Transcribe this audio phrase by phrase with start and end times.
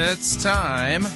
[0.00, 1.10] It's time for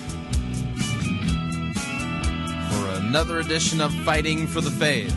[2.99, 5.15] another edition of Fighting for the Faith.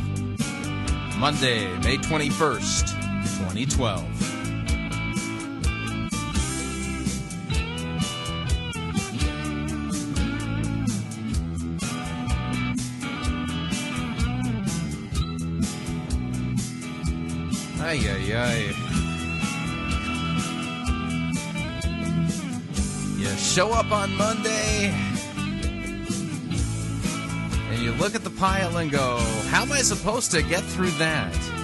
[1.17, 2.91] Monday, May 21st,
[3.39, 4.03] 2012.
[17.81, 18.84] Ay, ay, ay.
[23.55, 24.93] Show up on Monday
[27.71, 29.17] and you look at the pile and go,
[29.47, 31.54] How am I supposed to get through that?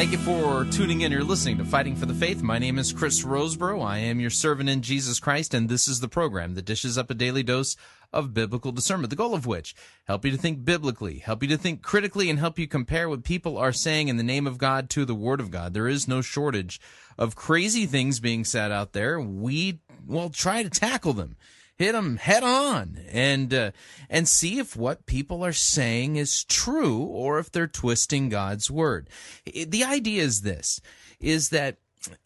[0.00, 1.12] Thank you for tuning in.
[1.12, 2.42] You're listening to Fighting for the Faith.
[2.42, 3.84] My name is Chris Rosebrough.
[3.84, 7.10] I am your servant in Jesus Christ, and this is the program that dishes up
[7.10, 7.76] a daily dose
[8.10, 9.74] of biblical discernment, the goal of which
[10.04, 13.24] help you to think biblically, help you to think critically, and help you compare what
[13.24, 15.74] people are saying in the name of God to the Word of God.
[15.74, 16.80] There is no shortage
[17.18, 19.20] of crazy things being said out there.
[19.20, 21.36] We will try to tackle them
[21.80, 23.70] hit them head on and uh,
[24.10, 29.08] and see if what people are saying is true or if they're twisting God's word.
[29.46, 30.82] The idea is this
[31.20, 31.78] is that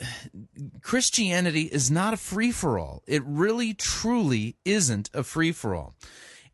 [0.82, 3.04] Christianity is not a free for all.
[3.06, 5.94] It really truly isn't a free for all.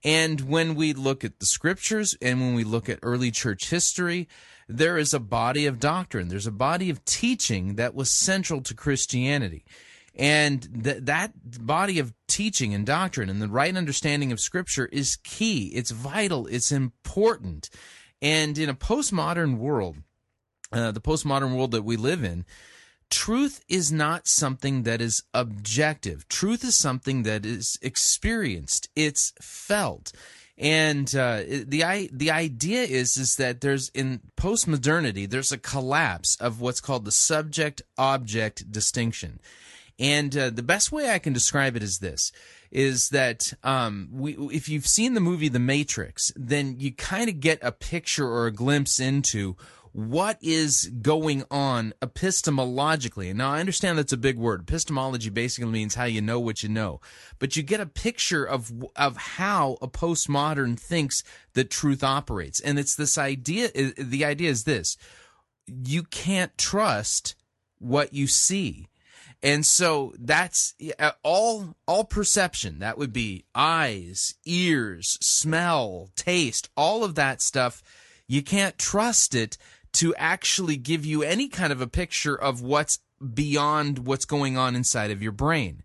[0.05, 4.29] And when we look at the scriptures and when we look at early church history,
[4.69, 6.29] there is a body of doctrine.
[6.29, 9.65] There's a body of teaching that was central to Christianity.
[10.21, 11.33] And th- that
[11.65, 15.69] body of teaching and doctrine and the right understanding of Scripture is key.
[15.69, 16.47] It's vital.
[16.47, 17.71] It's important.
[18.21, 19.97] And in a postmodern world,
[20.73, 22.45] uh, the postmodern world that we live in,
[23.09, 26.29] truth is not something that is objective.
[26.29, 28.91] Truth is something that is experienced.
[28.95, 30.13] It's felt.
[30.59, 36.61] And uh, the the idea is is that there's in postmodernity there's a collapse of
[36.61, 39.41] what's called the subject object distinction.
[40.01, 42.33] And uh, the best way I can describe it is this:
[42.71, 47.39] is that um, we, if you've seen the movie The Matrix, then you kind of
[47.39, 49.57] get a picture or a glimpse into
[49.93, 53.35] what is going on epistemologically.
[53.35, 54.63] Now, I understand that's a big word.
[54.63, 57.01] Epistemology basically means how you know what you know,
[57.39, 61.23] but you get a picture of of how a postmodern thinks
[61.53, 63.69] that truth operates, and it's this idea.
[63.99, 64.97] The idea is this:
[65.67, 67.35] you can't trust
[67.79, 68.87] what you see
[69.43, 72.79] and so that's uh, all all perception.
[72.81, 77.83] That would be eyes ears smell taste all of that stuff.
[78.27, 79.57] You can't trust it
[79.93, 82.99] to actually give you any kind of a picture of what's
[83.35, 85.83] beyond what's going on inside of your brain.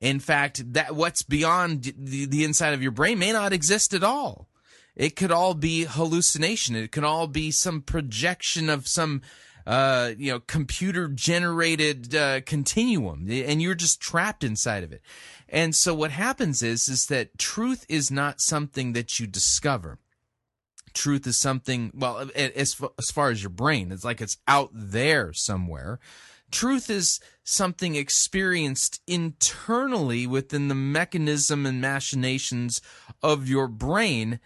[0.00, 4.04] In fact that what's beyond the, the inside of your brain may not exist at
[4.04, 4.48] all.
[4.94, 6.74] It could all be hallucination.
[6.74, 9.20] It could all be some projection of some
[9.66, 15.02] uh, you know, computer generated uh, continuum, and you're just trapped inside of it.
[15.48, 19.98] And so what happens is is that truth is not something that you discover.
[20.94, 25.32] Truth is something well, as as far as your brain, it's like it's out there
[25.32, 25.98] somewhere.
[26.52, 32.80] Truth is something experienced internally within the mechanism and machinations
[33.20, 34.38] of your brain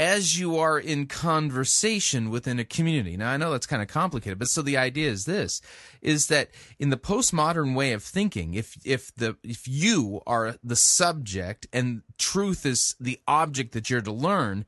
[0.00, 3.18] as you are in conversation within a community.
[3.18, 5.60] Now I know that's kind of complicated, but so the idea is this
[6.00, 6.48] is that
[6.78, 12.00] in the postmodern way of thinking, if if the if you are the subject and
[12.16, 14.64] truth is the object that you're to learn,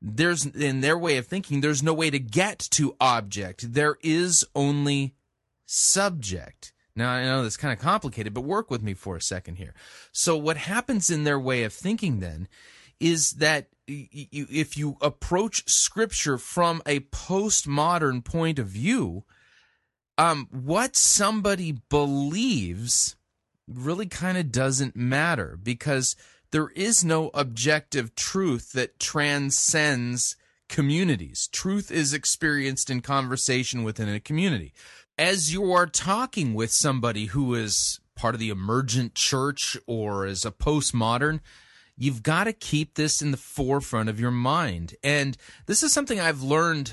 [0.00, 3.74] there's in their way of thinking there's no way to get to object.
[3.74, 5.16] There is only
[5.66, 6.72] subject.
[6.94, 9.74] Now i know that's kind of complicated but work with me for a second here.
[10.12, 12.46] So what happens in their way of thinking then
[13.00, 19.24] is that if you approach scripture from a postmodern point of view
[20.18, 23.16] um what somebody believes
[23.66, 26.16] really kind of doesn't matter because
[26.50, 30.36] there is no objective truth that transcends
[30.68, 31.48] communities.
[31.52, 34.72] Truth is experienced in conversation within a community.
[35.16, 40.44] As you are talking with somebody who is part of the emergent church or is
[40.44, 41.40] a postmodern,
[41.98, 44.94] you've got to keep this in the forefront of your mind.
[45.02, 45.36] And
[45.66, 46.92] this is something I've learned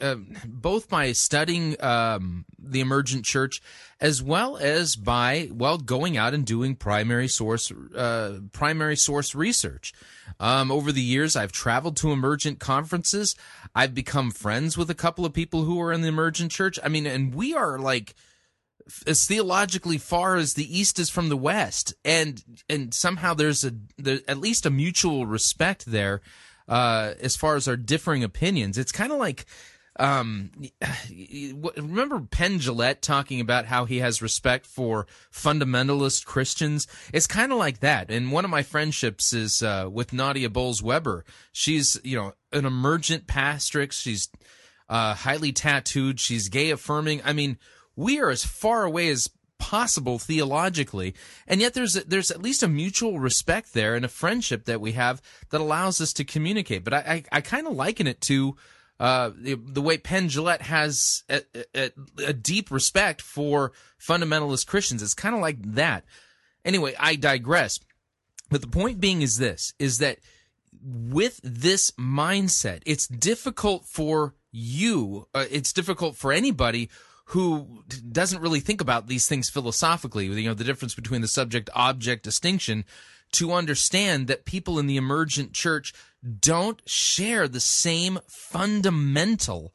[0.00, 0.16] uh,
[0.46, 3.62] both by studying um, the emergent church
[4.00, 9.92] as well as by well going out and doing primary source uh, primary source research.
[10.38, 13.34] Um, over the years, I've traveled to emergent conferences.
[13.74, 16.78] I've become friends with a couple of people who are in the emergent church.
[16.84, 18.14] I mean, and we are like
[19.06, 21.94] as theologically far as the east is from the west.
[22.04, 26.20] And and somehow there's a there, at least a mutual respect there
[26.68, 28.78] uh as far as our differing opinions.
[28.78, 29.46] It's kind of like
[29.98, 30.50] um
[31.76, 36.86] remember penn Jillette talking about how he has respect for fundamentalist christians?
[37.12, 38.10] It's kind of like that.
[38.10, 41.24] And one of my friendships is uh with nadia Bolz-Weber.
[41.52, 44.28] She's you know an emergent pastrix she's
[44.88, 46.18] uh highly tattooed.
[46.20, 47.20] She's gay affirming.
[47.24, 47.58] I mean
[47.98, 49.28] we are as far away as
[49.58, 51.14] possible theologically
[51.48, 54.80] and yet there's a, there's at least a mutual respect there and a friendship that
[54.80, 56.98] we have that allows us to communicate but i
[57.32, 58.56] i, I kind of liken it to
[59.00, 61.42] uh, the, the way Penn Jillette has a,
[61.72, 61.92] a,
[62.26, 63.70] a deep respect for
[64.00, 65.04] fundamentalist Christians.
[65.04, 66.04] It's kind of like that.
[66.64, 67.78] Anyway, I digress.
[68.50, 70.18] But the point being is this: is that
[70.82, 75.28] with this mindset, it's difficult for you.
[75.32, 76.90] Uh, it's difficult for anybody
[77.28, 80.26] who doesn't really think about these things philosophically.
[80.26, 82.86] You know, the difference between the subject-object distinction
[83.32, 85.92] to understand that people in the emergent church
[86.40, 89.74] don't share the same fundamental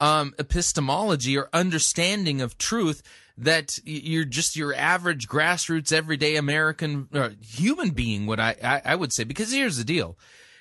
[0.00, 3.02] um, epistemology or understanding of truth
[3.36, 8.94] that you're just your average grassroots everyday American uh, human being would I, I, I
[8.94, 10.18] would say because here's the deal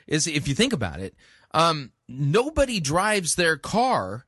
[0.08, 1.16] is if you think about it
[1.52, 4.26] um, nobody drives their car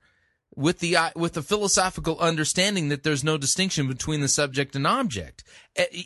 [0.58, 4.88] with the uh, with the philosophical understanding that there's no distinction between the subject and
[4.88, 5.44] object.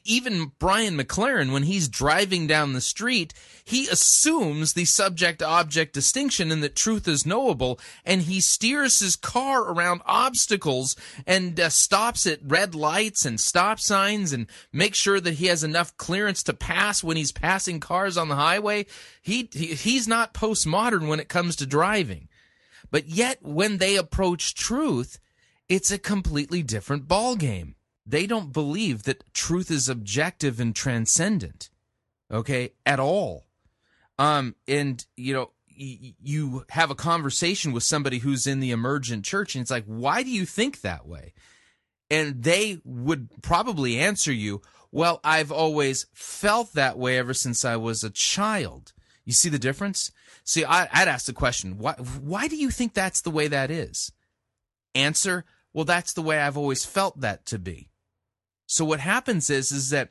[0.03, 3.33] Even Brian McLaren, when he's driving down the street,
[3.63, 9.15] he assumes the subject object distinction and that truth is knowable, and he steers his
[9.15, 15.21] car around obstacles and uh, stops at red lights and stop signs and makes sure
[15.21, 18.85] that he has enough clearance to pass when he's passing cars on the highway.
[19.21, 22.27] He, he he's not postmodern when it comes to driving.
[22.91, 25.19] But yet, when they approach truth,
[25.69, 27.75] it's a completely different ballgame.
[28.05, 31.69] They don't believe that truth is objective and transcendent,
[32.29, 33.45] okay, at all.
[34.19, 39.55] Um, and you know, you have a conversation with somebody who's in the emergent church,
[39.55, 41.33] and it's like, why do you think that way?
[42.09, 44.61] And they would probably answer you,
[44.91, 48.91] well, I've always felt that way ever since I was a child.
[49.23, 50.11] You see the difference?
[50.51, 53.71] See, I, would ask the question, why, why do you think that's the way that
[53.71, 54.11] is?
[54.93, 57.87] Answer, well, that's the way I've always felt that to be.
[58.65, 60.09] So what happens is, is that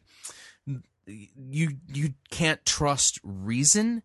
[1.06, 4.02] you, you can't trust reason.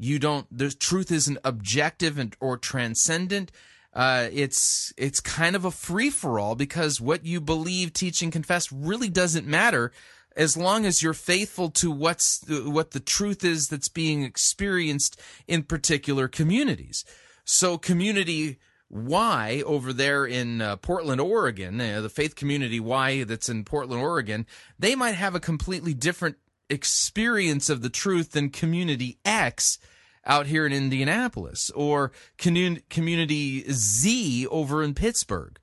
[0.00, 3.52] You don't, the truth isn't objective and, or transcendent.
[3.94, 8.32] Uh, it's, it's kind of a free for all because what you believe, teach, and
[8.32, 9.92] confess really doesn't matter
[10.38, 15.64] as long as you're faithful to what's what the truth is that's being experienced in
[15.64, 17.04] particular communities.
[17.44, 23.48] So community Y over there in uh, Portland, Oregon, uh, the faith community Y that's
[23.48, 24.46] in Portland, Oregon,
[24.78, 26.36] they might have a completely different
[26.70, 29.78] experience of the truth than community X
[30.24, 35.58] out here in Indianapolis or community Z over in Pittsburgh.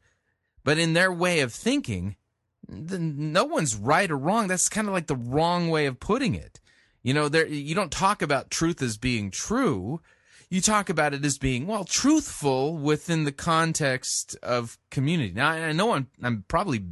[0.63, 2.15] But in their way of thinking,
[2.67, 4.48] no one's right or wrong.
[4.48, 6.60] That's kind of like the wrong way of putting it.
[7.03, 10.01] You know, there you don't talk about truth as being true.
[10.50, 15.31] You talk about it as being well truthful within the context of community.
[15.31, 16.84] Now I know I'm I'm probably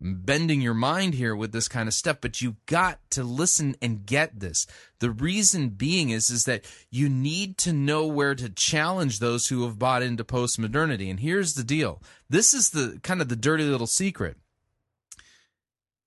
[0.00, 4.06] bending your mind here with this kind of stuff, but you've got to listen and
[4.06, 4.66] get this.
[5.00, 9.64] The reason being is is that you need to know where to challenge those who
[9.64, 11.10] have bought into postmodernity.
[11.10, 12.02] And here's the deal.
[12.28, 14.36] This is the kind of the dirty little secret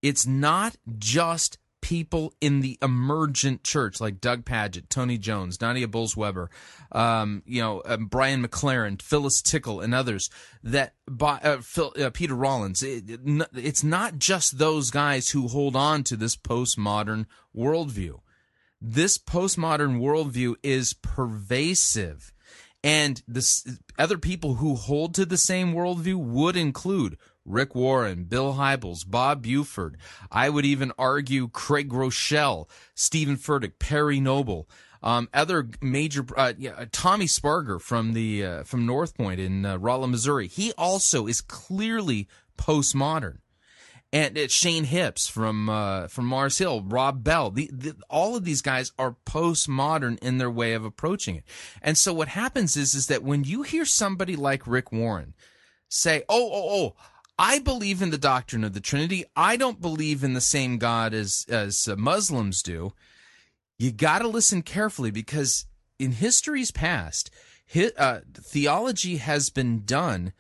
[0.02, 6.50] it's not just people in the emergent church like Doug Pagitt, Tony Jones, Nadia Bolz-Weber,
[6.92, 10.30] um, you know, um, Brian McLaren, Phyllis Tickle, and others
[10.64, 12.84] that by, uh, Phil, uh, Peter Rollins.
[12.84, 18.20] It, it, it's not just those guys who hold on to this postmodern worldview.
[18.80, 22.32] This postmodern worldview is pervasive.
[22.84, 28.54] And the other people who hold to the same worldview would include Rick Warren, Bill
[28.54, 29.98] Hybels, Bob Buford.
[30.32, 34.70] I would even argue Craig Groeschel, Steven Furtick, Perry Noble.
[35.04, 39.78] Um, other major uh, yeah, Tommy Sparger from the uh, from North Point in uh,
[39.78, 40.48] Rolla, Missouri.
[40.48, 43.38] He also is clearly postmodern.
[44.14, 48.46] And uh, Shane Hipps from uh, from Mars Hill, Rob Bell, the, the, all of
[48.46, 51.46] these guys are postmodern in their way of approaching it.
[51.82, 55.34] And so what happens is is that when you hear somebody like Rick Warren
[55.88, 56.96] say, "Oh, oh, oh,
[57.42, 59.26] I believe in the doctrine of the Trinity.
[59.36, 62.94] I don't believe in the same God as as uh, Muslims do.
[63.80, 65.66] You got to listen carefully because
[65.98, 67.32] in history's past,
[67.98, 70.34] uh, theology has been done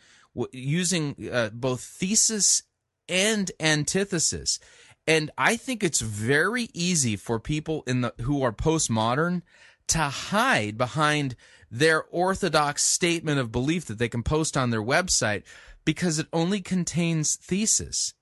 [0.51, 2.61] using uh, both thesis
[3.09, 4.59] and antithesis.
[5.07, 9.41] And I think it's very easy for people in the who are postmodern
[9.87, 11.35] to hide behind
[11.71, 15.41] their orthodox statement of belief that they can post on their website
[15.85, 18.13] because it only contains thesis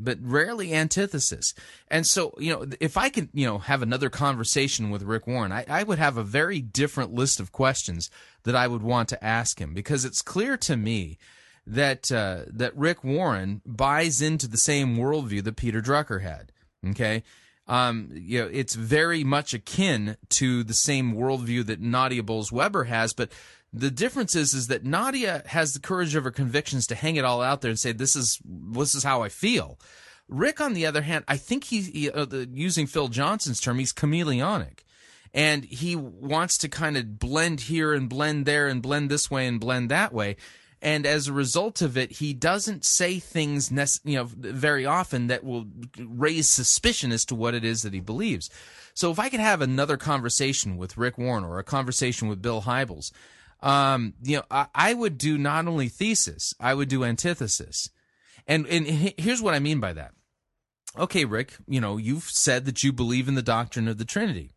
[0.00, 1.54] but rarely antithesis.
[1.88, 5.52] And so, you know, if I could, you know, have another conversation with Rick Warren,
[5.52, 8.10] I, I, would have a very different list of questions
[8.44, 11.18] that I would want to ask him because it's clear to me
[11.66, 16.52] that uh, that Rick Warren buys into the same worldview that Peter Drucker had.
[16.88, 17.22] Okay.
[17.66, 23.12] Um, you know, it's very much akin to the same worldview that Nadia Bolz-Weber has,
[23.12, 23.30] but
[23.72, 27.24] the difference is, is that Nadia has the courage of her convictions to hang it
[27.24, 29.78] all out there and say, "This is this is how I feel."
[30.28, 33.92] Rick, on the other hand, I think he, he uh, using Phil Johnson's term, he's
[33.92, 34.80] chameleonic,
[35.34, 39.46] and he wants to kind of blend here and blend there and blend this way
[39.46, 40.36] and blend that way.
[40.82, 43.70] And as a result of it, he doesn't say things,
[44.04, 45.66] you know, very often that will
[45.98, 48.48] raise suspicion as to what it is that he believes.
[48.94, 52.62] So if I could have another conversation with Rick Warren or a conversation with Bill
[52.62, 53.12] Hybels,
[53.62, 57.90] um, you know, I, I, would do not only thesis, I would do antithesis.
[58.46, 60.12] And, and here's what I mean by that.
[60.98, 64.52] Okay, Rick, you know, you've said that you believe in the doctrine of the Trinity.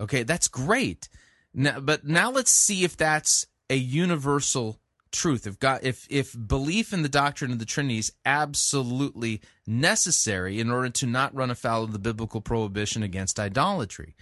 [0.00, 1.08] Okay, that's great.
[1.52, 4.80] Now, but now let's see if that's a universal
[5.10, 5.46] truth.
[5.46, 10.70] If God, if if belief in the doctrine of the Trinity is absolutely necessary in
[10.70, 14.14] order to not run afoul of the biblical prohibition against idolatry.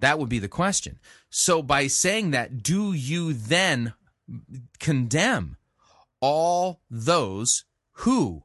[0.00, 0.98] That would be the question.
[1.28, 3.94] So by saying that, do you then
[4.78, 5.56] condemn
[6.20, 8.44] all those who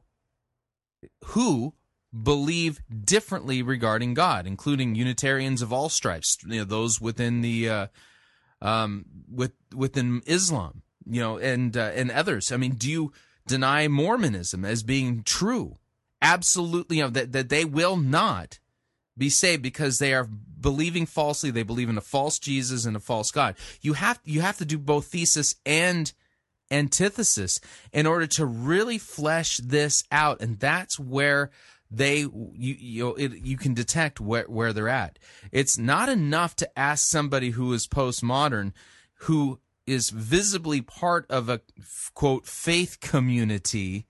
[1.26, 1.74] who
[2.22, 7.86] believe differently regarding God, including Unitarians of all stripes, you know, those within the uh,
[8.62, 12.52] um, with within Islam, you know, and uh, and others.
[12.52, 13.12] I mean, do you
[13.46, 15.78] deny Mormonism as being true?
[16.22, 18.58] Absolutely, you know, that that they will not
[19.18, 20.28] be saved because they are
[20.60, 21.50] believing falsely.
[21.50, 23.56] They believe in a false Jesus and a false God.
[23.80, 26.12] You have you have to do both thesis and
[26.70, 27.60] antithesis
[27.92, 31.50] in order to really flesh this out, and that's where
[31.90, 35.18] they you you it, you can detect where where they're at.
[35.52, 38.72] It's not enough to ask somebody who is postmodern,
[39.20, 41.60] who is visibly part of a
[42.14, 44.06] quote faith community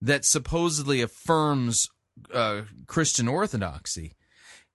[0.00, 1.88] that supposedly affirms
[2.32, 4.14] uh, Christian orthodoxy,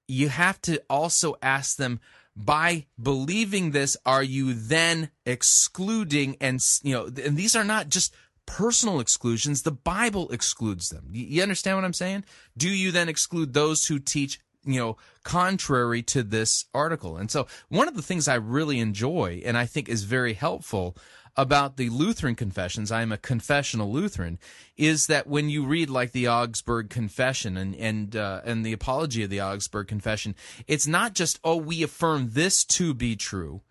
[0.08, 2.00] you have to also ask them
[2.36, 8.14] by believing this are you then excluding and you know and these are not just
[8.46, 9.62] personal exclusions.
[9.62, 11.10] The bible excludes them.
[11.12, 12.24] You understand what i'm saying?
[12.58, 17.18] Do you then exclude those who teach you know contrary to this article?
[17.18, 20.96] And so one of the things i really enjoy and i think is very helpful
[21.36, 24.38] about the Lutheran confessions, I'm a confessional Lutheran,
[24.78, 29.24] is that when you read like the Augsburg Confession and and uh, and the apology
[29.24, 30.36] of the Augsburg Confession,
[30.68, 33.62] it's not just oh we affirm this to be true,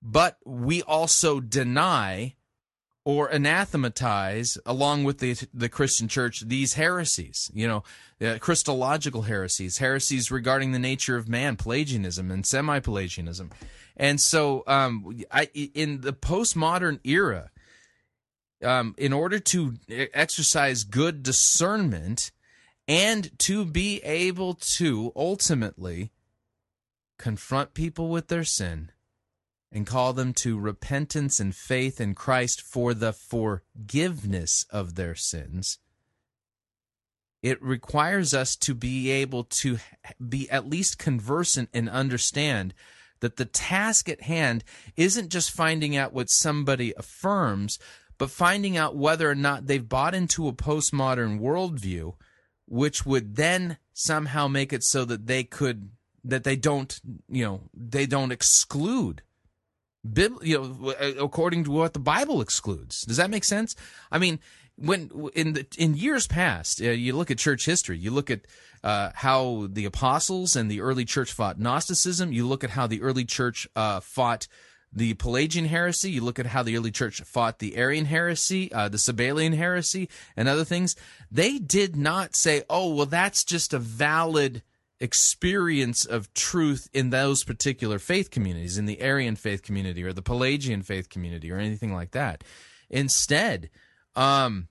[0.00, 2.35] but we also deny
[3.06, 7.84] or anathematize along with the the Christian church these heresies you know
[8.20, 13.50] uh, christological heresies heresies regarding the nature of man pelagianism and semi-pelagianism.
[13.96, 17.50] And so, um, I, in the postmodern era,
[18.62, 22.30] um, in order to exercise good discernment
[22.86, 26.10] and to be able to ultimately
[27.18, 28.90] confront people with their sin
[29.72, 35.78] and call them to repentance and faith in Christ for the forgiveness of their sins,
[37.42, 39.78] It requires us to be able to
[40.26, 42.74] be at least conversant and understand
[43.20, 44.64] that the task at hand
[44.96, 47.78] isn't just finding out what somebody affirms,
[48.18, 52.14] but finding out whether or not they've bought into a postmodern worldview,
[52.66, 55.90] which would then somehow make it so that they could
[56.24, 59.22] that they don't you know they don't exclude
[60.42, 63.02] you know, according to what the Bible excludes.
[63.02, 63.74] Does that make sense?
[64.10, 64.38] I mean,
[64.76, 68.42] when in the in years past, uh, you look at church history, you look at
[68.84, 72.32] uh, how the apostles and the early church fought Gnosticism.
[72.32, 74.46] You look at how the early church uh, fought
[74.92, 76.10] the Pelagian heresy.
[76.10, 80.08] You look at how the early church fought the Arian heresy, uh, the Sabellian heresy,
[80.36, 80.94] and other things.
[81.30, 84.62] They did not say, "Oh, well, that's just a valid."
[85.00, 90.22] Experience of truth in those particular faith communities, in the Arian faith community or the
[90.22, 92.44] Pelagian faith community or anything like that.
[92.88, 93.70] Instead,
[94.14, 94.68] um,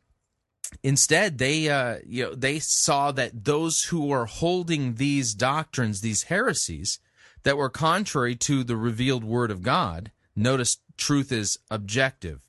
[0.84, 6.24] instead they uh, you know they saw that those who were holding these doctrines, these
[6.24, 7.00] heresies
[7.44, 10.12] that were contrary to the revealed word of God.
[10.36, 12.48] Notice truth is objective,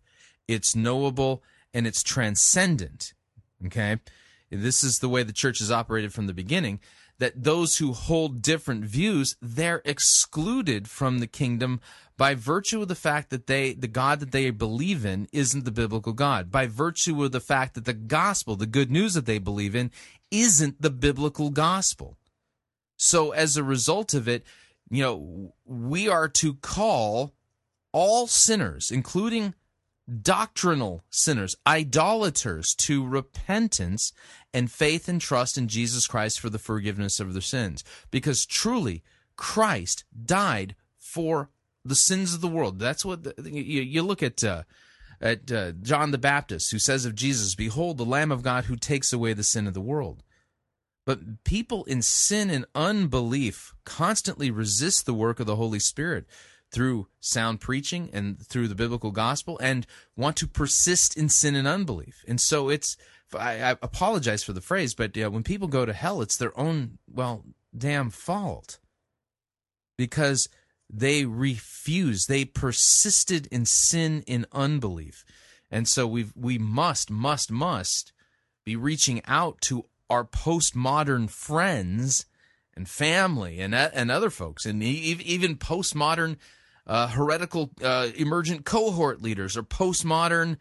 [0.49, 1.43] it's knowable,
[1.75, 3.13] and it's transcendent.
[3.67, 3.99] Okay,
[4.51, 6.81] this is the way the church has operated from the beginning
[7.19, 11.81] that those who hold different views, they're excluded from the kingdom
[12.17, 15.71] by virtue of the fact that they the God that they believe in isn't the
[15.71, 16.51] biblical God.
[16.51, 19.91] By virtue of the fact that the gospel, the good news that they believe in,
[20.31, 22.17] isn't the biblical gospel.
[22.97, 24.45] So as a result of it,
[24.91, 27.35] you know, we are to call
[27.93, 29.55] all sinners, including
[30.23, 34.13] doctrinal sinners, idolaters, to repentance
[34.55, 37.83] and faith and trust in Jesus Christ for the forgiveness of their sins.
[38.11, 39.03] Because truly,
[39.37, 41.51] Christ died for
[41.85, 42.79] the sins of the world.
[42.79, 44.43] That's what the, you, you, look at.
[44.43, 44.63] Uh,
[45.19, 48.77] at uh, John the Baptist, who says of Jesus, Behold, the Lamb of God who
[48.77, 50.23] takes away the sin of the world.
[51.07, 56.27] But people in sin and unbelief constantly resist the work of the Holy Spirit
[56.71, 61.67] through sound preaching and through the biblical gospel and want to persist in sin and
[61.67, 62.25] unbelief.
[62.27, 62.97] And so it's,
[63.39, 66.99] I, I apologize for the phrase, but when people go to hell, it's their own,
[67.09, 67.45] well,
[67.77, 68.79] damn fault.
[69.97, 70.49] Because
[70.91, 75.25] they refuse, they persisted in sin in unbelief.
[75.71, 78.13] And so we we must, must, must
[78.65, 82.27] be reaching out to our postmodern friends
[82.77, 86.37] and family and and other folks and even postmodern
[86.87, 90.57] uh, heretical uh, emergent cohort leaders or postmodern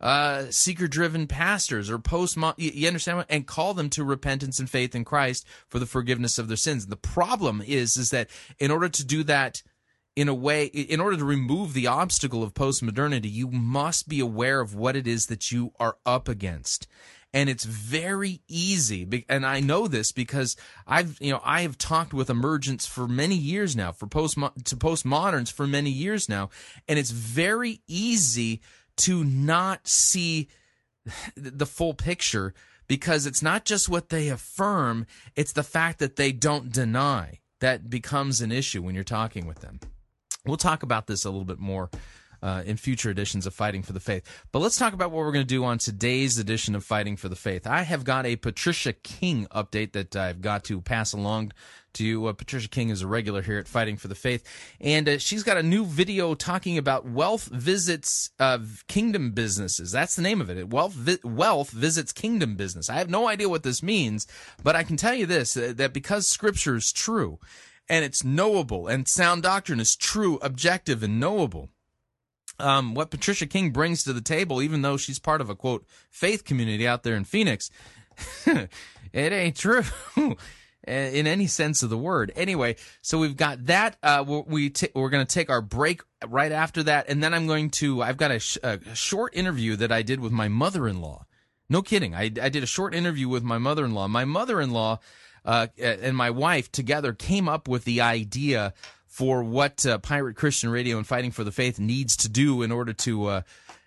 [0.00, 3.26] uh, seeker driven pastors or post you understand what?
[3.30, 6.84] and call them to repentance and faith in Christ for the forgiveness of their sins.
[6.84, 9.62] And the problem is is that in order to do that
[10.14, 14.60] in a way in order to remove the obstacle of postmodernity, you must be aware
[14.60, 16.86] of what it is that you are up against
[17.36, 22.14] and it's very easy and i know this because i've you know i have talked
[22.14, 26.50] with emergents for many years now for post to postmoderns for many years now.
[26.88, 28.60] And it's very easy
[28.98, 30.48] to not see
[31.36, 32.54] the full picture
[32.88, 37.40] because it's not just what they affirm it's the fact that they don't deny.
[37.60, 39.80] That becomes an issue when you're talking with them.
[40.44, 41.90] We'll talk about this a little bit more
[42.42, 44.44] uh, in future editions of Fighting for the Faith.
[44.52, 47.28] But let's talk about what we're going to do on today's edition of Fighting for
[47.28, 47.66] the Faith.
[47.66, 51.52] I have got a Patricia King update that I've got to pass along
[51.96, 52.26] to you.
[52.26, 54.44] Uh, Patricia King is a regular here at Fighting for the Faith,
[54.80, 59.92] and uh, she's got a new video talking about wealth visits uh, kingdom businesses.
[59.92, 60.70] That's the name of it.
[60.70, 62.88] Wealth vi- wealth visits kingdom business.
[62.88, 64.26] I have no idea what this means,
[64.62, 67.38] but I can tell you this: uh, that because Scripture is true.
[67.88, 71.70] And it's knowable, and sound doctrine is true, objective, and knowable
[72.58, 75.86] um, what Patricia King brings to the table, even though she's part of a quote
[76.10, 77.70] faith community out there in Phoenix,
[78.46, 78.70] it
[79.14, 79.82] ain't true.
[80.86, 82.32] in any sense of the word.
[82.36, 83.96] Anyway, so we've got that.
[84.02, 87.46] Uh, we t- we're going to take our break right after that, and then I'm
[87.46, 88.02] going to.
[88.02, 91.26] I've got a, sh- a short interview that I did with my mother-in-law.
[91.68, 92.14] No kidding.
[92.14, 94.06] I, I did a short interview with my mother-in-law.
[94.08, 95.00] My mother-in-law
[95.44, 98.72] uh, and my wife together came up with the idea
[99.16, 102.70] for what uh, Pirate Christian Radio and Fighting for the Faith needs to do in
[102.70, 103.40] order to uh,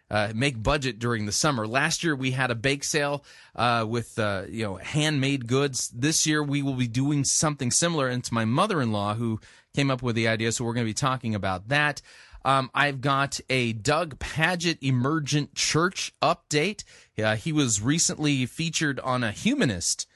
[0.10, 1.68] uh, make budget during the summer.
[1.68, 3.24] Last year we had a bake sale
[3.56, 5.90] uh, with uh, you know handmade goods.
[5.90, 8.08] This year we will be doing something similar.
[8.08, 9.40] And it's my mother-in-law who
[9.76, 12.02] came up with the idea, so we're going to be talking about that.
[12.44, 16.84] Um, I've got a Doug Pagitt Emergent Church update.
[17.24, 20.08] Uh, he was recently featured on a humanist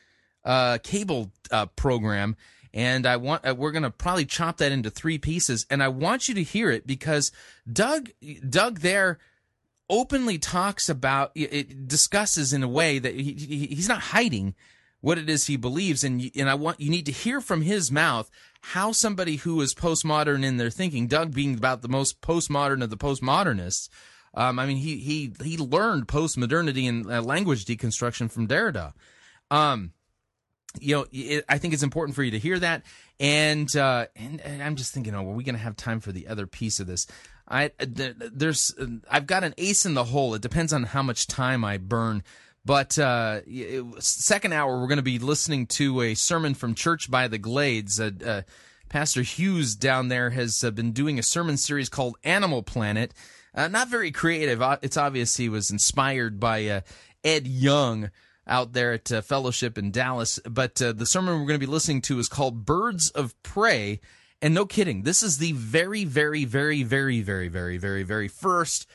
[0.82, 1.32] cable
[1.76, 2.36] program,
[2.74, 5.90] and I want uh, we're going to probably chop that into three pieces and I
[5.90, 7.32] want you to hear it because
[7.72, 8.10] Doug
[8.50, 9.20] Doug there
[9.90, 13.34] openly talks about it discusses in a way that he,
[13.70, 14.56] he's not hiding
[15.04, 17.62] what it is he believes, and you, and I want you need to hear from
[17.62, 18.32] his mouth
[18.62, 22.90] how somebody who is postmodern in their thinking, Doug being about the most postmodern of
[22.90, 23.90] the postmodernists.
[24.34, 28.94] Um, I mean, he he he learned postmodernity and uh, language deconstruction from Derrida.
[29.52, 29.92] Um,
[30.80, 32.84] you know, it, I think it's important for you to hear that.
[33.20, 36.12] And, uh, and, and I'm just thinking, oh, are we going to have time for
[36.12, 37.08] the other piece of this?
[37.48, 38.74] I there, there's
[39.10, 40.34] I've got an ace in the hole.
[40.34, 42.24] It depends on how much time I burn.
[42.66, 47.12] But uh, it, second hour, we're going to be listening to a sermon from Church
[47.12, 48.00] by the Glades.
[48.00, 48.42] Uh, uh,
[48.88, 53.14] Pastor Hughes down there has uh, been doing a sermon series called Animal Planet.
[53.54, 54.64] Uh, not very creative.
[54.82, 56.84] It's obvious he was inspired by
[57.24, 58.10] Ed Young
[58.48, 60.40] out there at uh, Fellowship in Dallas.
[60.50, 64.00] But uh, the sermon we're going to be listening to is called Birds of Prey.
[64.42, 68.88] And no kidding, this is the very, very, very, very, very, very, very, very first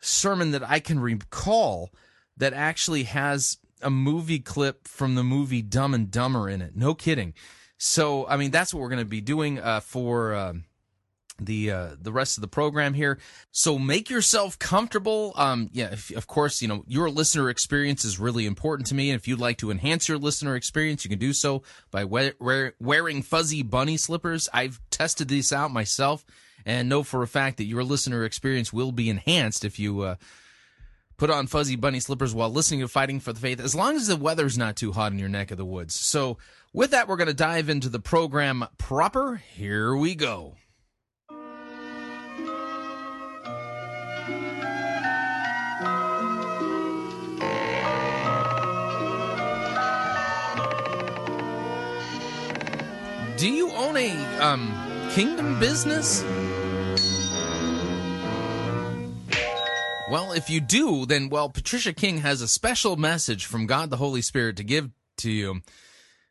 [0.00, 1.90] sermon that I can recall
[2.36, 6.74] that actually has a movie clip from the movie Dumb and Dumber in it.
[6.74, 7.34] No kidding.
[7.78, 10.34] So, I mean, that's what we're going to be doing uh, for.
[10.34, 10.64] Um,
[11.38, 13.18] the uh, the rest of the program here.
[13.52, 15.32] So make yourself comfortable.
[15.36, 19.10] Um, yeah, if, of course, you know your listener experience is really important to me,
[19.10, 22.32] and if you'd like to enhance your listener experience, you can do so by we-
[22.38, 24.48] wear- wearing fuzzy bunny slippers.
[24.52, 26.24] I've tested these out myself,
[26.64, 30.00] and know for a fact that your listener experience will be enhanced if you.
[30.02, 30.14] Uh,
[31.18, 34.06] Put on fuzzy bunny slippers while listening to Fighting for the Faith, as long as
[34.06, 35.94] the weather's not too hot in your neck of the woods.
[35.94, 36.36] So,
[36.74, 39.36] with that, we're going to dive into the program proper.
[39.36, 40.56] Here we go.
[53.36, 54.72] Do you own a um
[55.10, 56.22] kingdom business?
[60.10, 63.96] Well, if you do, then well, Patricia King has a special message from God the
[63.96, 65.60] Holy Spirit to give to you.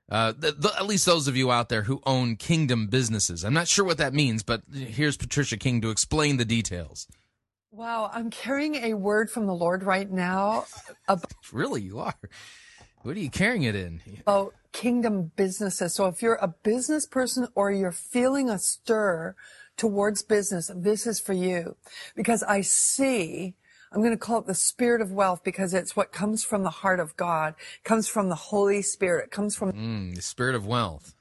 [0.09, 3.43] Uh, th- th- at least those of you out there who own kingdom businesses.
[3.43, 7.07] I'm not sure what that means, but here's Patricia King to explain the details.
[7.71, 10.65] Wow, I'm carrying a word from the Lord right now
[11.07, 12.13] About- Really, you are.
[13.01, 14.01] What are you carrying it in?
[14.21, 15.93] about kingdom businesses.
[15.93, 19.33] So if you're a business person or you're feeling a stir
[19.77, 21.77] towards business, this is for you.
[22.13, 23.55] Because I see,
[23.93, 26.69] I'm going to call it the spirit of wealth because it's what comes from the
[26.69, 30.67] heart of God, comes from the Holy Spirit, it comes from Mm, the spirit of
[30.67, 31.15] wealth.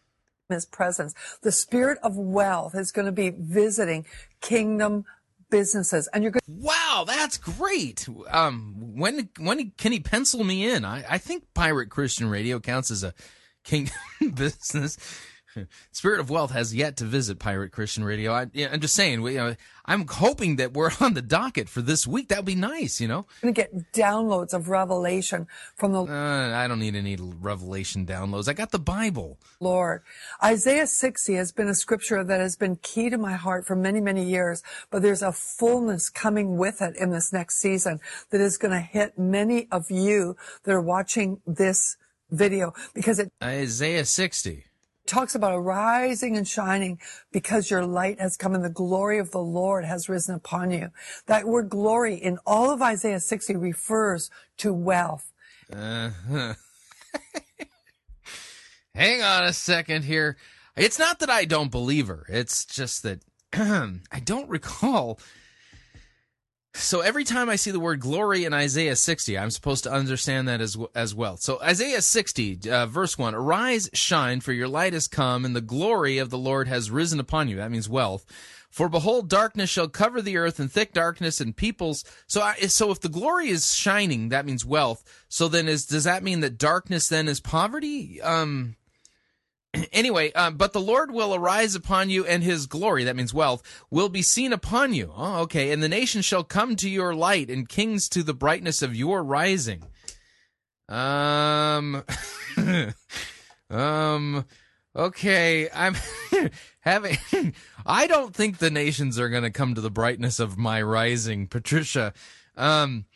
[0.48, 1.14] his presence.
[1.42, 4.04] The spirit of wealth is going to be visiting
[4.40, 5.04] kingdom
[5.48, 8.08] businesses and you're going Wow, that's great.
[8.28, 10.84] Um, when when can he pencil me in?
[10.84, 13.14] I, I think Pirate Christian Radio counts as a
[13.64, 13.90] king
[14.34, 14.96] business.
[15.92, 18.32] Spirit of Wealth has yet to visit Pirate Christian Radio.
[18.32, 19.22] I, yeah, I'm just saying.
[19.22, 22.28] We, you know, I'm hoping that we're on the docket for this week.
[22.28, 23.00] That would be nice.
[23.00, 25.46] You know, to get downloads of revelation
[25.76, 28.48] from the uh, I don't need any revelation downloads.
[28.48, 29.38] I got the Bible.
[29.60, 30.02] Lord.
[30.42, 34.00] Isaiah 60 has been a scripture that has been key to my heart for many,
[34.00, 38.00] many years, but there's a fullness coming with it in this next season
[38.30, 41.96] that is going to hit many of you that are watching this
[42.36, 44.64] video because it Isaiah 60.
[45.06, 46.98] talks about arising and shining
[47.32, 50.90] because your light has come and the glory of the Lord has risen upon you.
[51.26, 55.32] That word glory in all of Isaiah 60 refers to wealth.
[55.72, 56.10] Uh,
[58.94, 60.36] hang on a second here.
[60.76, 62.26] It's not that I don't believe her.
[62.28, 63.20] It's just that
[63.52, 65.18] I don't recall.
[66.76, 70.48] So every time I see the word glory in Isaiah 60, I'm supposed to understand
[70.48, 71.36] that as as well.
[71.36, 75.60] So Isaiah 60, uh, verse 1, Arise, shine, for your light has come, and the
[75.60, 77.56] glory of the Lord has risen upon you.
[77.56, 78.26] That means wealth.
[78.70, 82.04] For behold, darkness shall cover the earth, and thick darkness, and peoples.
[82.26, 85.04] So, I, so if the glory is shining, that means wealth.
[85.28, 88.20] So then, is does that mean that darkness then is poverty?
[88.20, 88.74] Um.
[89.92, 93.62] Anyway, uh, but the Lord will arise upon you, and His glory, that means wealth,
[93.90, 95.12] will be seen upon you.
[95.16, 95.70] Oh, okay.
[95.70, 99.22] And the nations shall come to your light, and kings to the brightness of your
[99.22, 99.82] rising.
[100.88, 102.04] Um.
[103.70, 104.44] um.
[104.96, 105.96] Okay, I'm
[106.80, 107.18] having.
[107.86, 111.48] I don't think the nations are going to come to the brightness of my rising,
[111.48, 112.12] Patricia.
[112.56, 113.06] Um,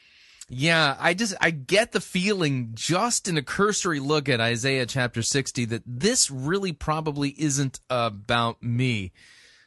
[0.49, 5.23] yeah, I just I get the feeling just in a cursory look at Isaiah chapter
[5.23, 9.13] 60 that this really probably isn't about me.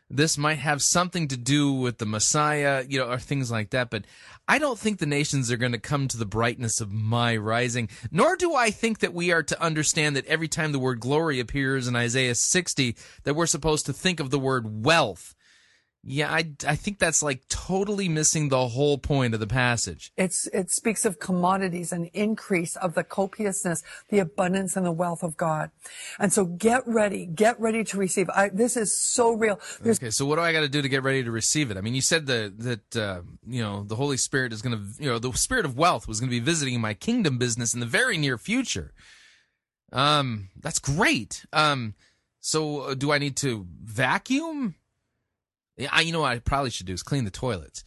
[0.10, 3.89] This might have something to do with the Messiah, you know, or things like that,
[3.89, 4.06] but
[4.48, 7.88] I don't think the nations are going to come to the brightness of my rising,
[8.12, 11.39] nor do I think that we are to understand that every time the word glory
[11.39, 15.36] appears in Isaiah 60 that we're supposed to think of the word wealth.
[16.03, 20.11] Yeah, I, I think that's like totally missing the whole point of the passage.
[20.17, 25.21] It's, it speaks of commodities and increase of the copiousness, the abundance and the wealth
[25.21, 25.69] of God.
[26.17, 28.31] And so get ready, get ready to receive.
[28.31, 29.59] I, this is so real.
[29.79, 31.77] There's Okay, so what do I got to do to get ready to receive it?
[31.77, 35.03] I mean, you said the, that uh, you know the Holy Spirit is going to,
[35.03, 37.79] you know, the Spirit of wealth was going to be visiting my kingdom business in
[37.79, 38.91] the very near future.
[39.91, 41.45] Um, that's great.
[41.53, 41.93] Um,
[42.39, 44.75] so uh, do I need to vacuum?
[45.88, 47.84] I, you know what I probably should do is clean the toilets.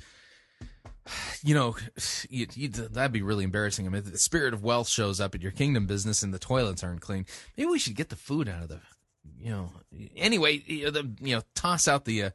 [1.43, 1.77] You know,
[2.31, 3.87] you, you, that'd be really embarrassing.
[3.87, 6.83] I mean, the spirit of wealth shows up at your kingdom business and the toilets
[6.83, 7.27] aren't clean.
[7.59, 8.81] Maybe we should get the food out of the,
[9.39, 9.71] you know.
[10.17, 12.31] Anyway, you know, the, you know toss out the uh,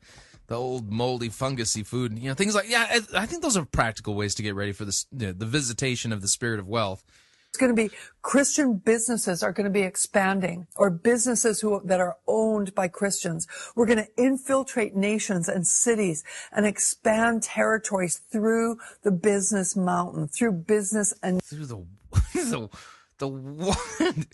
[0.45, 2.19] the old moldy, fungusy food.
[2.19, 2.85] You know, things like yeah.
[2.87, 5.47] I, I think those are practical ways to get ready for this, you know, the
[5.47, 7.03] visitation of the spirit of wealth.
[7.49, 7.89] It's going to be
[8.21, 13.47] Christian businesses are going to be expanding or businesses who that are owned by Christians.
[13.75, 20.51] We're going to infiltrate nations and cities and expand territories through the business mountain, through
[20.51, 21.85] business and through the
[22.33, 22.69] the
[23.17, 24.25] the one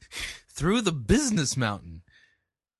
[0.50, 2.02] through the business mountain.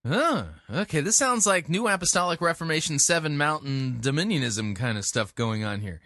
[0.06, 0.46] Huh.
[0.70, 5.80] Okay, this sounds like New Apostolic Reformation Seven Mountain Dominionism kind of stuff going on
[5.80, 6.02] here.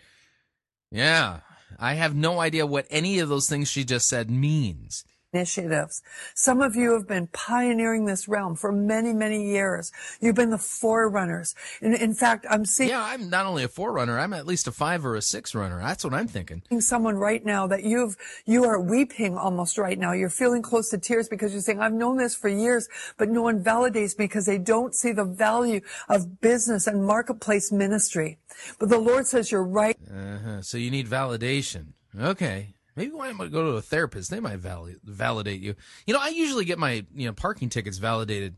[0.92, 1.40] Yeah,
[1.78, 5.04] I have no idea what any of those things she just said means.
[5.34, 6.02] Initiatives.
[6.34, 9.92] Some of you have been pioneering this realm for many, many years.
[10.20, 11.56] You've been the forerunners.
[11.82, 14.72] In, in fact, I'm seeing Yeah, I'm not only a forerunner, I'm at least a
[14.72, 15.80] five or a six runner.
[15.80, 16.64] That's what I'm thinking.
[16.80, 20.14] someone right now that you've, you are weeping almost right now.
[20.14, 23.42] You're feeling close to tears because you're saying, I've known this for years, but no
[23.42, 28.40] one validates me because they don't see the value of business and marketplace ministry.
[28.80, 29.98] But the Lord says you're right.
[30.10, 30.62] Uh-huh.
[30.62, 31.94] So you need validation.
[32.20, 32.74] Okay.
[33.00, 34.30] Maybe why might go to a therapist?
[34.30, 35.76] They might validate validate you.
[36.06, 38.58] You know, I usually get my you know parking tickets validated.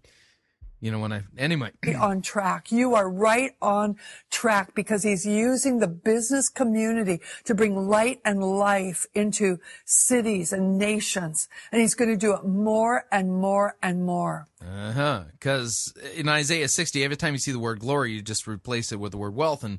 [0.80, 1.74] You know when I anyway.
[2.00, 2.72] on track.
[2.72, 3.98] You are right on
[4.32, 10.80] track because he's using the business community to bring light and life into cities and
[10.80, 11.48] nations.
[11.72, 14.48] And he's going to do it more and more and more.
[14.60, 15.24] Uh huh.
[15.34, 19.00] Because in Isaiah 60, every time you see the word glory, you just replace it
[19.00, 19.78] with the word wealth, and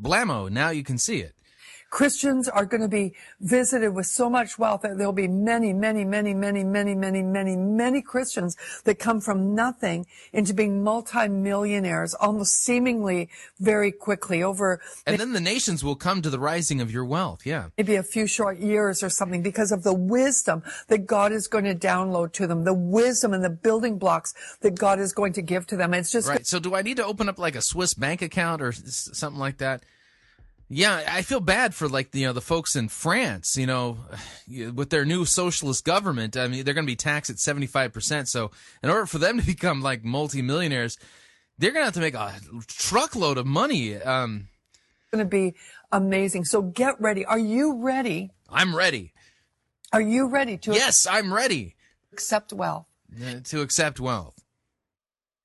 [0.00, 1.34] blammo, now you can see it.
[1.90, 6.04] Christians are going to be visited with so much wealth that there'll be many, many,
[6.04, 12.62] many, many, many, many, many, many Christians that come from nothing into being multimillionaires almost
[12.62, 17.04] seemingly very quickly over And then the nations will come to the rising of your
[17.04, 17.46] wealth.
[17.46, 17.68] Yeah.
[17.78, 21.64] maybe a few short years or something because of the wisdom that God is going
[21.64, 25.42] to download to them, the wisdom and the building blocks that God is going to
[25.42, 25.94] give to them.
[25.94, 26.46] It's just Right.
[26.46, 29.58] So do I need to open up like a Swiss bank account or something like
[29.58, 29.82] that?
[30.70, 33.98] Yeah, I feel bad for like you know the folks in France, you know,
[34.74, 36.36] with their new socialist government.
[36.36, 38.28] I mean, they're going to be taxed at seventy five percent.
[38.28, 38.50] So
[38.82, 40.98] in order for them to become like multimillionaires,
[41.58, 42.34] they're going to have to make a
[42.66, 43.96] truckload of money.
[43.96, 44.48] Um,
[45.10, 45.54] going to be
[45.90, 46.44] amazing.
[46.44, 47.24] So get ready.
[47.24, 48.30] Are you ready?
[48.50, 49.12] I'm ready.
[49.92, 51.74] Are you ready to Yes, I'm ready
[52.12, 52.86] accept wealth?
[53.24, 54.34] uh, to accept wealth.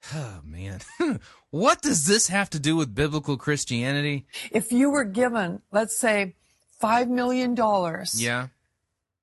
[0.13, 0.81] Oh man,
[1.53, 4.25] what does this have to do with biblical Christianity?
[4.51, 6.33] If you were given, let's say,
[6.81, 7.55] $5 million
[8.15, 8.47] Yeah.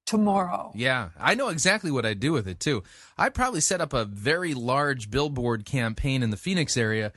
[0.07, 2.85] tomorrow, Yeah, I know exactly what I'd do with it too.
[3.19, 7.13] I'd probably set up a very large billboard campaign in the Phoenix area,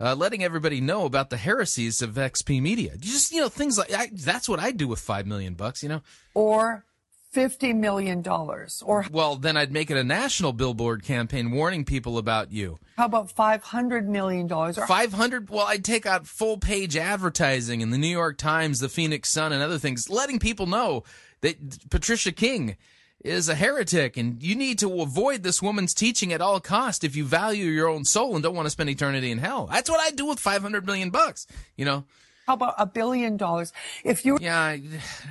[0.00, 2.96] uh, letting everybody know about the heresies of XP Media.
[2.98, 5.82] Just you know things like I, that's what I'd do with five million bucks.
[5.84, 6.02] You know,
[6.34, 6.84] or
[7.34, 12.52] $50 million, or well then I'd make it a national billboard campaign warning people about
[12.52, 12.78] you.
[12.96, 15.50] how about $500 million, or Five hundred.
[15.50, 19.52] Well, I'd take out full page advertising in the New York Times, the Phoenix Sun,
[19.52, 21.04] and other things, letting people know
[21.42, 22.76] that Patricia King
[23.24, 27.16] is a heretic, and you need to avoid this woman's teaching at all cost if
[27.16, 29.66] you value your own soul and don't want to spend eternity in hell.
[29.70, 31.46] That's what I'd do with five hundred million bucks.
[31.76, 32.04] You know.
[32.48, 33.74] How about a billion dollars?
[34.04, 34.82] If you Yeah, I,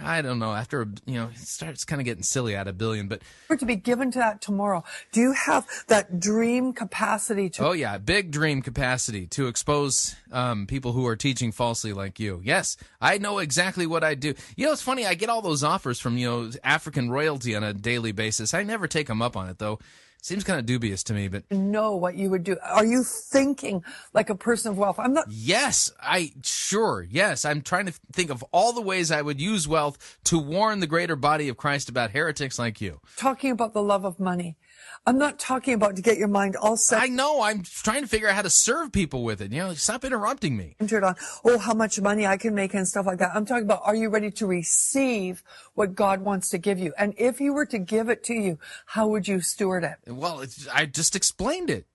[0.04, 0.54] I don't know.
[0.54, 3.24] After a- you know, it starts kind of getting silly at a billion, but
[3.58, 7.98] to be given to that tomorrow, do you have that dream capacity to Oh yeah,
[7.98, 12.40] big dream capacity to expose um, people who are teaching falsely like you.
[12.44, 14.36] Yes, I know exactly what I do.
[14.56, 15.08] You know, it's funny.
[15.08, 18.54] I get all those offers from you know African royalty on a daily basis.
[18.54, 19.80] I never take them up on it though.
[20.28, 22.58] Seems kind of dubious to me, but know what you would do?
[22.62, 23.82] Are you thinking
[24.14, 25.00] like a person of wealth?
[25.00, 27.46] I'm not yes, I sure yes.
[27.46, 30.86] I'm trying to think of all the ways I would use wealth to warn the
[30.86, 33.00] greater body of Christ about heretics like you.
[33.16, 34.58] talking about the love of money.
[35.06, 37.42] I'm not talking about to get your mind all set I know.
[37.42, 39.52] I'm trying to figure out how to serve people with it.
[39.52, 40.76] You know, stop interrupting me.
[40.80, 43.32] centered on, oh, how much money I can make and stuff like that.
[43.36, 45.44] I'm talking about, are you ready to receive
[45.76, 46.94] what God wants to give you?
[46.98, 49.98] And if He were to give it to you, how would you steward it?
[50.08, 51.86] Well, it's, I just explained it.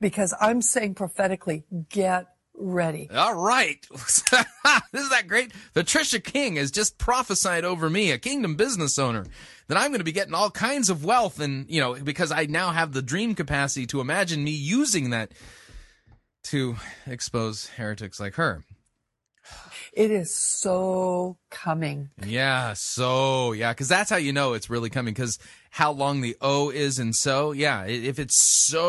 [0.00, 2.26] Because I'm saying prophetically, get
[2.60, 3.08] ready.
[3.14, 3.86] All right.
[3.92, 5.52] Isn't that great?
[5.74, 9.26] Patricia King has just prophesied over me, a kingdom business owner,
[9.70, 12.46] that I'm going to be getting all kinds of wealth and, you know, because I
[12.46, 15.30] now have the dream capacity to imagine me using that
[16.44, 16.74] to
[17.06, 18.64] expose heretics like her.
[19.92, 22.10] It is so coming.
[22.26, 25.14] Yeah, so yeah, because that's how you know it's really coming.
[25.14, 25.38] Because
[25.70, 28.80] how long the O is and so, yeah, if it's so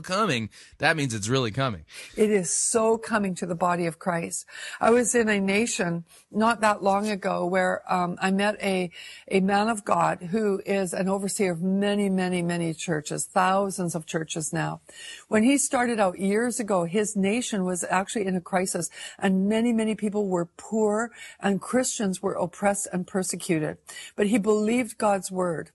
[0.00, 1.84] coming, that means it's really coming.
[2.16, 4.46] It is so coming to the body of Christ.
[4.80, 8.90] I was in a nation not that long ago where um, I met a
[9.28, 14.06] a man of God who is an overseer of many, many, many churches, thousands of
[14.06, 14.80] churches now.
[15.28, 19.72] When he started out years ago, his nation was actually in a crisis, and many,
[19.72, 23.78] many people were poor, and Christians were oppressed and persecuted.
[24.16, 25.70] But he believed God's word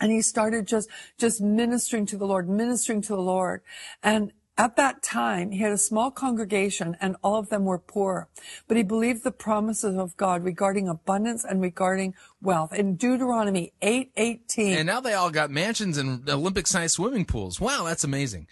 [0.00, 3.62] and he started just just ministering to the lord ministering to the lord
[4.02, 8.28] and at that time he had a small congregation and all of them were poor
[8.68, 14.12] but he believed the promises of god regarding abundance and regarding wealth in deuteronomy 8
[14.16, 17.60] 18 And now they all got mansions and Olympic-sized swimming pools.
[17.60, 18.46] Wow, that's amazing.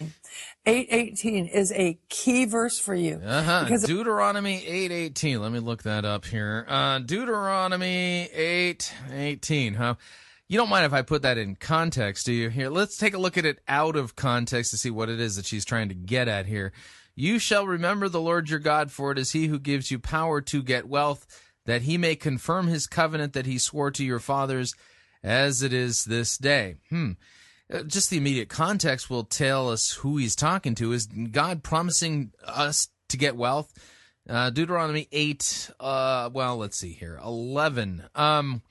[0.66, 3.60] 818 is a key verse for you Uh huh.
[3.64, 5.40] because Deuteronomy eight eighteen.
[5.40, 6.64] Let me look that up here.
[6.68, 9.74] Uh, Deuteronomy eight eighteen.
[9.74, 9.94] Huh.
[10.46, 12.50] You don't mind if I put that in context, do you?
[12.50, 15.36] Here, let's take a look at it out of context to see what it is
[15.36, 16.72] that she's trying to get at here.
[17.16, 20.40] You shall remember the Lord your God, for it is he who gives you power
[20.42, 21.26] to get wealth,
[21.64, 24.74] that he may confirm his covenant that he swore to your fathers,
[25.22, 26.76] as it is this day.
[26.90, 27.12] Hmm.
[27.72, 30.92] Uh, Just the immediate context will tell us who he's talking to.
[30.92, 33.72] Is God promising us to get wealth?
[34.28, 38.04] Uh, Deuteronomy 8, uh, well, let's see here, 11.
[38.14, 38.62] Um,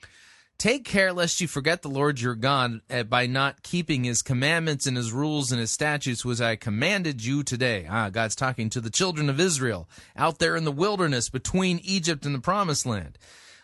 [0.58, 4.86] Take care lest you forget the Lord your God uh, by not keeping his commandments
[4.86, 7.86] and his rules and his statutes, which I commanded you today.
[7.90, 12.24] Ah, God's talking to the children of Israel out there in the wilderness between Egypt
[12.24, 13.18] and the promised land.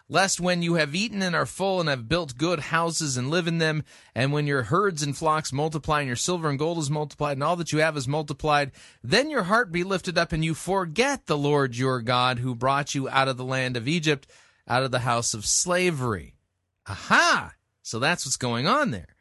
[0.09, 3.47] Lest when you have eaten and are full and have built good houses and live
[3.47, 6.91] in them, and when your herds and flocks multiply and your silver and gold is
[6.91, 8.73] multiplied and all that you have is multiplied,
[9.05, 12.93] then your heart be lifted up and you forget the Lord your God who brought
[12.93, 14.27] you out of the land of Egypt,
[14.67, 16.35] out of the house of slavery.
[16.91, 17.55] Aha!
[17.83, 19.15] So that's what's going on there.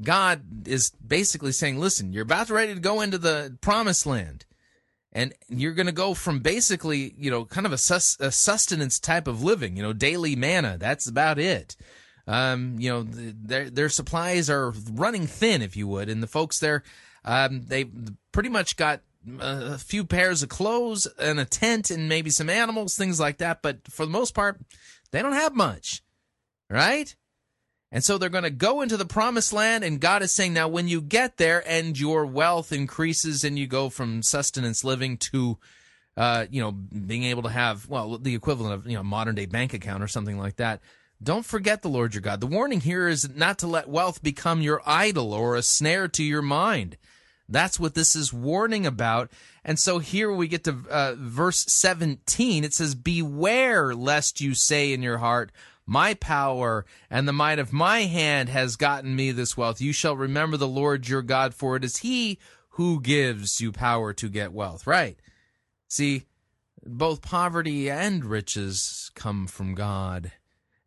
[0.00, 4.44] God is basically saying, listen, you're about ready to go into the promised land.
[5.14, 8.98] And you're going to go from basically, you know, kind of a, sus- a sustenance
[8.98, 10.78] type of living, you know, daily manna.
[10.78, 11.76] That's about it.
[12.26, 16.28] Um, you know, th- their their supplies are running thin, if you would, and the
[16.28, 16.82] folks there,
[17.24, 17.90] um, they
[18.30, 19.02] pretty much got
[19.40, 23.60] a few pairs of clothes and a tent and maybe some animals, things like that.
[23.60, 24.60] But for the most part,
[25.10, 26.02] they don't have much
[26.72, 27.14] right?
[27.90, 30.66] And so they're going to go into the promised land, and God is saying, now
[30.66, 35.58] when you get there and your wealth increases and you go from sustenance living to,
[36.16, 39.44] uh, you know, being able to have, well, the equivalent of, you know, modern day
[39.44, 40.80] bank account or something like that,
[41.22, 42.40] don't forget the Lord your God.
[42.40, 46.24] The warning here is not to let wealth become your idol or a snare to
[46.24, 46.96] your mind.
[47.48, 49.30] That's what this is warning about.
[49.64, 52.64] And so here we get to uh, verse 17.
[52.64, 55.52] It says, Beware lest you say in your heart,
[55.86, 59.80] My power and the might of my hand has gotten me this wealth.
[59.80, 62.38] You shall remember the Lord your God, for it is he
[62.70, 64.86] who gives you power to get wealth.
[64.86, 65.18] Right.
[65.88, 66.24] See,
[66.84, 70.32] both poverty and riches come from God.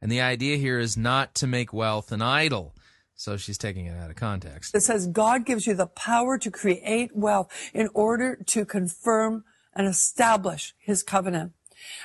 [0.02, 2.76] And the idea here is not to make wealth an idol.
[3.16, 4.76] So she's taking it out of context.
[4.76, 9.88] It says God gives you the power to create wealth in order to confirm and
[9.88, 11.54] establish his covenant.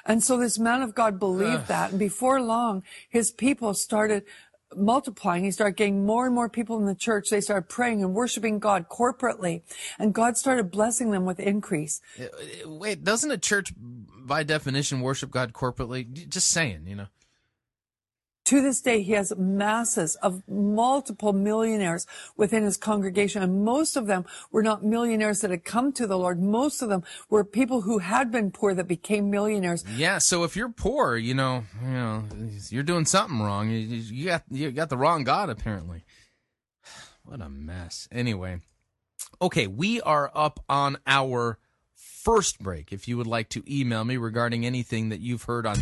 [0.05, 1.91] And so this man of God believed that.
[1.91, 4.25] And before long, his people started
[4.77, 5.45] multiplying.
[5.45, 7.31] He started getting more and more people in the church.
[7.31, 9.63] They started praying and worshiping God corporately.
[9.99, 12.01] And God started blessing them with increase.
[12.65, 16.29] Wait, doesn't a church, by definition, worship God corporately?
[16.29, 17.07] Just saying, you know.
[18.47, 24.07] To this day, he has masses of multiple millionaires within his congregation, and most of
[24.07, 26.41] them were not millionaires that had come to the Lord.
[26.41, 29.85] Most of them were people who had been poor that became millionaires.
[29.95, 32.25] Yeah, so if you're poor, you know, you know,
[32.71, 33.71] you're doing something wrong.
[33.71, 36.05] You, got you got the wrong God apparently.
[37.23, 38.09] What a mess.
[38.11, 38.61] Anyway,
[39.41, 41.59] okay, we are up on our
[41.95, 42.93] first break.
[42.93, 45.77] If you would like to email me regarding anything that you've heard on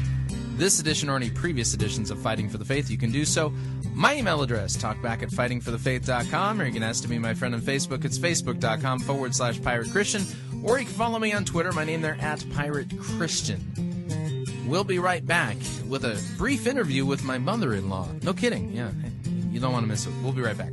[0.59, 3.53] this edition or any previous editions of Fighting for the Faith, you can do so.
[3.95, 7.61] My email address, talkback at fightingforthefaith.com, or you can ask to be my friend on
[7.61, 8.05] Facebook.
[8.05, 10.25] It's facebook.com forward slash pirate Christian,
[10.65, 11.73] or you can follow me on Twitter.
[11.73, 13.65] My name there at Pirate Christian.
[14.67, 15.57] We'll be right back
[15.87, 18.09] with a brief interview with my mother in law.
[18.23, 18.73] No kidding.
[18.73, 18.91] Yeah.
[19.51, 20.13] You don't want to miss it.
[20.23, 20.73] We'll be right back.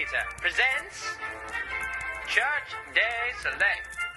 [0.00, 1.12] Theater presents
[2.26, 4.09] Church Day Select.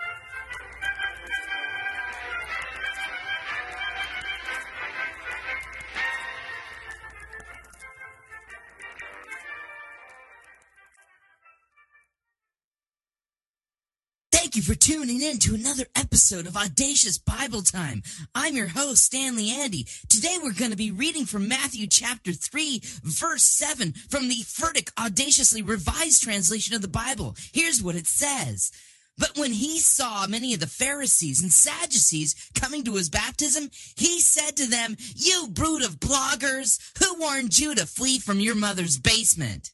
[14.74, 18.02] For tuning in to another episode of Audacious Bible Time.
[18.34, 19.86] I'm your host, Stanley Andy.
[20.10, 24.90] Today we're going to be reading from Matthew chapter 3, verse 7 from the Furtick
[25.00, 27.36] Audaciously Revised Translation of the Bible.
[27.54, 28.72] Here's what it says.
[29.16, 34.22] But when he saw many of the Pharisees and Sadducees coming to his baptism, he
[34.22, 38.98] said to them, You brood of bloggers, who warned you to flee from your mother's
[38.98, 39.70] basement?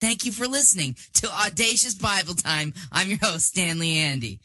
[0.00, 2.72] Thank you for listening to Audacious Bible Time.
[2.92, 4.38] I'm your host, Stanley Andy.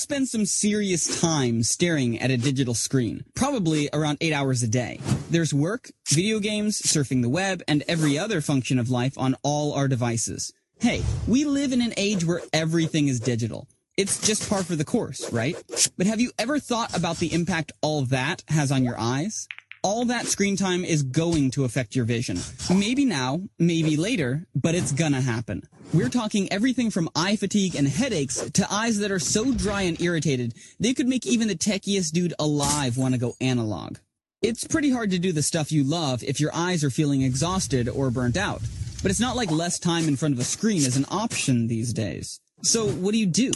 [0.00, 4.98] Spend some serious time staring at a digital screen, probably around eight hours a day.
[5.28, 9.74] There's work, video games, surfing the web, and every other function of life on all
[9.74, 10.52] our devices.
[10.80, 13.68] Hey, we live in an age where everything is digital.
[13.98, 15.54] It's just par for the course, right?
[15.98, 19.46] But have you ever thought about the impact all that has on your eyes?
[19.82, 22.38] All that screen time is going to affect your vision.
[22.68, 25.62] Maybe now, maybe later, but it's gonna happen.
[25.94, 29.98] We're talking everything from eye fatigue and headaches to eyes that are so dry and
[29.98, 33.96] irritated, they could make even the techiest dude alive want to go analog.
[34.42, 37.88] It's pretty hard to do the stuff you love if your eyes are feeling exhausted
[37.88, 38.60] or burnt out.
[39.02, 41.94] But it's not like less time in front of a screen is an option these
[41.94, 42.38] days.
[42.62, 43.50] So what do you do?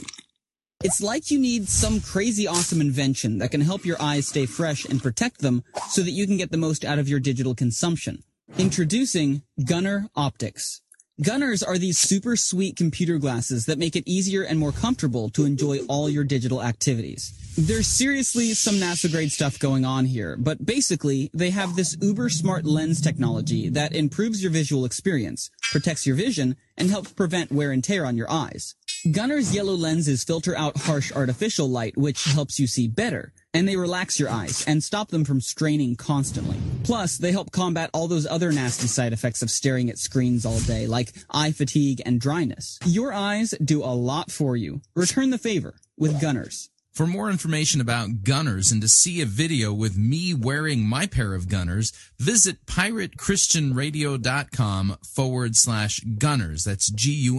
[0.82, 4.84] It's like you need some crazy awesome invention that can help your eyes stay fresh
[4.84, 8.22] and protect them so that you can get the most out of your digital consumption.
[8.58, 10.80] Introducing Gunnar Optiks.
[11.22, 15.44] Gunnars are these super sweet computer glasses that make it easier and more comfortable to
[15.44, 17.32] enjoy all your digital activities.
[17.56, 22.28] There's seriously some NASA grade stuff going on here, but basically, they have this uber
[22.28, 27.70] smart lens technology that improves your visual experience, protects your vision, and helps prevent wear
[27.70, 28.74] and tear on your eyes.
[29.10, 33.76] Gunnar's yellow lenses filter out harsh artificial light, which helps you see better, and they
[33.76, 36.56] relax your eyes and stop them from straining constantly.
[36.84, 40.58] Plus, they help combat all those other nasty side effects of staring at screens all
[40.60, 42.78] day, like eye fatigue and dryness.
[42.86, 44.80] Your eyes do a lot for you.
[44.96, 46.70] Return the favor with Gunnars.
[46.94, 51.34] For more information about gunnars and to see a video with me wearing my pair
[51.34, 56.62] of gunnars, visit piratechristianradio.com forward slash gunnars.
[56.62, 57.36] That's G-U-N-N-A-R-S.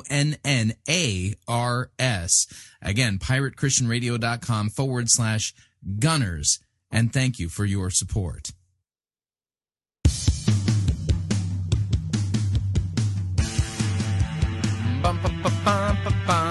[2.81, 5.53] Again, piratechristianradio.com forward slash
[5.99, 6.59] gunnars.
[6.91, 8.51] And thank you for your support.
[15.01, 15.41] Bum, bum,
[16.27, 16.44] bum.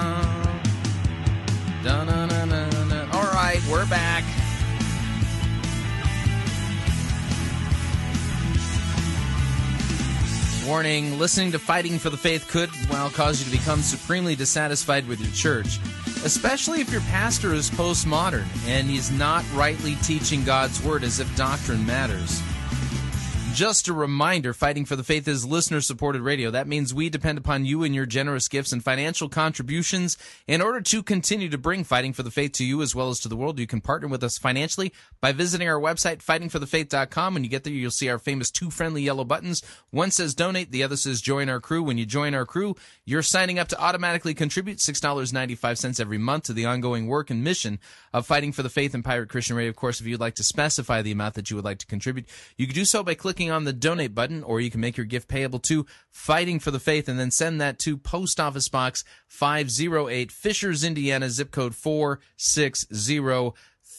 [10.65, 15.07] Warning listening to Fighting for the Faith could, well, cause you to become supremely dissatisfied
[15.07, 15.77] with your church,
[16.23, 21.35] especially if your pastor is postmodern and he's not rightly teaching God's Word as if
[21.35, 22.41] doctrine matters.
[23.55, 26.51] Just a reminder Fighting for the Faith is listener supported radio.
[26.51, 30.81] That means we depend upon you and your generous gifts and financial contributions in order
[30.81, 33.37] to continue to bring Fighting for the Faith to you as well as to the
[33.37, 33.57] world.
[33.57, 34.91] You can partner with us financially
[35.21, 37.33] by visiting our website, fightingforthefaith.com.
[37.33, 39.63] When you get there, you'll see our famous two friendly yellow buttons.
[39.89, 41.81] One says donate, the other says join our crew.
[41.81, 42.75] When you join our crew,
[43.05, 47.79] you're signing up to automatically contribute $6.95 every month to the ongoing work and mission
[48.11, 49.69] of Fighting for the Faith and Pirate Christian Radio.
[49.69, 52.27] Of course, if you'd like to specify the amount that you would like to contribute,
[52.57, 55.05] you can do so by clicking on the donate button, or you can make your
[55.05, 59.03] gift payable to Fighting for the Faith and then send that to Post Office Box
[59.27, 63.53] 508, Fishers, Indiana, zip code 460.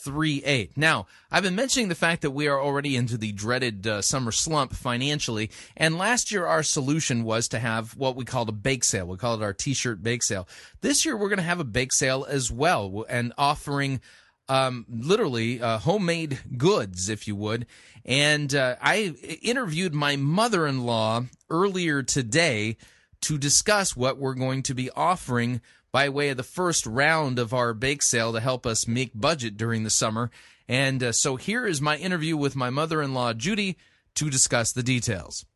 [0.06, 0.76] 838.
[0.76, 4.32] Now, I've been mentioning the fact that we are already into the dreaded uh, summer
[4.32, 8.84] slump financially, and last year our solution was to have what we called a bake
[8.84, 9.06] sale.
[9.06, 10.48] We called it our t-shirt bake sale.
[10.80, 14.00] This year we're going to have a bake sale as well and offering
[14.48, 17.66] um, literally uh, homemade goods, if you would.
[18.04, 22.76] And uh, I interviewed my mother-in-law earlier today
[23.22, 27.54] to discuss what we're going to be offering by way of the first round of
[27.54, 30.30] our bake sale to help us make budget during the summer.
[30.68, 33.76] And uh, so here is my interview with my mother-in-law Judy
[34.16, 35.46] to discuss the details.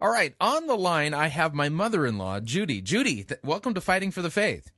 [0.00, 2.80] All right, on the line I have my mother-in-law Judy.
[2.80, 4.70] Judy, th- welcome to Fighting for the Faith.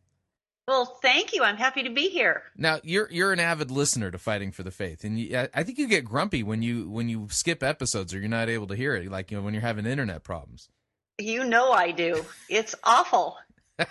[0.71, 1.43] Well, thank you.
[1.43, 2.45] I'm happy to be here.
[2.57, 5.79] Now you're you're an avid listener to Fighting for the Faith, and you, I- think
[5.79, 8.95] you get grumpy when you when you skip episodes or you're not able to hear
[8.95, 10.69] it, like you know when you're having internet problems.
[11.19, 12.25] You know I do.
[12.49, 13.37] It's awful.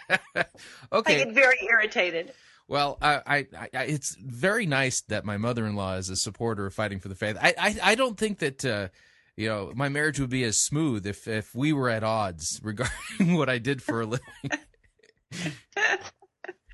[0.93, 1.21] Okay.
[1.21, 2.31] I get very irritated.
[2.69, 6.99] well, I, I, I it's very nice that my mother-in-law is a supporter of Fighting
[7.01, 7.37] for the Faith.
[7.41, 8.63] I I, I don't think that.
[8.63, 8.87] Uh,
[9.35, 12.93] you know, my marriage would be as smooth if, if we were at odds regarding
[13.37, 14.25] what I did for a living.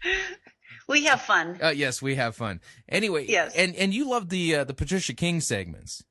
[0.88, 1.58] We have fun.
[1.64, 2.62] Uh, yes, we have fun.
[2.88, 3.56] Anyway, Yes.
[3.56, 6.04] and and you love the uh, the Patricia King segments.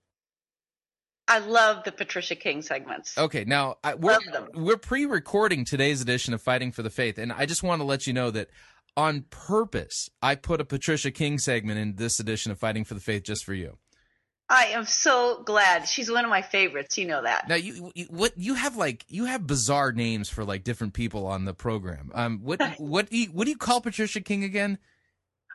[1.28, 3.16] I love the Patricia King segments.
[3.16, 4.18] Okay, now I, we're
[4.52, 8.08] we're pre-recording today's edition of Fighting for the Faith, and I just want to let
[8.08, 8.48] you know that
[8.96, 13.00] on purpose I put a Patricia King segment in this edition of Fighting for the
[13.00, 13.78] Faith just for you.
[14.54, 15.88] I am so glad.
[15.88, 16.96] She's one of my favorites.
[16.96, 17.48] You know that.
[17.48, 21.26] Now you, you what you have like you have bizarre names for like different people
[21.26, 22.10] on the program.
[22.14, 24.78] Um, what what do you, what do you call Patricia King again?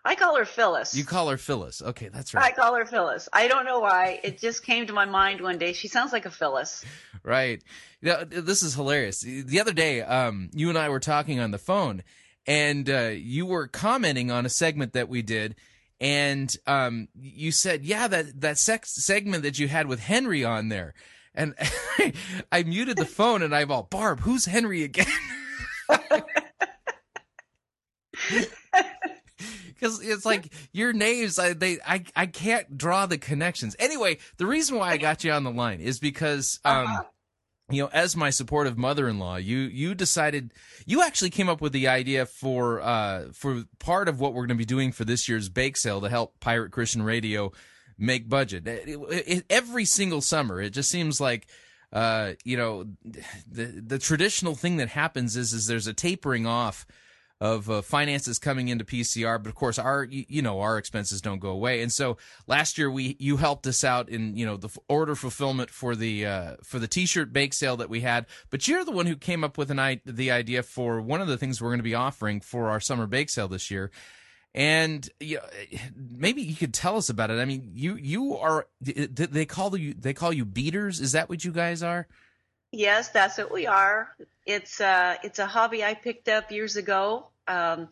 [0.05, 0.95] I call her Phyllis.
[0.95, 1.81] You call her Phyllis.
[1.81, 2.45] Okay, that's right.
[2.45, 3.27] I call her Phyllis.
[3.33, 4.19] I don't know why.
[4.23, 5.73] It just came to my mind one day.
[5.73, 6.85] She sounds like a Phyllis.
[7.21, 7.61] Right.
[8.01, 9.19] Yeah, this is hilarious.
[9.19, 12.01] The other day, um, you and I were talking on the phone,
[12.47, 15.57] and uh, you were commenting on a segment that we did,
[15.99, 20.69] and um, you said, "Yeah, that that sex segment that you had with Henry on
[20.69, 20.93] there,"
[21.33, 21.55] and
[22.51, 25.07] I muted the phone, and I'm all, "Barb, who's Henry again?"
[29.79, 33.77] Because it's like your names, I, they, I, I can't draw the connections.
[33.79, 36.99] Anyway, the reason why I got you on the line is because, um,
[37.71, 40.53] you know, as my supportive mother-in-law, you you decided
[40.85, 44.57] you actually came up with the idea for uh for part of what we're going
[44.57, 47.51] to be doing for this year's bake sale to help Pirate Christian Radio
[47.97, 48.67] make budget.
[48.67, 51.47] It- it- every single summer, it just seems like
[51.91, 52.85] uh you know
[53.49, 56.85] the the traditional thing that happens is is there's a tapering off
[57.41, 61.39] of uh, finances coming into PCR, but of course our you, know our expenses don't
[61.39, 61.81] go away.
[61.81, 62.17] And so
[62.47, 66.25] last year we you helped us out in you know the order fulfillment for the
[66.25, 68.25] uh, for the T-shirt bake sale that we had.
[68.49, 71.27] But you're the one who came up with an I- the idea for one of
[71.27, 73.89] the things we're going to be offering for our summer bake sale this year.
[74.53, 75.43] And you know,
[75.95, 77.39] maybe you could tell us about it.
[77.39, 80.99] I mean, you you are they call you they call you beaders.
[80.99, 82.07] Is that what you guys are?
[82.71, 84.15] Yes, that's what we are.
[84.45, 87.28] It's uh it's a hobby I picked up years ago.
[87.49, 87.89] Um,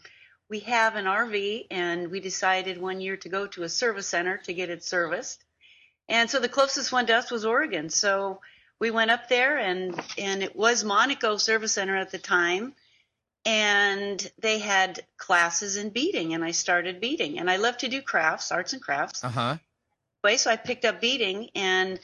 [0.50, 4.38] we have an RV, and we decided one year to go to a service center
[4.38, 5.44] to get it serviced.
[6.08, 7.90] And so the closest one to us was Oregon.
[7.90, 8.40] So
[8.80, 12.74] we went up there, and and it was Monaco Service Center at the time,
[13.46, 17.40] and they had classes in beading, and I started beading.
[17.40, 19.24] And I love to do crafts, arts and crafts.
[19.24, 19.58] Uh huh.
[20.24, 22.00] Anyway, so I picked up beading, and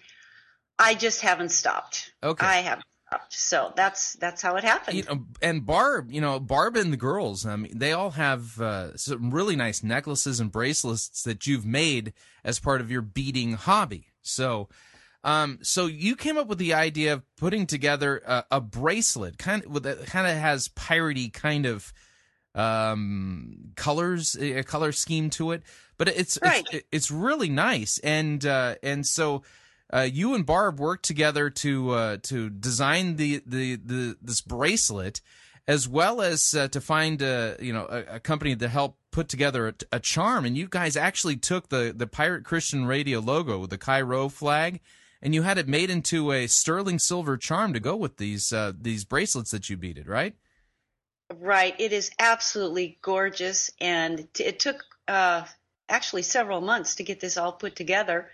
[0.78, 2.12] I just haven't stopped.
[2.22, 2.46] Okay.
[2.46, 2.86] I haven't.
[3.30, 4.98] So that's that's how it happened.
[4.98, 8.60] you know, and Barb, you know, Barb and the girls, I mean, they all have
[8.62, 13.54] uh, some really nice necklaces and bracelets that you've made as part of your beading
[13.54, 14.08] hobby.
[14.22, 14.70] So,
[15.24, 19.66] um, so you came up with the idea of putting together a, a bracelet, kind
[19.66, 21.94] of that kind of has piratey kind of
[22.56, 25.64] um colors a color scheme to it
[25.98, 26.64] but it's Right.
[26.72, 29.42] it's, it's really nice and uh and so
[29.94, 35.22] uh, you and Barb worked together to uh, to design the, the the this bracelet,
[35.68, 39.30] as well as uh, to find a you know a, a company to help put
[39.30, 40.46] together a, a charm.
[40.46, 44.82] And you guys actually took the the Pirate Christian Radio logo the Chi-Rho flag,
[45.22, 48.74] and you had it made into a sterling silver charm to go with these uh,
[48.80, 50.36] these bracelets that you beaded, right?
[51.40, 51.76] Right.
[51.80, 55.46] It is absolutely gorgeous, and it took uh,
[55.88, 58.32] actually several months to get this all put together.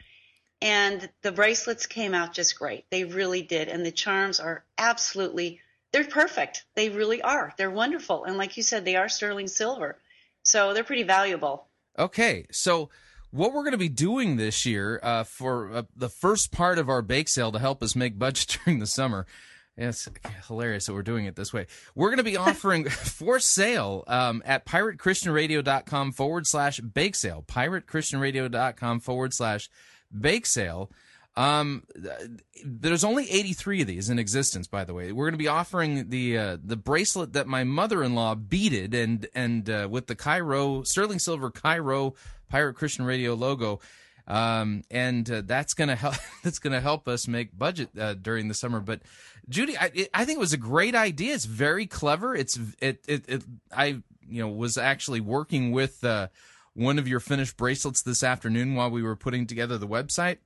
[0.62, 2.86] And the bracelets came out just great.
[2.89, 6.66] They really did, and the charms are absolutely they're perfect.
[6.76, 7.53] They really are.
[7.57, 9.97] They're wonderful, and like you said, they are sterling silver,
[10.43, 11.66] so they're pretty valuable.
[11.97, 12.89] Okay, so
[13.32, 16.89] what we're going to be doing this year uh, for uh, the first part of
[16.89, 19.26] our bake sale to help us make budget during the summer
[19.78, 20.10] It's
[20.47, 21.68] hilarious that we're doing it this way.
[21.95, 27.43] We're going to be offering for sale um, at piratechristianradio.com forward slash bake sale.
[27.47, 29.70] Piratechristianradio.com forward slash
[30.18, 30.91] bake sale.
[31.36, 31.84] Um,
[32.66, 35.12] there's only 83 of these in existence, by the way.
[35.12, 39.70] We're going to be offering the uh, the bracelet that my mother-in-law beaded and and
[39.70, 42.16] uh, with the Chi-Rho sterling silver Chi-Rho
[42.49, 43.80] Pirate Christian Radio logo.
[44.28, 46.16] Um, and uh, that's gonna help.
[46.43, 48.80] That's gonna help us make budget uh, during the summer.
[48.80, 49.01] But
[49.47, 51.34] Judy, I, it, I think it was a great idea.
[51.34, 52.36] It's very clever.
[52.36, 53.43] It's it it, it
[53.76, 56.28] I you know was actually working with uh,
[56.80, 60.38] one of your finished bracelets this afternoon while we were putting together the website,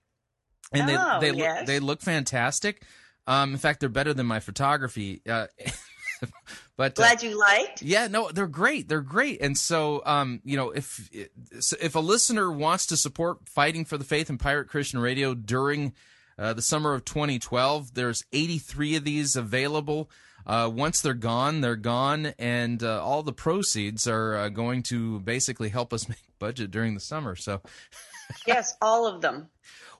[0.72, 1.68] and they Oh, they look, yes.
[1.68, 2.84] they look fantastic.
[3.28, 5.22] Um, in fact, they're better than my photography.
[5.30, 5.48] Uh,
[6.78, 7.82] but uh, Glad you liked.
[7.82, 8.90] yeah, no, they're great.
[8.90, 9.42] They're great.
[9.42, 14.04] And so, um, you know, if if a listener wants to support Fighting for the
[14.04, 15.94] Faith and Pirate Christian Radio during
[16.38, 20.10] uh, the summer of 2012, there's 83 of these available.
[20.46, 25.20] Uh, once they're gone, they're gone, and uh, all the proceeds are uh, going to
[25.22, 27.36] basically help us make budget during the summer.
[27.36, 27.62] So,
[28.48, 29.50] Yes, all of them.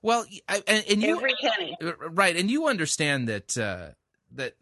[0.02, 1.78] well, I, and, and you Every penny.
[2.10, 3.90] right and you understand that uh
[4.32, 4.56] that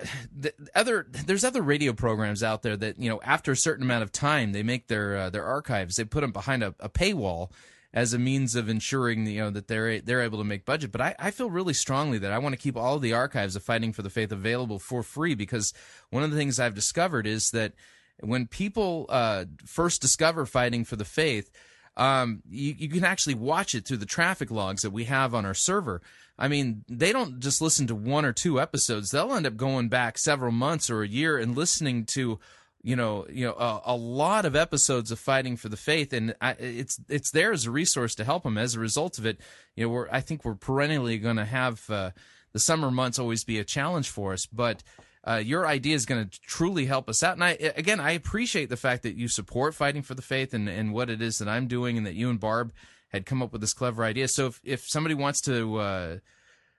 [0.36, 4.02] the other there's other radio programs out there that you know after a certain amount
[4.02, 7.50] of time they make their uh, their archives they put them behind a, a paywall
[7.92, 11.00] as a means of ensuring you know that they're they're able to make budget but
[11.00, 13.92] I, I feel really strongly that I want to keep all the archives of fighting
[13.92, 15.72] for the faith available for free because
[16.10, 17.72] one of the things I've discovered is that
[18.20, 21.50] when people uh, first discover fighting for the faith
[21.96, 25.44] um, you, you can actually watch it through the traffic logs that we have on
[25.44, 26.00] our server.
[26.38, 29.88] I mean, they don't just listen to one or two episodes; they'll end up going
[29.88, 32.38] back several months or a year and listening to,
[32.82, 36.34] you know, you know, a, a lot of episodes of fighting for the faith, and
[36.40, 38.56] I, it's it's there as a resource to help them.
[38.56, 39.38] As a result of it,
[39.76, 42.10] you know, we're I think we're perennially going to have uh,
[42.52, 44.82] the summer months always be a challenge for us, but
[45.24, 47.34] uh, your idea is going to truly help us out.
[47.34, 50.68] And I, again, I appreciate the fact that you support fighting for the faith and,
[50.68, 52.72] and what it is that I'm doing, and that you and Barb
[53.08, 54.28] had come up with this clever idea.
[54.28, 56.16] So if, if somebody wants to, uh,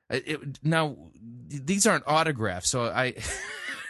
[0.10, 0.98] it, now
[1.48, 3.14] these aren't autographs, so I.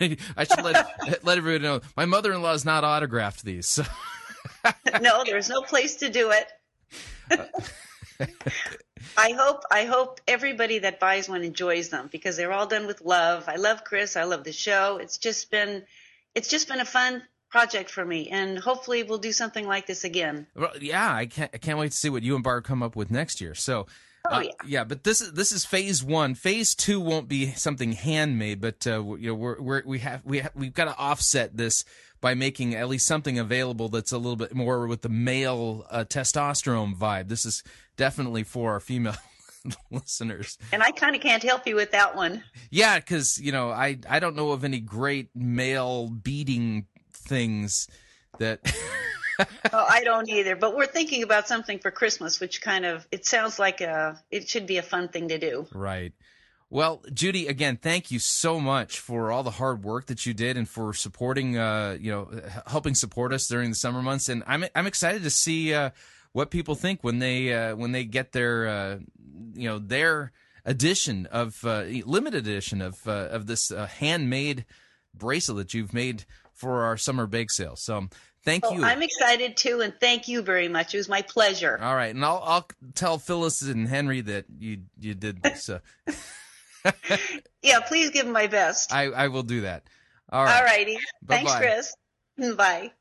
[0.38, 3.68] I should let let everybody know my mother-in-law has not autographed these.
[3.68, 3.84] So.
[5.02, 6.48] no, there's no place to do it.
[9.18, 13.02] I hope I hope everybody that buys one enjoys them because they're all done with
[13.02, 13.46] love.
[13.48, 14.16] I love Chris.
[14.16, 14.98] I love the show.
[14.98, 15.84] It's just been
[16.36, 20.04] it's just been a fun project for me, and hopefully we'll do something like this
[20.04, 20.48] again.
[20.56, 22.96] Well, yeah, I can't I can't wait to see what you and Barb come up
[22.96, 23.54] with next year.
[23.54, 23.88] So,
[24.30, 24.84] Oh, uh, yeah.
[24.84, 26.36] but this is this is phase one.
[26.36, 30.40] Phase two won't be something handmade, but uh, you know we're, we're we have we
[30.40, 31.84] have, we've got to offset this
[32.22, 36.06] by making at least something available that's a little bit more with the male uh,
[36.08, 37.30] testosterone vibe.
[37.30, 37.64] This is
[37.98, 39.16] definitely for our female
[39.92, 40.60] listeners.
[40.72, 42.44] And I kind of can't help you with that one.
[42.70, 47.88] Yeah, because you know I I don't know of any great male beading things
[48.38, 48.60] that.
[49.74, 50.56] oh, I don't either.
[50.56, 54.50] But we're thinking about something for Christmas, which kind of it sounds like a it
[54.50, 55.68] should be a fun thing to do.
[55.74, 56.14] Right.
[56.72, 60.56] Well, Judy, again, thank you so much for all the hard work that you did
[60.56, 62.32] and for supporting, uh, you know,
[62.66, 64.30] helping support us during the summer months.
[64.30, 65.90] And I'm I'm excited to see uh,
[66.32, 69.00] what people think when they uh, when they get their, uh,
[69.54, 70.32] you know, their
[70.64, 74.64] edition of uh, limited edition of uh, of this handmade
[75.14, 76.24] bracelet that you've made
[76.54, 77.76] for our summer bake sale.
[77.76, 78.08] So.
[78.44, 78.84] Thank Oh, you.
[78.84, 80.94] I'm excited too, and thank you very much.
[80.94, 81.78] It was my pleasure.
[81.82, 85.70] All right, and I'll I'll tell Phyllis and Henry that you you did this.
[87.62, 88.92] Yeah, please give them my best.
[88.92, 89.84] I I will do that.
[90.32, 90.58] All right.
[90.58, 90.98] All righty.
[91.28, 91.54] Thanks.
[91.56, 91.94] Chris.
[92.56, 92.92] Bye.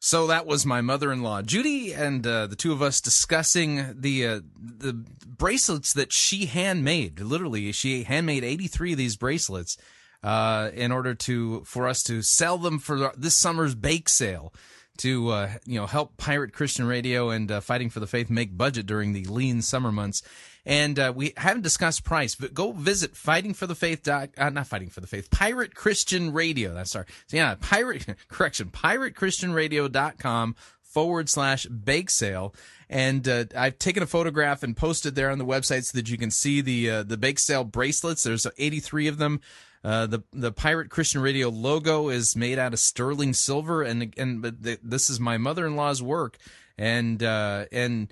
[0.00, 4.40] So that was my mother-in-law, Judy, and uh, the two of us discussing the uh,
[4.60, 4.92] the
[5.26, 7.20] bracelets that she handmade.
[7.20, 9.76] Literally, she handmade 83 of these bracelets
[10.24, 14.52] uh, in order to for us to sell them for this summer's bake sale
[14.96, 18.56] to uh, you know help Pirate Christian Radio and uh, Fighting for the Faith make
[18.56, 20.22] budget during the lean summer months.
[20.66, 24.02] And uh, we haven't discussed price, but go visit fightingforthefaith.
[24.02, 25.30] Dot, uh, not fighting for the faith.
[25.30, 26.72] Pirate Christian Radio.
[26.72, 27.04] That's sorry.
[27.26, 28.70] So yeah, pirate correction.
[28.70, 32.54] PirateChristianRadio.com forward slash bake sale.
[32.88, 36.16] And uh, I've taken a photograph and posted there on the website so that you
[36.16, 38.22] can see the uh, the bake sale bracelets.
[38.22, 39.42] There's 83 of them.
[39.84, 44.40] Uh, the the Pirate Christian Radio logo is made out of sterling silver, and and
[44.40, 46.38] but th- this is my mother in law's work,
[46.78, 48.10] and uh, and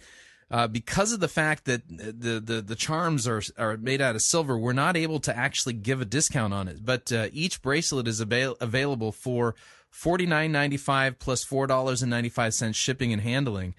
[0.50, 4.20] uh, because of the fact that the, the the charms are are made out of
[4.20, 6.84] silver, we're not able to actually give a discount on it.
[6.84, 9.54] But uh, each bracelet is avail- available for
[9.88, 13.74] forty nine ninety five plus four dollars and ninety five cents shipping and handling.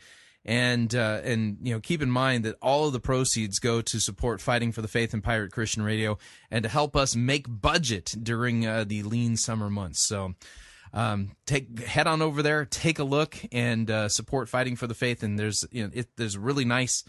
[0.46, 4.00] And uh, and you know, keep in mind that all of the proceeds go to
[4.00, 6.18] support fighting for the faith and Pirate Christian Radio,
[6.52, 10.06] and to help us make budget during uh, the lean summer months.
[10.06, 10.34] So,
[10.94, 14.94] um, take head on over there, take a look, and uh, support fighting for the
[14.94, 15.24] faith.
[15.24, 17.06] And there's you know, it, there's a really nice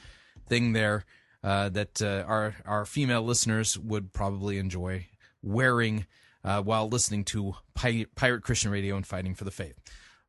[0.48, 1.04] thing there
[1.42, 5.08] uh, that uh, our our female listeners would probably enjoy
[5.42, 6.06] wearing
[6.44, 9.78] uh, while listening to Pi- Pirate Christian Radio and fighting for the faith.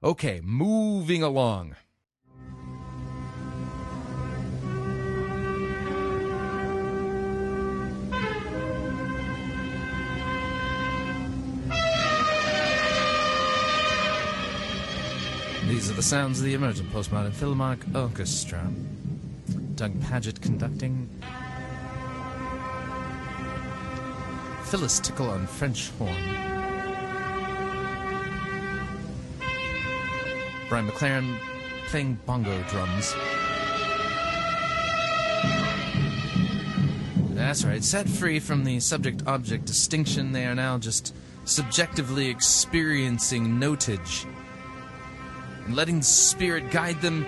[0.03, 1.75] Okay, moving along.
[15.67, 18.71] These are the sounds of the emergent postmodern Philharmonic Orchestra.
[19.73, 21.09] Doug Pagitt conducting.
[24.65, 26.13] Phyllis Tickle on French horn.
[30.69, 31.39] Brian McLaren
[31.87, 33.15] playing bongo drums.
[37.33, 37.83] That's right.
[37.83, 44.27] Set free from the subject object distinction, they are now just subjectively experiencing notage
[45.65, 47.25] and letting the spirit guide them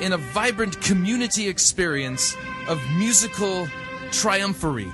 [0.00, 2.36] in a vibrant community experience
[2.68, 3.66] of musical
[4.10, 4.92] triumphery.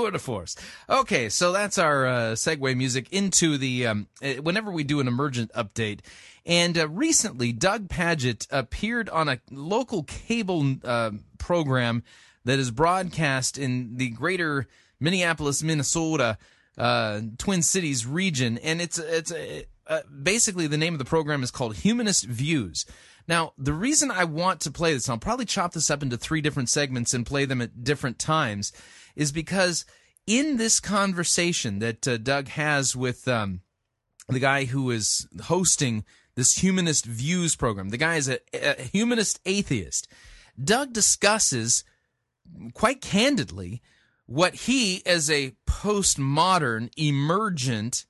[0.00, 0.56] Tour de force.
[0.88, 5.06] Okay, so that's our uh, segue music into the um, uh, whenever we do an
[5.06, 6.00] emergent update.
[6.46, 12.02] And uh, recently, Doug Pagitt appeared on a local cable uh, program
[12.46, 14.66] that is broadcast in the greater
[14.98, 16.38] Minneapolis, Minnesota,
[16.78, 19.32] uh, Twin Cities region, and it's it's
[19.86, 22.86] uh, basically the name of the program is called Humanist Views.
[23.28, 26.40] Now, the reason I want to play this, I'll probably chop this up into three
[26.40, 28.72] different segments and play them at different times,
[29.16, 29.84] is because
[30.26, 33.62] in this conversation that uh, Doug has with um,
[34.28, 36.04] the guy who is hosting
[36.36, 40.08] this Humanist Views program, the guy is a, a humanist atheist.
[40.62, 41.84] Doug discusses
[42.74, 43.82] quite candidly
[44.26, 48.06] what he, as a postmodern, emergent,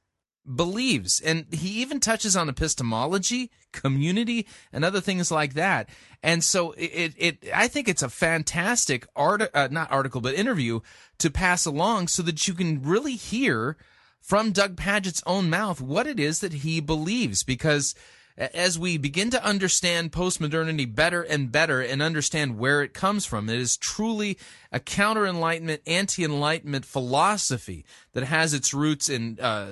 [0.54, 1.20] believes.
[1.20, 5.88] And he even touches on epistemology, community, and other things like that.
[6.22, 10.80] And so it, it, I think it's a fantastic art, uh, not article, but interview
[11.18, 13.76] to pass along so that you can really hear
[14.20, 17.42] from Doug Pagitt's own mouth what it is that he believes.
[17.42, 17.94] Because
[18.36, 23.48] as we begin to understand postmodernity better and better and understand where it comes from,
[23.48, 24.38] it is truly
[24.72, 29.68] a counter enlightenment, anti enlightenment philosophy that has its roots in uh,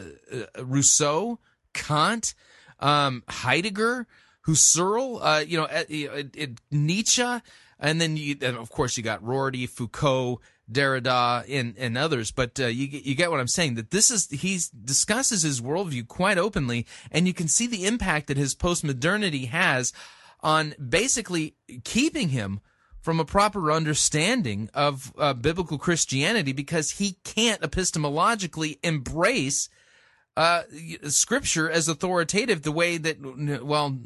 [0.59, 1.38] Rousseau,
[1.72, 2.34] Kant,
[2.81, 4.07] um, Heidegger,
[4.47, 7.41] Husserl, uh, you know, uh, uh, Nietzsche,
[7.79, 12.61] and then you, and of course you got Rorty, Foucault, Derrida and, and others, but
[12.61, 13.74] uh, you you get what I'm saying.
[13.74, 18.26] That this is he discusses his worldview quite openly, and you can see the impact
[18.26, 19.93] that his postmodernity has
[20.41, 21.55] on basically
[21.85, 22.61] keeping him
[23.01, 29.70] from a proper understanding of uh, biblical Christianity because he can't epistemologically embrace
[30.39, 30.62] uh,
[31.09, 33.18] scripture as authoritative the way that
[33.64, 33.99] well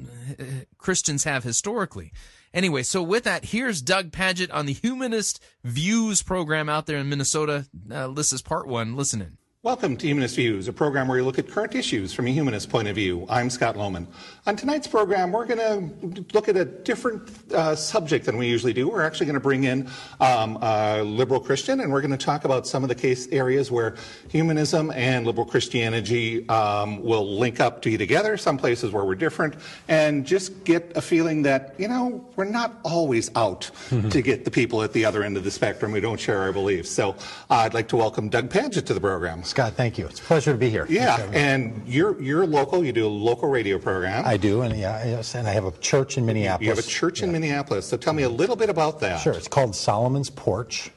[0.78, 2.11] Christians have historically.
[2.55, 7.09] Anyway, so with that, here's Doug Pagitt on the Humanist Views program out there in
[7.09, 7.66] Minnesota.
[7.91, 8.97] Uh, this is part one.
[8.97, 9.39] Listen in.
[9.64, 12.68] Welcome to Humanist Views, a program where we look at current issues from a humanist
[12.68, 13.24] point of view.
[13.30, 14.08] I'm Scott Lohman.
[14.44, 18.72] On tonight's program, we're going to look at a different uh, subject than we usually
[18.72, 18.88] do.
[18.88, 19.88] We're actually going to bring in
[20.20, 23.70] um, a liberal Christian, and we're going to talk about some of the case areas
[23.70, 23.94] where
[24.28, 29.14] humanism and liberal Christianity um, will link up to be together, some places where we're
[29.14, 29.54] different,
[29.86, 33.70] and just get a feeling that, you know, we're not always out
[34.10, 36.52] to get the people at the other end of the spectrum who don't share our
[36.52, 36.90] beliefs.
[36.90, 37.10] So
[37.48, 39.44] uh, I'd like to welcome Doug Pagitt to the program.
[39.53, 40.07] Scott, thank you.
[40.07, 40.86] It's a pleasure to be here.
[40.88, 41.76] Yeah, Thanks for having me.
[41.76, 42.82] and you're you're local.
[42.82, 44.24] You do a local radio program.
[44.24, 46.64] I do, and yeah, yes, and I have a church in Minneapolis.
[46.64, 47.86] You have a church in Minneapolis.
[47.86, 49.18] So tell me a little bit about that.
[49.18, 50.90] Sure, it's called Solomon's Porch,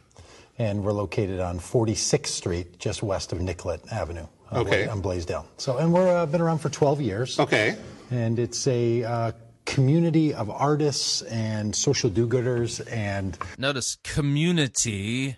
[0.58, 4.26] and we're located on 46th Street, just west of Nicollet Avenue.
[4.53, 4.88] uh, Okay.
[4.88, 5.45] On Blaisdell.
[5.58, 7.38] So, and we're uh, been around for 12 years.
[7.38, 7.76] Okay.
[8.10, 9.32] And it's a uh,
[9.66, 15.36] community of artists and social do-gooders and Notice community.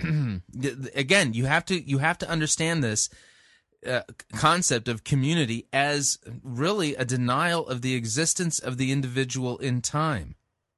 [0.94, 3.08] Again, you have to you have to understand this
[3.86, 4.02] uh,
[4.34, 10.34] concept of community as really a denial of the existence of the individual in time.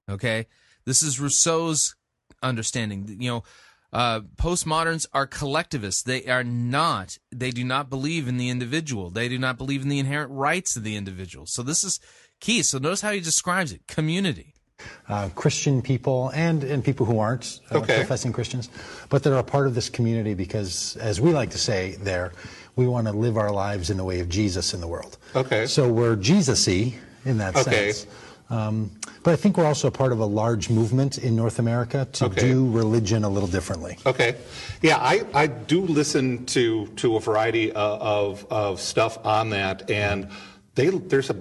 [0.09, 0.47] Okay,
[0.85, 1.97] this is Rousseau's
[2.43, 3.17] understanding.
[3.21, 3.45] You know,
[3.93, 6.03] uh, postmoderns are collectivists.
[6.03, 7.19] They are not.
[7.33, 9.11] They do not believe in the individual.
[9.11, 11.47] They do not believe in the inherent rights of the individual.
[11.47, 12.01] So this is
[12.41, 12.63] key.
[12.63, 14.55] So notice how he describes it: community.
[15.09, 17.97] Uh, Christian people and, and people who aren't uh, Okay.
[17.97, 18.69] professing Christians,
[19.09, 22.33] but that are a part of this community because, as we like to say there,
[22.77, 25.17] we want to live our lives in the way of Jesus in the world.
[25.35, 25.67] Okay.
[25.67, 27.93] So we're Jesus-y in that Okay.
[27.93, 28.07] sense.
[28.51, 28.91] Um,
[29.25, 32.41] but I think we're also part of a large movement in North America to Okay.
[32.41, 33.99] do religion a little differently.
[34.07, 34.37] Okay.
[34.81, 39.91] Yeah, I, I do listen to, to a variety of, of, of stuff on that,
[39.91, 40.29] and
[40.77, 41.37] they, there's a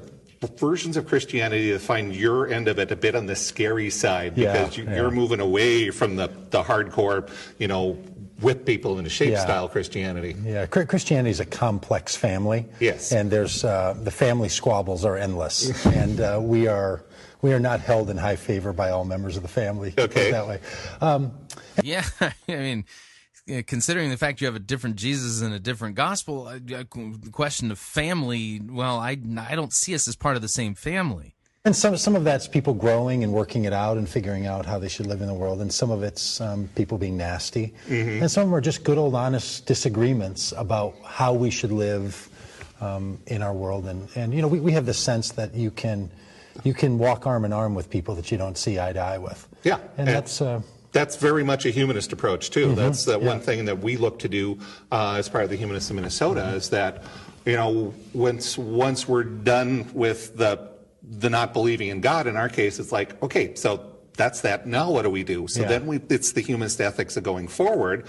[0.57, 4.38] versions of Christianity that find your end of it a bit on the scary side
[4.38, 4.95] Yeah, because you, yeah.
[4.97, 7.93] you're moving away from the, the hardcore, you know,
[8.41, 9.39] whip people into shape Yeah.
[9.43, 10.35] style Christianity.
[10.43, 12.65] Yeah, Christianity is a complex family.
[12.79, 13.11] Yes.
[13.11, 17.03] And there's uh, the family squabbles are endless, and uh, we are
[17.41, 19.91] we are not held in high favor by all members of the family.
[19.91, 20.31] to put it Okay.
[20.31, 20.59] that way.
[21.01, 21.31] Um,
[21.83, 22.85] Yeah, I mean,
[23.47, 26.83] yeah, considering the fact you have a different Jesus and a different gospel, uh, uh,
[26.91, 28.61] the question of family.
[28.63, 29.17] Well, I
[29.49, 31.33] I don't see us as part of the same family.
[31.65, 34.79] And some some of that's people growing and working it out and figuring out how
[34.79, 38.21] they should live in the world, and some of it's um, people being nasty, Mhm.
[38.21, 42.29] and some of them are just good old honest disagreements about how we should live
[42.79, 43.85] um, in our world.
[43.87, 46.09] And, and you know, we, we have the sense that you can
[46.63, 49.17] you can walk arm in arm with people that you don't see eye to eye
[49.17, 49.47] with.
[49.63, 49.79] Yeah.
[49.97, 50.41] and that's.
[50.41, 50.61] Uh,
[50.93, 52.67] That's very much a humanist approach too.
[52.69, 53.27] Mhm, That's the yeah.
[53.27, 54.57] one thing that we look to do
[54.91, 57.03] uh, as part of the Humanists of Minnesota is that
[57.45, 60.69] you know once once we're done with the
[61.19, 63.81] the not believing in God in our case, it's like okay, so
[64.15, 64.65] that's that.
[64.65, 65.47] Now what do we do?
[65.47, 65.67] So Yeah.
[65.67, 68.05] then we it's the humanist ethics of going forward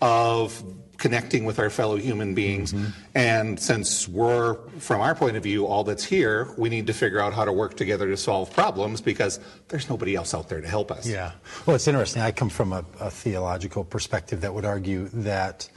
[0.00, 0.62] of
[1.00, 2.72] connecting with our fellow human beings.
[2.72, 2.90] Mm-hmm.
[3.16, 7.20] And since we're, from our point of view, all that's here, we need to figure
[7.20, 10.68] out how to work together to solve problems because there's nobody else out there to
[10.68, 11.08] help us.
[11.08, 11.32] Yeah.
[11.66, 12.22] Well, it's interesting.
[12.22, 15.68] I come from a, a theological perspective that would argue that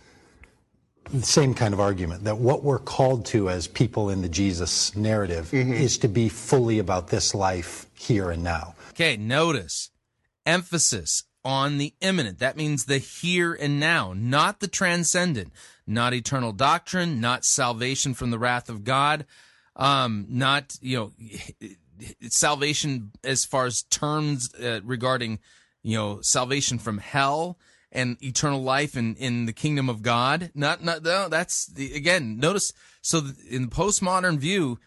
[1.11, 4.95] the same kind of argument that what we're called to as people in the Jesus
[4.95, 5.73] narrative Mm-hmm.
[5.73, 8.75] is to be fully about this life here and now.
[8.91, 9.89] Okay, notice
[10.45, 12.39] emphasis on the immanent.
[12.39, 15.51] That means the here and now, not the transcendent,
[15.85, 19.25] not eternal doctrine, not salvation from the wrath of God,
[19.75, 21.11] um, not you know
[22.29, 25.39] salvation as far as terms uh, regarding
[25.81, 27.57] you know salvation from hell
[27.91, 30.51] and eternal life in, in the kingdom of God.
[30.55, 32.37] Not not no, that's the again.
[32.37, 34.79] Notice so in the postmodern view,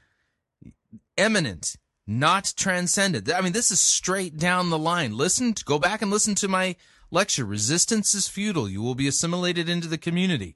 [1.19, 1.77] eminent,
[2.07, 3.31] not transcended.
[3.31, 5.17] I mean, this is straight down the line.
[5.17, 6.77] Listen, to, go back and listen to my
[7.11, 7.45] lecture.
[7.45, 8.69] Resistance is futile.
[8.69, 10.55] You will be assimilated into the community.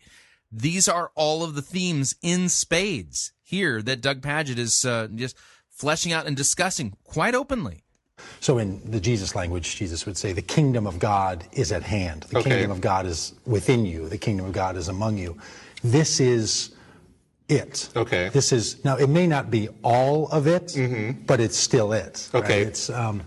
[0.52, 5.36] These are all of the themes in spades here that Doug Pagitt is uh, just
[5.70, 7.84] fleshing out and discussing quite openly.
[8.40, 12.24] So, in the Jesus language, Jesus would say, The kingdom of God is at hand.
[12.24, 12.50] The Okay.
[12.50, 14.08] kingdom of God is within you.
[14.08, 15.38] The kingdom of God is among you.
[15.82, 16.74] This is
[17.50, 17.88] it.
[17.96, 18.28] Okay.
[18.30, 20.76] This is, now, it may not be all of it,
[21.26, 22.28] but it's still it.
[22.32, 22.44] right?
[22.44, 22.62] Okay.
[22.62, 23.22] It's, um,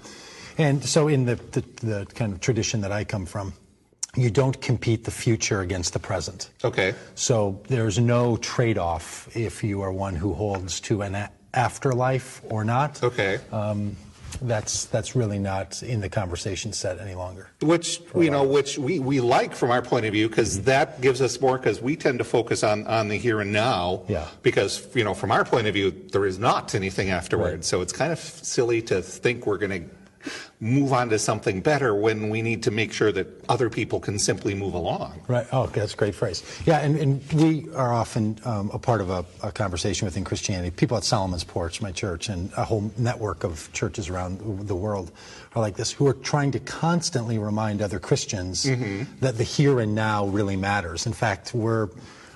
[0.57, 3.53] and so, in the, the, the kind of tradition that I come from,
[4.15, 6.51] you don't compete the future against the present.
[6.63, 6.93] Okay.
[7.15, 12.63] So there's no trade-off if you are one who holds to an a- afterlife or
[12.63, 13.01] not.
[13.03, 13.39] Okay.
[13.51, 13.95] Um,
[14.47, 17.49] that's that's really not in the conversation set any longer.
[17.61, 20.65] Which you know, which we, we like from our point of view because mm-hmm.
[20.65, 24.03] that gives us more because we tend to focus on on the here and now.
[24.07, 24.27] Yeah.
[24.41, 27.67] Because you know, from our point of view, there is not anything afterwards.
[27.67, 29.89] So it's kind of silly to think we're going to
[30.59, 34.17] move on to something better when we need to make sure that other people can
[34.17, 35.21] simply move along.
[35.28, 35.45] Right.
[35.51, 36.43] Oh, that's a great phrase.
[36.65, 40.71] Yeah, and, and we are often um, a part of a, a conversation within Christianity.
[40.71, 45.11] People at Solomon's Porch, my church, and a whole network of churches around the world
[45.55, 48.63] are like this, who are trying to constantly remind other Christians
[49.19, 51.05] that the here and now really matters.
[51.05, 51.89] In fact, we're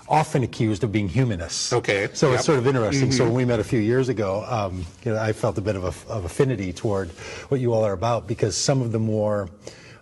[0.09, 1.73] often accused of being humanists.
[1.73, 2.07] Okay.
[2.13, 2.35] So Yep.
[2.37, 3.11] it's sort of interesting.
[3.11, 3.27] So Mhm.
[3.27, 5.83] when we met a few years ago, um, you know, I felt a bit of,
[5.83, 7.09] a, of affinity toward
[7.49, 9.49] what you all are about because some of the more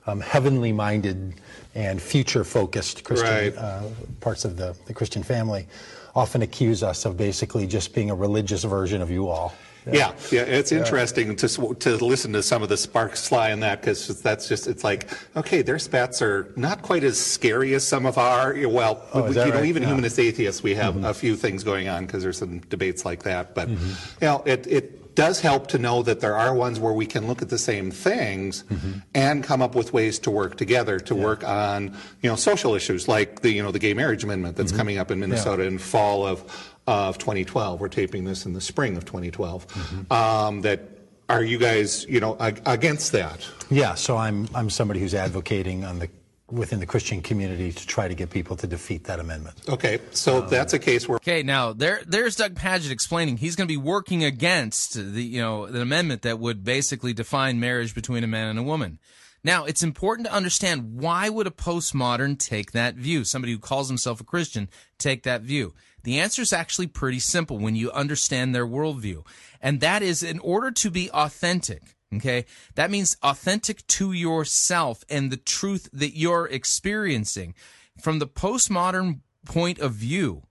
[0.08, 1.34] um, heavenly minded
[1.74, 3.58] and future focused Christian Right.
[3.58, 3.82] uh,
[4.22, 5.68] parts of the, the Christian family
[6.16, 9.54] often accuse us of basically just being a religious version of you all.
[9.92, 10.80] Yeah, yeah, it's Yeah.
[10.80, 14.68] interesting to to listen to some of the sparks fly in that because that's just
[14.68, 18.56] it's like okay, their spats are not quite as scary as some of our.
[18.68, 19.88] Well, Oh, is you that know, even Yeah.
[19.90, 19.96] Mm-hmm.
[19.96, 23.54] humanist atheists, we have a few things going on because there's some debates like that.
[23.54, 23.90] But Mm-hmm.
[24.22, 27.26] you know, it it does help to know that there are ones where we can
[27.26, 28.92] look at the same things Mm-hmm.
[29.14, 33.08] and come up with ways to work together to work on you know social issues
[33.08, 36.26] like the you know the gay marriage amendment that's coming up in Minnesota in fall
[36.26, 36.44] of
[36.88, 37.80] of 2012.
[37.80, 40.12] We're taping this in the spring of 2012.
[40.12, 40.82] Um, that
[41.30, 43.48] are you guys, you know, ag- against that?
[43.70, 46.10] Yeah, so I'm I'm somebody who's advocating on the
[46.52, 49.58] within the Christian community to try to get people to defeat that amendment.
[49.68, 53.68] Okay, so that's a case where Okay, now there there's Doug Pagitt explaining he's going
[53.68, 58.24] to be working against the you know the amendment that would basically define marriage between
[58.24, 59.00] a man and a woman.
[59.44, 63.24] Now, it's important to understand why would a postmodern take that view?
[63.24, 65.76] Somebody who calls himself a Christian take that view.
[66.06, 69.26] The answer is actually pretty simple when you understand their worldview.
[69.60, 72.46] And that is in order to be authentic, okay,
[72.76, 77.56] that means authentic to yourself and the truth that you're experiencing.
[78.00, 80.44] From the postmodern point of view,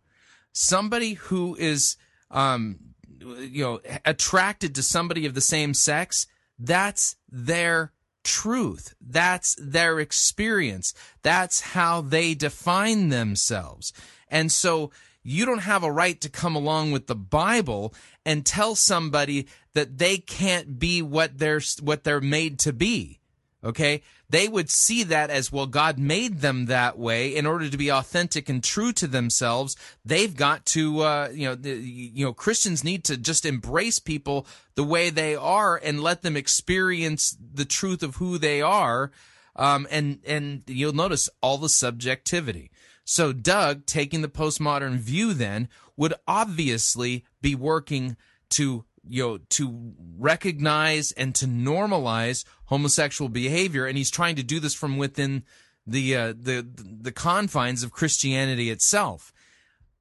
[0.52, 1.96] somebody who is
[2.30, 2.78] um
[3.20, 6.26] you know attracted to somebody of the same sex
[6.58, 7.92] that's their
[8.22, 13.92] truth that's their experience that's how they define themselves
[14.28, 14.90] and so
[15.24, 17.92] you don't have a right to come along with the bible
[18.24, 23.18] and tell somebody that they can't be what they're what they're made to be
[23.64, 24.02] okay?
[24.28, 27.34] They would see that as well god made them that way.
[27.34, 31.54] In order to be authentic and true to themselves they've got to uh, you know
[31.54, 36.22] the, you know christians need to just embrace people the way they are and let
[36.22, 39.10] them experience the truth of who they are.
[39.56, 42.70] Um, and and you'll notice all the subjectivity
[43.04, 48.16] so doug taking the postmodern view then would obviously be working
[48.50, 53.86] to you know to recognize and to normalize homosexual behavior.
[53.86, 55.44] And he's trying to do this from within
[55.86, 59.32] the uh, the the confines of Christianity itself.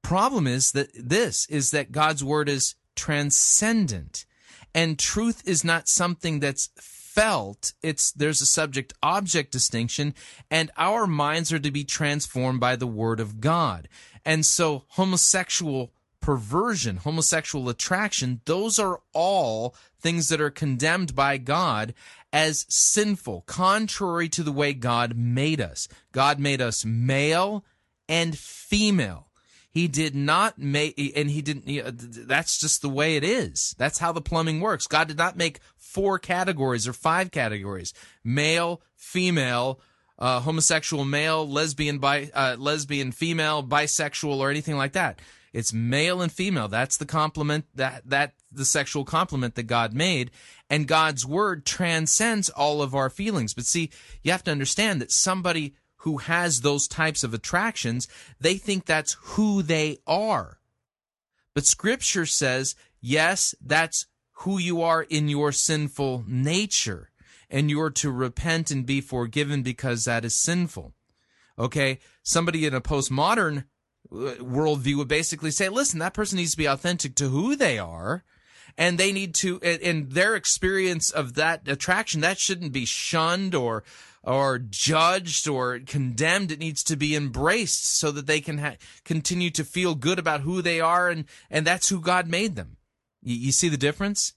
[0.02, 4.26] Problem is that this is that God's word is transcendent.
[4.76, 6.68] And truth is not something that's
[7.14, 10.14] felt it's there's a subject object distinction
[10.50, 13.88] and our minds are to be transformed by the word of God
[14.24, 15.92] and so homosexual
[16.24, 21.92] perversion, homosexual attraction, those are all things that are condemned by God
[22.32, 25.86] as sinful, contrary to the way God made us.
[26.12, 27.62] God made us male
[28.08, 29.23] and female.
[29.74, 33.74] He did not make, and he didn't, you know, that's just the way it is.
[33.76, 34.86] That's how the plumbing works.
[34.86, 39.80] God did not make four categories or five categories male, female,
[40.16, 45.20] uh, homosexual male, lesbian, bi, uh, lesbian, female, bisexual, or anything like that.
[45.52, 46.68] It's male and female.
[46.68, 50.30] That's the complement that that the sexual complement that God made,
[50.70, 53.54] and God's word transcends all of our feelings.
[53.54, 53.90] But see,
[54.22, 58.06] you have to understand that somebody who has those types of attractions,
[58.38, 60.58] they think that's who they are.
[61.54, 64.06] But scripture says, yes, that's
[64.38, 67.10] who you are in your sinful nature,
[67.48, 70.92] and you're to repent and be forgiven because that is sinful.
[71.58, 72.00] Okay?
[72.22, 73.64] Somebody in a postmodern
[74.12, 77.78] uh, worldview would basically say, listen, that person needs to be authentic to who they
[77.78, 78.24] are.
[78.76, 83.84] And they need to, in their experience of that attraction, that shouldn't be shunned or,
[84.26, 86.50] or judged or condemned.
[86.50, 90.40] It needs to be embraced so that they can ha- continue to feel good about
[90.40, 91.08] who they are.
[91.08, 92.76] And, and that's who God made them.
[93.22, 94.32] You, you see the difference?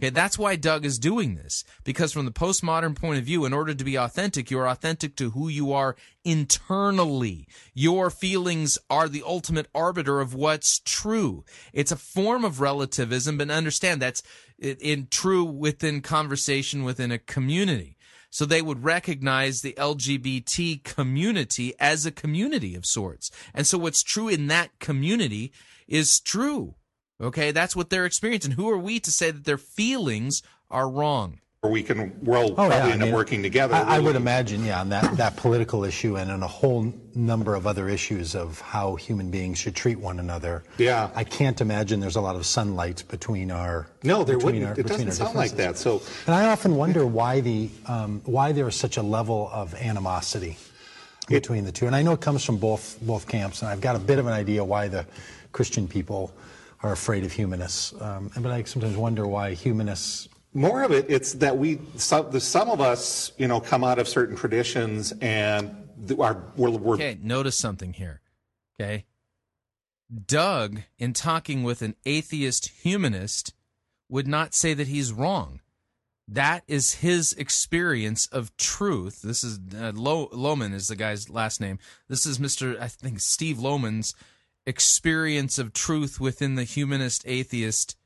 [0.00, 1.64] Okay, that's why Doug is doing this.
[1.82, 5.30] Because from the postmodern point of view, in order to be authentic, you're authentic to
[5.30, 7.48] who you are internally.
[7.74, 11.44] Your feelings are the ultimate arbiter of what's true.
[11.72, 14.22] It's a form of relativism, but understand that's
[14.60, 17.96] in true within conversation within a community.
[18.30, 23.30] So they would recognize the LGBT community as a community of sorts.
[23.54, 25.52] And so what's true in that community
[25.86, 26.74] is true.
[27.20, 28.52] Okay, that's what they're experiencing.
[28.52, 31.40] Who are we to say that their feelings are wrong?
[31.64, 33.74] Or we can, we'll Oh, probably yeah, end up mean, working together.
[33.74, 37.56] I, I would imagine, yeah, on that, that political issue and on a whole number
[37.56, 40.62] of other issues of how human beings should treat one another.
[40.76, 41.10] Yeah.
[41.16, 43.88] I can't imagine there's a lot of sunlight between our.
[44.04, 44.66] No, there wouldn't.
[44.66, 45.76] our- It doesn't sound like that.
[45.76, 49.74] So And I often wonder why the um, why there is such a level of
[49.74, 50.56] animosity
[51.26, 51.88] between the two.
[51.88, 54.28] And I know it comes from both both camps, and I've got a bit of
[54.28, 55.04] an idea why the
[55.50, 56.32] Christian people
[56.84, 58.00] are afraid of humanists.
[58.00, 60.28] Um, but I sometimes wonder why humanists.
[60.58, 63.98] More of it, it's that we, some, the, some of us, you know, come out
[63.98, 65.88] of certain traditions and
[66.18, 68.20] are, we're, we're Okay, notice something here.
[68.80, 69.04] Okay.
[70.26, 73.54] Doug, in talking with an atheist humanist,
[74.08, 75.60] would not say that he's wrong.
[76.26, 79.22] That is his experience of truth.
[79.22, 81.78] This is uh, is the guy's last name.
[82.08, 82.78] This is Mr.
[82.80, 84.14] I think Steve Loman's
[84.66, 87.96] experience of truth within the humanist atheist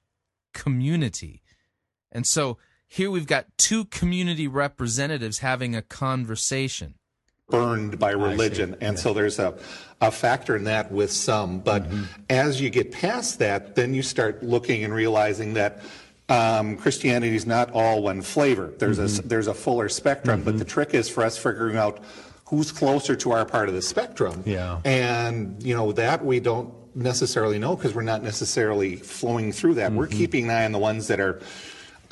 [0.54, 1.41] community.
[2.12, 6.94] And so here we've got two community representatives having a conversation.
[7.48, 8.76] burned by religion.
[8.80, 9.54] And so there's a,
[10.00, 11.58] a factor in that with some.
[11.60, 12.04] But Mm-hmm.
[12.30, 15.82] as you get past that, then you start looking and realizing that
[16.28, 18.72] um, Christianity is not all one flavor.
[18.78, 19.28] There's a Mm-hmm.
[19.28, 21.98] there's a fuller spectrum, but the trick is for us figuring out
[22.46, 24.42] who's closer to our part of the spectrum.
[24.46, 24.80] Yeah.
[24.84, 29.88] And you know that we don't necessarily know because we're not necessarily flowing through that.
[29.90, 29.96] Mm-hmm.
[29.98, 31.40] We're keeping an eye on the ones that are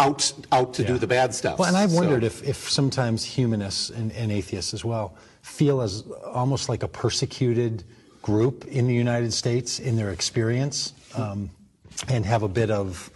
[0.01, 1.59] out out to do the bad stuff.
[1.59, 5.81] Well, and I've So- wondered if, if sometimes humanists and, and atheists as well feel
[5.81, 6.05] as
[6.43, 7.85] almost like a persecuted
[8.23, 11.51] group in the United States in their experience um,
[12.09, 13.11] and have a bit of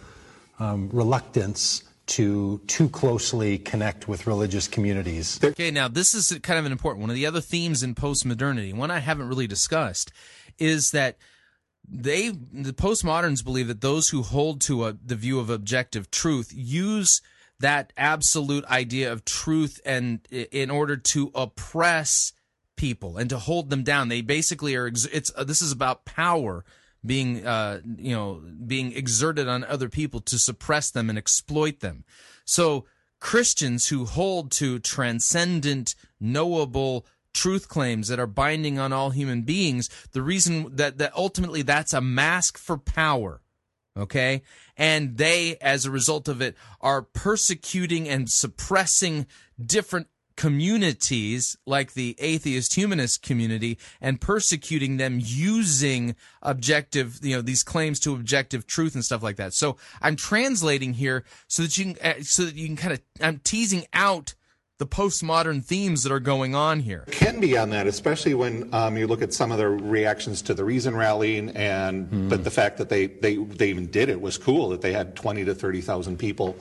[0.59, 5.39] um, reluctance to too closely connect with religious communities.
[5.43, 8.73] Okay, now this is kind of an important one of the other themes in postmodernity.
[8.73, 10.11] One I haven't really discussed
[10.59, 11.17] is that
[11.87, 16.51] they the postmoderns believe that those who hold to a, the view of objective truth
[16.53, 17.21] use
[17.59, 22.33] that absolute idea of truth and in order to oppress
[22.75, 24.09] people and to hold them down.
[24.09, 24.87] They basically are.
[24.87, 26.65] It's uh, this is about power
[27.05, 32.03] being uh, you know being exerted on other people to suppress them and exploit them.
[32.45, 32.85] So
[33.19, 37.05] Christians who hold to transcendent, knowable
[37.35, 41.93] truth claims that are binding on all human beings, the reason that that ultimately that's
[41.93, 43.41] a mask for power
[43.97, 44.41] okay?
[44.77, 49.25] And they as a result of it are persecuting and suppressing
[49.63, 57.63] different communities like the atheist humanist community and persecuting them using objective you know these
[57.63, 59.53] claims to objective truth and stuff like that.
[59.53, 63.01] So i'm translating here so that you can uh, so that you can kind of
[63.21, 64.35] i'm teasing out
[64.77, 68.97] the postmodern themes that are going on here can be on that, especially when um,
[68.97, 72.77] you look at some of the reactions to the Reason rallying, and but the fact
[72.77, 75.79] that they, they they even did it was cool that they had twenty to thirty
[75.79, 76.57] thousand people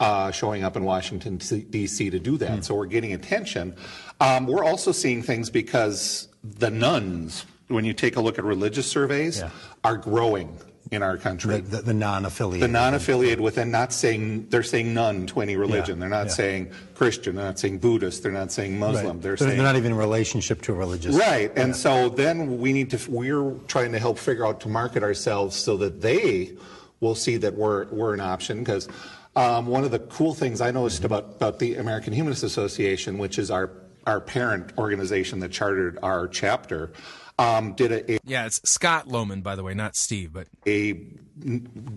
[0.00, 2.10] uh, showing up in Washington D.C.
[2.10, 2.64] to do that.
[2.64, 3.76] So we're getting attention.
[4.20, 8.90] Um, we're also seeing things because the nones, when you take a look at religious
[8.90, 9.42] surveys,
[9.84, 10.58] are growing
[10.90, 11.60] in our country.
[11.60, 12.68] The, the, the non-affiliated.
[12.68, 15.96] The non-affiliated within not saying they're saying none to any religion.
[15.96, 16.32] Yeah, They're not yeah.
[16.32, 17.36] saying Christian.
[17.36, 18.22] They're not saying Buddhist.
[18.22, 19.06] They're not saying Muslim.
[19.16, 19.22] Right.
[19.22, 21.16] They're they're, saying they're not even in relationship to a religious.
[21.16, 23.10] Right, and so then we need to.
[23.10, 26.56] We're trying to help figure out to market ourselves so that they
[27.00, 28.58] will see that we're we're an option.
[28.60, 28.88] Because
[29.36, 33.38] um, one of the cool things I noticed about about the American Humanist Association, which
[33.38, 33.70] is our
[34.06, 36.90] our parent organization that chartered our chapter,
[37.38, 40.94] um, did a, a yeah it's scott loman by the way not steve but a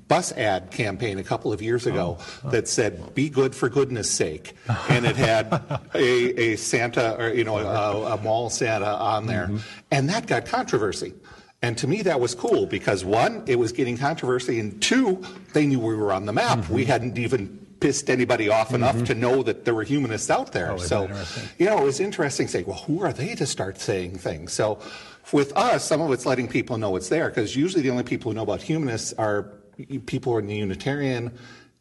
[0.08, 2.50] bus ad campaign a couple of years ago oh.
[2.50, 4.56] that said "Be good for goodness sake,"
[4.90, 5.52] and it had
[5.96, 9.58] a, a Santa or you know a, a mall Santa on there, mm-hmm.
[9.92, 11.14] and that got controversy.
[11.64, 15.24] And to me, that was cool because one, it was getting controversy, and two,
[15.54, 16.60] they knew we were on the map.
[16.60, 16.74] Mm-hmm.
[16.74, 19.06] We hadn't even pissed anybody off enough mm-hmm.
[19.06, 20.72] to know that there were humanists out there.
[20.72, 21.10] Oh, so,
[21.60, 24.54] you know, it was interesting saying, well, who are they to start saying things?
[24.54, 24.80] So,
[25.32, 28.32] with us, some of it's letting people know it's there because usually the only people
[28.32, 29.44] who know about humanists are
[30.06, 31.32] people who are in the Unitarian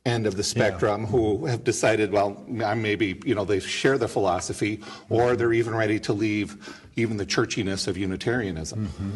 [0.07, 4.81] end of the spectrum who have decided, well, maybe, you know, they share the philosophy
[5.09, 8.87] or they're even ready to leave even the churchiness of Unitarianism.
[8.87, 9.11] Mm-hmm.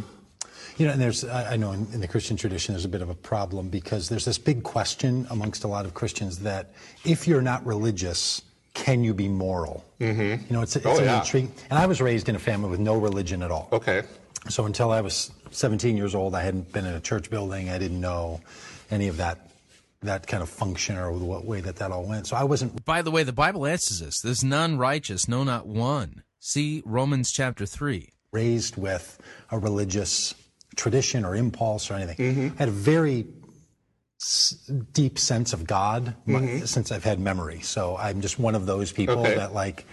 [0.77, 3.01] You know, and there's, I I know in, in the Christian tradition, there's a bit
[3.01, 6.72] of a problem because there's this big question amongst a lot of Christians that
[7.05, 8.43] if you're not religious,
[8.75, 9.85] can you be moral?
[10.01, 10.20] Mm-hmm.
[10.47, 11.20] You know, it's, it's Oh, an yeah.
[11.20, 11.49] intrigue.
[11.70, 13.68] And I was raised in a family with no religion at all.
[13.72, 14.03] Okay.
[14.49, 17.70] So until I was 17 years old, I hadn't been in a church building.
[17.70, 18.41] I didn't know
[18.91, 19.39] any of that,
[20.03, 22.27] that kind of function or the what way that that all went.
[22.27, 25.66] So I wasn't by the way the bible answers this there's none righteous no not
[25.66, 29.18] one see romans chapter 3 raised with
[29.51, 30.35] a religious
[30.77, 32.16] tradition or impulse or anything.
[32.16, 32.49] Mm-hmm.
[32.57, 33.27] I had a very s-
[34.93, 36.68] deep sense of God m- Mhm.
[36.68, 37.61] since I've had memory.
[37.62, 39.35] So I'm just one of those people Okay.
[39.37, 39.85] that like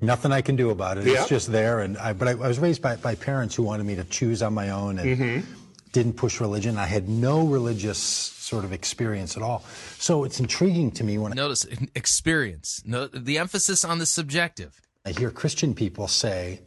[0.00, 1.06] nothing I can do about it.
[1.06, 1.20] Yeah.
[1.20, 1.80] It's just there.
[1.80, 4.42] And I, but I, I was raised by, by parents who wanted me to choose
[4.42, 5.44] on my own and Mhm.
[5.92, 6.76] didn't push religion.
[6.76, 9.64] I had no religious sort of experience at all.
[9.98, 14.80] So it's intriguing to me when I notice experience no the emphasis on the subjective
[15.06, 16.60] I hear Christian people say,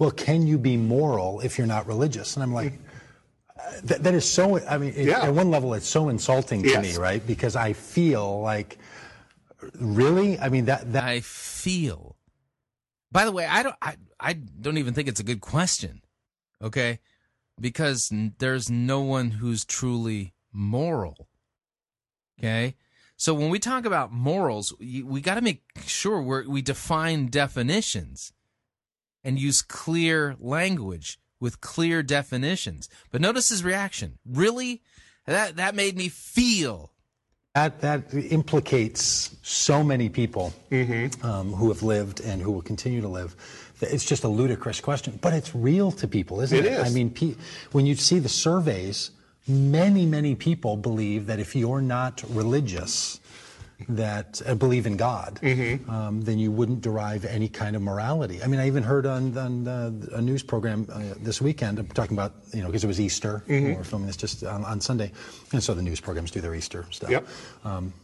[0.00, 2.34] well, can you be moral if you're not religious?
[2.36, 2.76] And I'm like, uh,
[3.84, 5.22] that, that is so, I mean, it- Yeah.
[5.22, 6.82] at one level, it's so insulting to Yes.
[6.82, 7.24] me, right?
[7.24, 8.78] Because I feel like,
[9.74, 10.38] really?
[10.38, 12.16] I mean, that, that i feel
[13.10, 16.02] by the way i don't i, I don't even think it's a good question
[16.60, 16.98] okay
[17.58, 21.28] because there's no one who's truly moral
[22.38, 22.74] okay
[23.16, 27.28] so when we talk about morals we, we got to make sure we're, we define
[27.28, 28.32] definitions
[29.22, 34.82] and use clear language with clear definitions but notice his reaction really
[35.26, 36.90] that that made me feel
[37.54, 41.24] That that implicates so many people Mm-hmm.
[41.24, 43.36] um, who have lived and who will continue to live.
[43.80, 46.72] It's just a ludicrous question, but it's real to people, isn't It it?
[46.72, 46.84] is.
[46.86, 47.36] I mean, pe-
[47.72, 49.10] when you see the surveys
[49.46, 53.20] many, many people believe that if you're not religious,
[53.88, 55.90] that uh, believe in God, Mm-hmm.
[55.90, 58.42] um, then you wouldn't derive any kind of morality.
[58.42, 61.82] I mean, I even heard on, on uh, a news program uh, this weekend uh,
[61.92, 63.76] talking about, you know, because it was Easter, Mhm.
[63.76, 65.10] we're filming this just on, on Sunday,
[65.52, 67.10] and so the news programs do their Easter stuff.
[67.10, 67.26] Yep.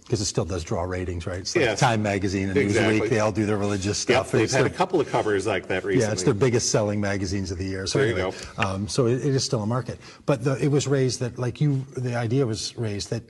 [0.03, 1.39] Because it still does draw ratings, right?
[1.41, 1.79] It's like Yes.
[1.81, 3.01] Time Magazine and Exactly.
[3.01, 4.33] Newsweek, they all do their religious Yep, stuff.
[4.33, 6.05] they've It's had a couple of covers like that recently.
[6.07, 7.87] yeah, it's their biggest selling magazines of the year.
[7.87, 9.99] So There you anyway, Um, so it, it is still a market.
[10.27, 13.23] But the, it was raised that, like you, the idea was raised that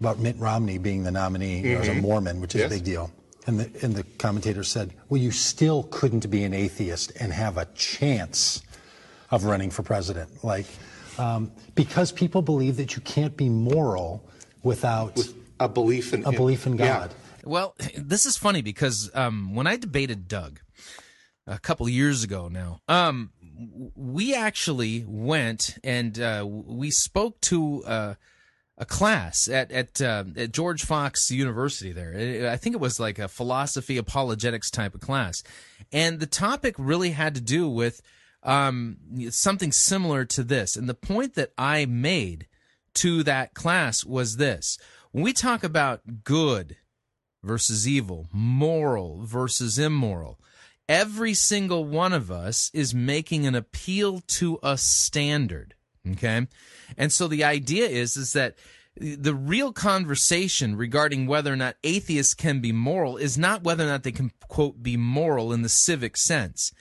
[0.00, 2.02] about Mitt Romney being the nominee you know, as a Mhm.
[2.02, 2.70] Mormon, which is Yes.
[2.72, 3.10] a big deal.
[3.46, 7.56] And the, and the commentator said, well, you still couldn't be an atheist and have
[7.58, 8.62] a chance
[9.30, 10.42] of running for president.
[10.42, 10.66] Like,
[11.18, 14.28] um, because people believe that you can't be moral
[14.62, 15.18] without
[15.60, 17.14] a belief in a belief in God.
[17.44, 20.60] Well, this is funny because um, when I debated Doug
[21.46, 23.30] a couple years ago now, um,
[23.94, 28.14] we actually went and uh, we spoke to uh,
[28.76, 31.92] a class at at, uh, at George Fox University.
[31.92, 35.42] There, I think it was like a philosophy apologetics type of class,
[35.92, 38.02] and the topic really had to do with
[38.42, 38.96] um,
[39.30, 40.76] something similar to this.
[40.76, 42.46] And the point that I made
[42.94, 44.78] to that class was this:
[45.12, 46.76] when we talk about good
[47.42, 50.40] versus evil, moral versus immoral.
[50.86, 55.74] Every single one of us is making an appeal to a standard.
[56.06, 56.46] Okay.
[56.96, 58.56] And so the idea is, is that
[58.96, 63.88] the real conversation regarding whether or not atheists can be moral is not whether or
[63.88, 66.72] not they can, quote, be moral in the civic sense.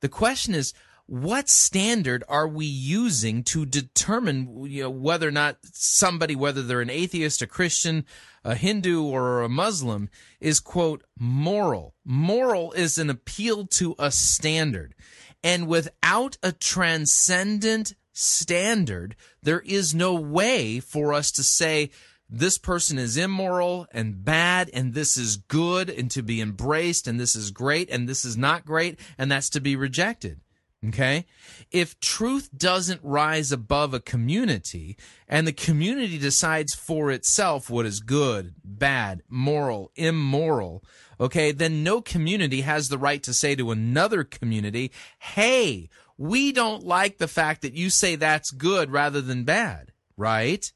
[0.00, 0.74] The question is,
[1.06, 6.80] what standard are we using to determine you know, whether or not somebody, whether they're
[6.80, 8.04] an atheist, a Christian,
[8.44, 10.08] a Hindu, or a Muslim,
[10.40, 11.94] is quote moral?
[12.04, 14.94] Moral is an appeal to a standard,
[15.42, 21.90] and without a transcendent standard, there is no way for us to say
[22.28, 27.20] this person is immoral and bad and this is good and to be embraced and
[27.20, 30.40] this is great and this is not great and that's to be rejected.
[30.88, 31.26] Okay?
[31.70, 34.96] If truth doesn't rise above a community
[35.28, 40.82] and the community decides for itself what is good, bad, moral, immoral,
[41.20, 44.90] okay, then no community has the right to say to another community,
[45.20, 50.72] hey, we don't like the fact that you say that's good rather than bad, right?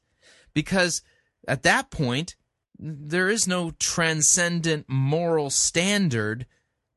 [0.53, 1.01] Because
[1.47, 2.35] at that point,
[2.79, 6.45] there is no transcendent moral standard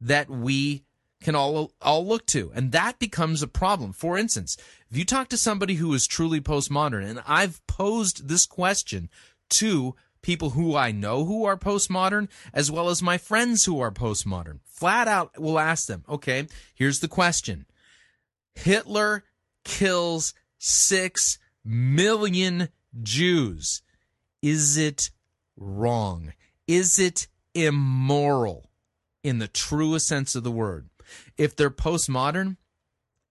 [0.00, 0.84] that we
[1.22, 2.50] can all all look to.
[2.54, 3.92] And that becomes a problem.
[3.92, 4.56] For instance
[4.90, 9.08] if you talk to somebody who is truly postmodern and i've posed this question
[9.48, 13.90] to people who i know who are postmodern as well as my friends who are
[13.90, 14.60] postmodern.
[14.64, 17.66] Flat out will ask them okay here's the question
[18.62, 19.24] hitler
[19.64, 22.68] kills 6 million
[23.02, 23.82] jews.
[24.42, 25.10] Is it
[25.56, 26.32] wrong?
[26.66, 28.70] Is it immoral?
[29.22, 30.88] In the truest sense of the word.
[31.36, 32.56] If they're postmodern,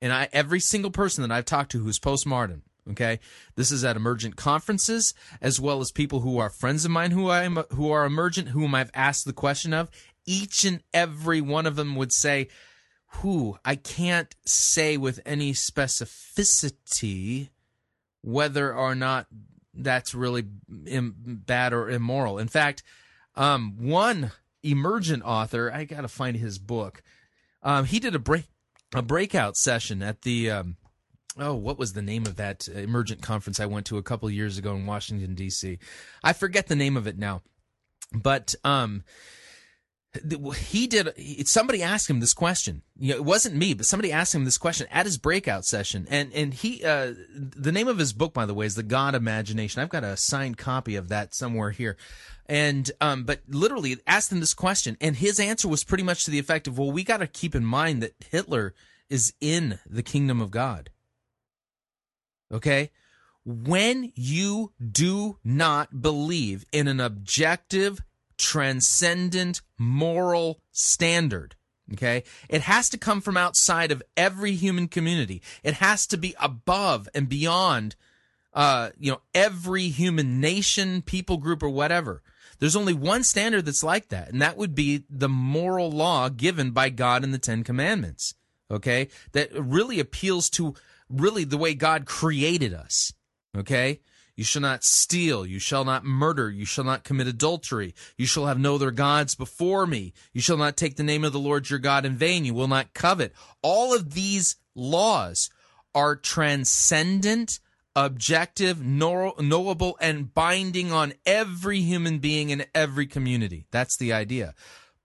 [0.02, 2.62] and I every single person that I've talked to who's postmodern,
[2.92, 3.20] okay,
[3.56, 7.30] this is at emergent conferences as well as people who are friends of mine who
[7.30, 9.90] I am who are emergent, whom I've asked the question of.
[10.26, 12.50] Each and every one of them would say,
[13.18, 17.50] "Who I can't say with any specificity
[18.22, 19.28] whether or not
[19.74, 20.46] that's really
[20.86, 22.84] Im- bad or immoral." In fact,
[23.36, 24.32] um, one
[24.64, 27.02] emergent author, I got to find his book.
[27.64, 28.46] Um, he did a break
[28.94, 30.78] a breakout session at the um,
[31.38, 34.58] oh what was the name of that emergent conference I went to a couple years
[34.58, 35.78] ago in Washington D.C.
[36.24, 37.42] I forget the name of it now,
[38.14, 39.04] but um,
[40.56, 41.48] he did.
[41.48, 42.82] Somebody asked him this question.
[42.98, 46.08] You know, it wasn't me, but somebody asked him this question at his breakout session,
[46.10, 49.14] and and he uh, the name of his book, by the way, is The God
[49.14, 49.82] Imagination.
[49.82, 51.96] I've got a signed copy of that somewhere here.
[52.48, 56.32] And um, but literally asked him this question, and his answer was pretty much to
[56.32, 58.74] the effect of, "Well, we got to keep in mind that Hitler
[59.10, 60.90] is in the kingdom of God."
[62.52, 62.90] Okay,
[63.46, 68.02] when you do not believe in an objective,
[68.40, 71.56] transcendent moral standard,
[71.94, 75.44] okay, it has to come from outside of every human community.
[75.62, 77.96] It has to be above and beyond,
[78.54, 82.24] uh, you know, every human nation, people group, or whatever.
[82.58, 86.72] There's only one standard that's like that, and that would be the moral law given
[86.72, 88.34] by God in the Ten Commandments.
[88.72, 90.76] Okay, that really appeals to
[91.10, 93.14] really the way God created us.
[93.58, 94.00] Okay,
[94.40, 98.46] you shall not steal, you shall not murder, you shall not commit adultery, you shall
[98.46, 101.70] have no other gods before me, you shall not take the name of the Lord
[101.70, 103.34] your God in vain, you will not covet.
[103.62, 105.50] All of these laws
[105.94, 107.60] are transcendent,
[107.98, 113.66] objective, knowable, and binding on every human being in every community.
[113.72, 114.56] That's the idea.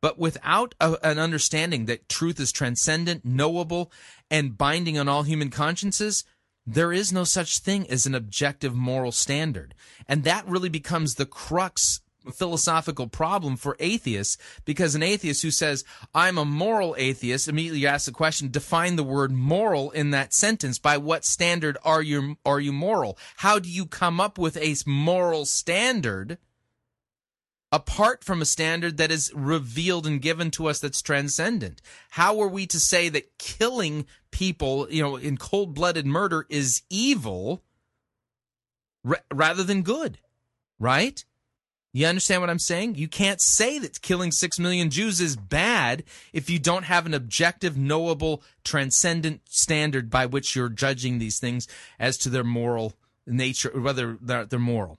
[0.01, 3.90] But without a, an understanding that truth is transcendent, knowable,
[4.31, 6.23] and binding on all human consciences,
[6.66, 9.74] there is no such thing as an objective moral standard.
[10.09, 12.01] And that really becomes the crux
[12.32, 15.85] philosophical problem for atheists because an atheist who says,
[16.15, 20.78] I'm a moral atheist, immediately asks the question, define the word moral in that sentence.
[20.78, 23.19] By what standard are you, are you moral?
[23.36, 26.39] How do you come up with a moral standard
[27.75, 31.83] apart from a standard that is revealed and given to us that's transcendent?
[32.11, 36.83] How are we to say that killing people, you know, in cold blooded murder is
[36.89, 37.65] evil
[39.03, 40.19] ra- rather than good?
[40.79, 41.25] Right?
[41.93, 42.95] You understand what I'm saying?
[42.95, 47.15] You can't say that killing six million Jews is bad if you don't have an
[47.15, 51.67] objective, knowable, transcendent standard by which you're judging these things
[51.99, 52.95] as to their moral
[53.27, 54.99] nature, whether they're, they're moral.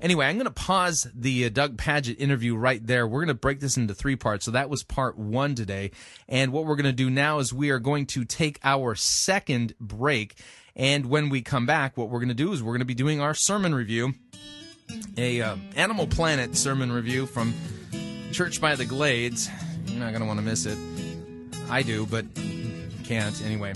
[0.00, 3.06] Anyway, I'm going to pause the uh, Doug Pagitt interview right there.
[3.06, 4.44] We're going to break this into three parts.
[4.44, 5.90] So that was part one today.
[6.28, 9.74] And what we're going to do now is we are going to take our second
[9.80, 10.38] break.
[10.74, 12.94] And when we come back, what we're going to do is we're going to be
[12.94, 14.14] doing our sermon review
[15.16, 17.54] a uh, Animal Planet sermon review from
[18.32, 19.48] Church by the Glades.
[19.86, 20.78] You're not going to want to miss it.
[21.68, 22.24] I do, but
[23.04, 23.72] can't anyway.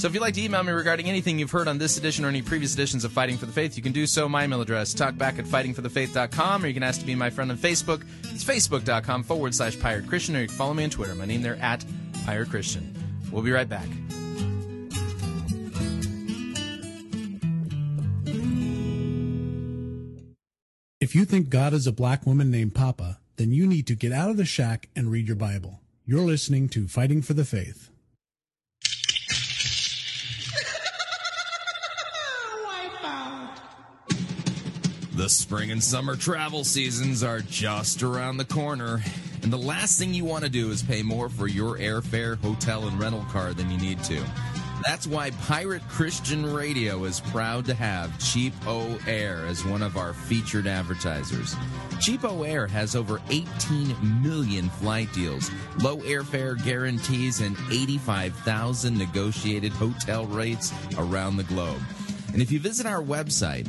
[0.00, 2.28] So if you'd like to email me regarding anything you've heard on this edition or
[2.28, 4.30] any previous editions of Fighting for the Faith, you can do so.
[4.30, 7.58] My email address, talkback at fightingforthefaith.com, or you can ask to be my friend on
[7.58, 8.06] Facebook.
[8.32, 11.14] It's facebook.com forward slash pirate Christian, or you can follow me on Twitter.
[11.14, 11.84] My name there at
[12.24, 12.94] pirate Christian.
[13.30, 13.84] We'll be right back.
[20.98, 24.12] If you think God is a black woman named Papa, then you need to get
[24.12, 25.82] out of the shack and read your Bible.
[26.06, 27.89] You're listening to Fighting for the Faith.
[35.20, 39.02] The spring and summer travel seasons are just around the corner,
[39.42, 42.88] and the last thing you want to do is pay more for your airfare, hotel,
[42.88, 44.24] and rental car than you need to.
[44.86, 50.66] That's why Pirate Christian Radio is proud to have CheapOair as one of our featured
[50.66, 51.54] advertisers.
[51.98, 55.50] CheapOair has over 18 million flight deals,
[55.82, 61.82] low airfare guarantees, and 85,000 negotiated hotel rates around the globe.
[62.32, 63.68] And if you visit our website,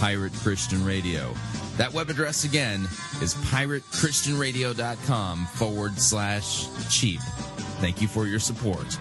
[0.00, 1.34] Pirate Christian Radio.
[1.76, 2.84] That web address again
[3.20, 7.20] is piratechristianradio.com forward slash cheap.
[7.82, 8.98] Thank you for your support.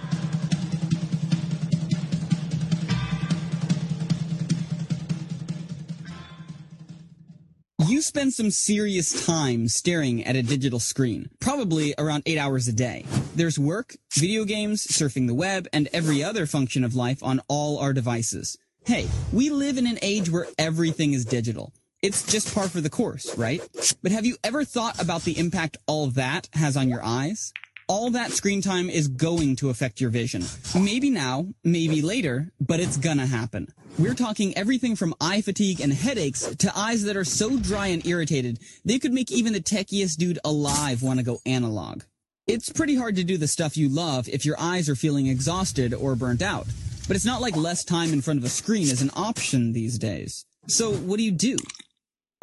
[7.88, 12.73] You spend some serious time staring at a digital screen, probably around eight hours a
[12.73, 13.05] day.
[13.35, 17.77] There's work, video games, surfing the web, and every other function of life on all
[17.77, 18.57] our devices.
[18.90, 21.74] Hey, we live in an age where everything is digital.
[22.02, 23.61] It's just par for the course, right?
[24.02, 27.53] But have you ever thought about the impact all that has on your eyes?
[27.88, 30.44] All that screen time is going to affect your vision.
[30.74, 33.68] Maybe now, maybe later, but it's gonna happen.
[33.99, 38.03] We're talking everything from eye fatigue and headaches to eyes that are so dry and
[38.07, 42.02] irritated, they could make even the techiest dude alive want to go analog.
[42.48, 45.94] It's pretty hard to do the stuff you love if your eyes are feeling exhausted
[45.94, 46.66] or burnt out.
[47.10, 49.98] But it's not like less time in front of a screen is an option these
[49.98, 50.45] days.
[50.68, 51.57] So what do you do?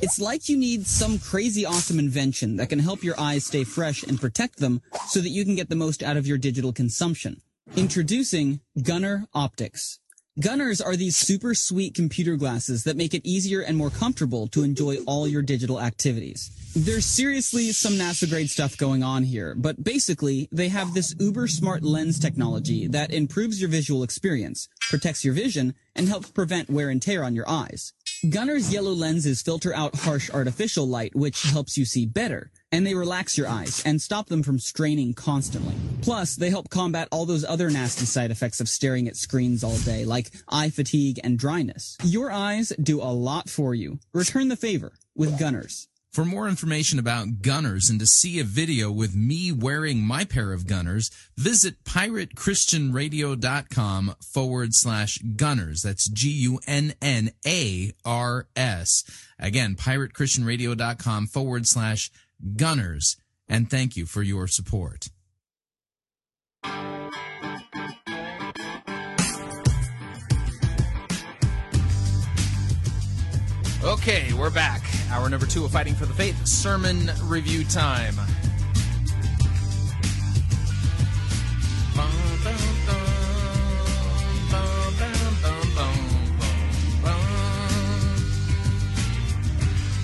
[0.03, 4.03] It's like you need some crazy awesome invention that can help your eyes stay fresh
[4.03, 7.43] and protect them so that you can get the most out of your digital consumption.
[7.77, 10.01] Introducing Gunnar Optiks.
[10.39, 14.65] Gunnars are these super sweet computer glasses that make it easier and more comfortable to
[14.65, 16.51] enjoy all your digital activities.
[16.77, 21.49] There's seriously some NASA grade stuff going on here, but basically they have this uber
[21.49, 26.91] smart lens technology that improves your visual experience, protects your vision, and helps prevent wear
[26.91, 27.95] and tear on your eyes.
[28.29, 32.95] Gunnar's yellow lenses filter out harsh artificial light, which helps you see better, and they
[32.95, 35.75] relax your eyes and stop them from straining constantly.
[36.03, 39.77] Plus, they help combat all those other nasty side effects of staring at screens all
[39.79, 41.97] day, like eye fatigue and dryness.
[42.05, 43.99] Your eyes do a lot for you.
[44.13, 45.87] Return the favor with Gunnars.
[46.17, 50.55] For more information about gunnars and to see a video with me wearing my pair
[50.55, 55.83] of gunnars, visit piratechristianradio.com forward slash gunnars.
[55.83, 56.95] That's G-U-N-N-A-R-S.
[59.39, 62.26] Again, piratechristianradio.com forward slash gunnars.
[62.43, 63.17] Gunnars,
[63.49, 65.09] and thank you for your support.
[73.85, 74.83] Okay, we're back.
[75.11, 78.15] Hour number two of Fighting for the Faith sermon review time.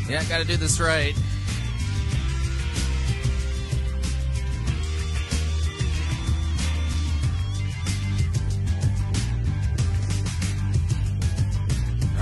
[0.08, 1.16] Yeah, gotta do this right.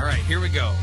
[0.01, 0.75] All right, here we go.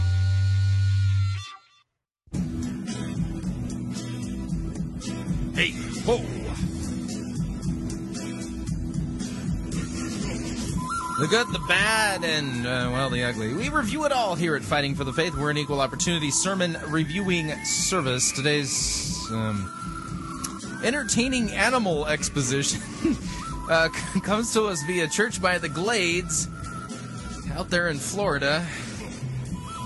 [5.55, 5.71] Hey,
[6.05, 6.17] whoa.
[11.19, 13.55] The good, the bad, and, uh, well, the ugly.
[13.55, 15.33] We review it all here at Fighting for the Faith.
[15.35, 18.31] We're an equal opportunity sermon reviewing service.
[18.31, 22.81] Today's um, entertaining animal exposition
[23.67, 23.89] uh,
[24.21, 26.47] comes to us via Church by the Glades
[27.55, 28.63] out there in Florida.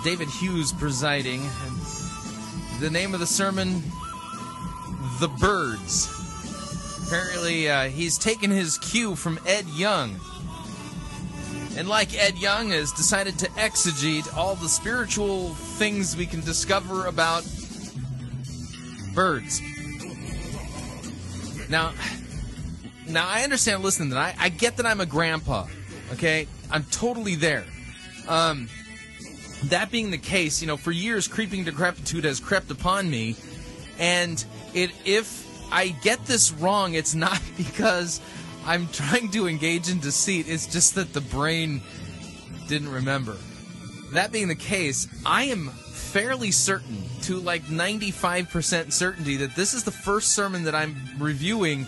[0.03, 1.41] David Hughes presiding.
[2.79, 3.83] The name of the sermon
[5.19, 6.09] the Birds.
[7.05, 10.19] Apparently, uh, he's taken his cue from Ed Young.
[11.77, 17.05] And like Ed Young, has decided to exegete all the spiritual things we can discover
[17.05, 17.45] about
[19.13, 19.61] birds.
[21.69, 21.93] Now,
[23.07, 23.83] now I understand.
[23.83, 25.67] Listen, that I, I get that I'm a grandpa.
[26.13, 27.65] Okay, I'm totally there.
[28.27, 28.67] Um,
[29.65, 33.35] that being the case, you know, for years, creeping decrepitude has crept upon me,
[33.99, 34.43] and
[34.73, 38.21] it if I get this wrong, it's not because
[38.65, 40.47] I'm trying to engage in deceit.
[40.47, 41.81] It's just that the brain
[42.67, 43.37] didn't remember.
[44.13, 49.83] That being the case, I am fairly certain, to like 95% certainty, that this is
[49.83, 51.87] the first sermon that I'm reviewing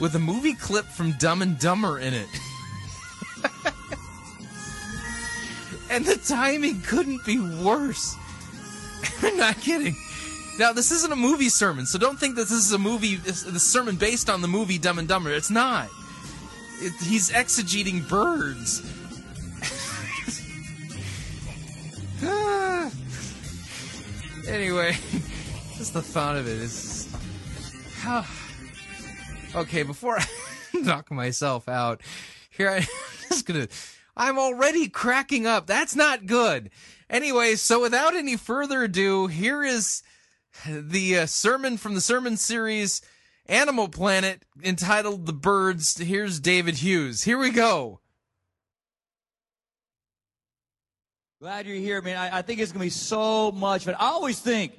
[0.00, 2.28] with a movie clip from Dumb and Dumber in it.
[5.90, 8.16] and the timing couldn't be worse.
[9.22, 9.96] I'm not kidding.
[10.58, 13.62] Now, this isn't a movie sermon, so don't think that this is a movie, this
[13.62, 15.32] sermon based on the movie Dumb and Dumber.
[15.32, 15.88] It's not.
[16.80, 18.82] It, he's exegeting birds.
[24.48, 24.92] anyway,
[25.76, 27.08] just the thought of it is.
[29.54, 30.26] okay, before I
[30.74, 32.00] knock myself out,
[32.50, 32.82] here I'm
[33.28, 33.68] just gonna.
[34.18, 35.66] I'm already cracking up.
[35.68, 36.70] That's not good.
[37.08, 40.02] Anyway, so without any further ado, here is
[40.66, 43.00] the uh, sermon from the sermon series
[43.46, 45.96] Animal Planet entitled The Birds.
[45.96, 47.22] Here's David Hughes.
[47.22, 48.00] Here we go.
[51.40, 52.16] Glad you're here, man.
[52.16, 53.94] I, I think it's going to be so much fun.
[53.94, 54.72] I always think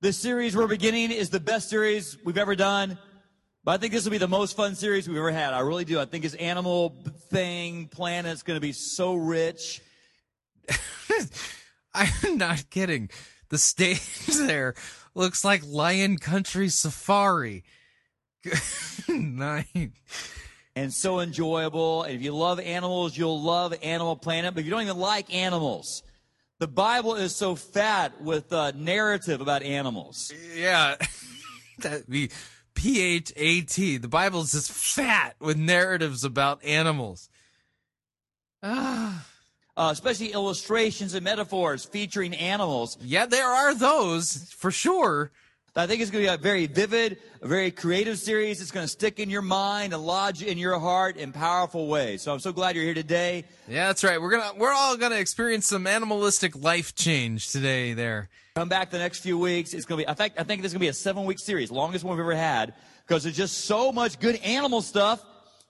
[0.00, 2.96] the series we're beginning is the best series we've ever done.
[3.62, 5.52] But I think this will be the most fun series we've ever had.
[5.52, 6.00] I really do.
[6.00, 6.96] I think this animal
[7.30, 9.82] thing, planet's going to be so rich.
[11.94, 13.10] I'm not kidding.
[13.50, 14.74] The stage there
[15.14, 17.64] looks like Lion Country Safari.
[19.08, 19.66] nice.
[20.74, 22.04] And so enjoyable.
[22.04, 24.54] And if you love animals, you'll love Animal Planet.
[24.54, 26.02] But if you don't even like animals,
[26.60, 30.32] the Bible is so fat with uh, narrative about animals.
[30.56, 30.96] Yeah.
[31.80, 32.30] that be
[32.80, 33.98] P H A T.
[33.98, 37.28] The Bible is just fat with narratives about animals.
[38.62, 39.26] Ah.
[39.76, 42.96] Uh, especially illustrations and metaphors featuring animals.
[43.02, 45.30] Yeah, there are those for sure.
[45.76, 48.62] I think it's going to be a very vivid, a very creative series.
[48.62, 52.22] It's going to stick in your mind and lodge in your heart in powerful ways.
[52.22, 53.44] So I'm so glad you're here today.
[53.68, 54.20] Yeah, that's right.
[54.20, 57.92] We're gonna we're all gonna experience some animalistic life change today.
[57.92, 58.30] There.
[58.56, 59.74] Come back the next few weeks.
[59.74, 60.08] It's going to be.
[60.08, 62.16] I think I think this is going to be a seven week series, longest one
[62.16, 62.74] we've ever had,
[63.06, 65.24] because there's just so much good animal stuff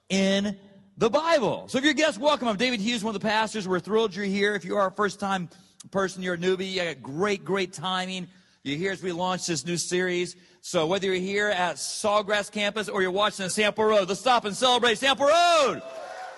[0.09, 0.57] in
[0.97, 1.69] the Bible.
[1.69, 2.49] So if you're a guest, welcome.
[2.49, 3.69] I'm David Hughes, one of the pastors.
[3.69, 4.55] We're thrilled you're here.
[4.55, 5.51] If you are a first time
[5.91, 6.73] person, you're a newbie.
[6.73, 8.29] You got great, great timing.
[8.63, 10.35] You're here as we launch this new series.
[10.63, 14.47] So whether you're here at Sawgrass campus or you're watching at Sample Road, let's stop
[14.47, 15.83] and celebrate Sample Road.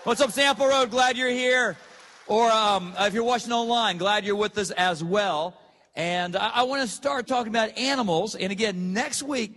[0.03, 0.91] What's up, Sample Road?
[0.91, 1.77] Glad you're here.
[2.27, 5.57] Or um, if you're watching online, glad you're with us as well.
[5.95, 8.35] And I, I want to start talking about animals.
[8.35, 9.53] And again, next week,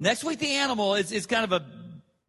[0.00, 1.64] next week the animal is, is kind of a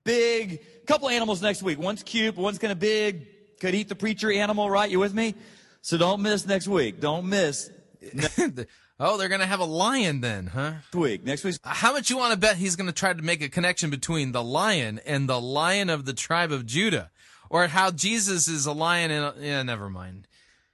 [0.03, 1.80] big couple animals next week.
[1.80, 3.27] One's cute, one's kind of big.
[3.60, 4.89] Could eat the preacher animal, right?
[4.89, 5.35] You with me?
[5.81, 6.99] So don't miss next week.
[6.99, 7.69] Don't miss.
[8.99, 10.73] Oh, they're going to have a lion then, huh?
[10.94, 11.23] Week.
[11.23, 11.57] Next week.
[11.64, 13.91] Uh, how much you want to bet he's going to try to make a connection
[13.91, 17.11] between the lion and the lion of the tribe of Judah?
[17.49, 20.27] Or how Jesus is a lion and, yeah, never mind.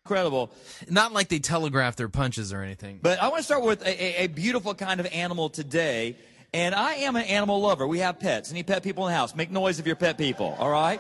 [0.06, 0.52] Incredible.
[0.90, 3.00] Not like they telegraph their punches or anything.
[3.02, 6.18] But I want to start with a, a, a beautiful kind of animal today.
[6.54, 7.88] And I am an animal lover.
[7.88, 8.52] We have pets.
[8.52, 9.34] Any pet people in the house?
[9.34, 11.00] Make noise if you're pet people, all right?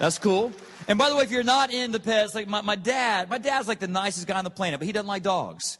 [0.00, 0.50] That's cool.
[0.88, 3.68] And by the way, if you're not into pets, like my, my dad, my dad's
[3.68, 5.78] like the nicest guy on the planet, but he doesn't like dogs.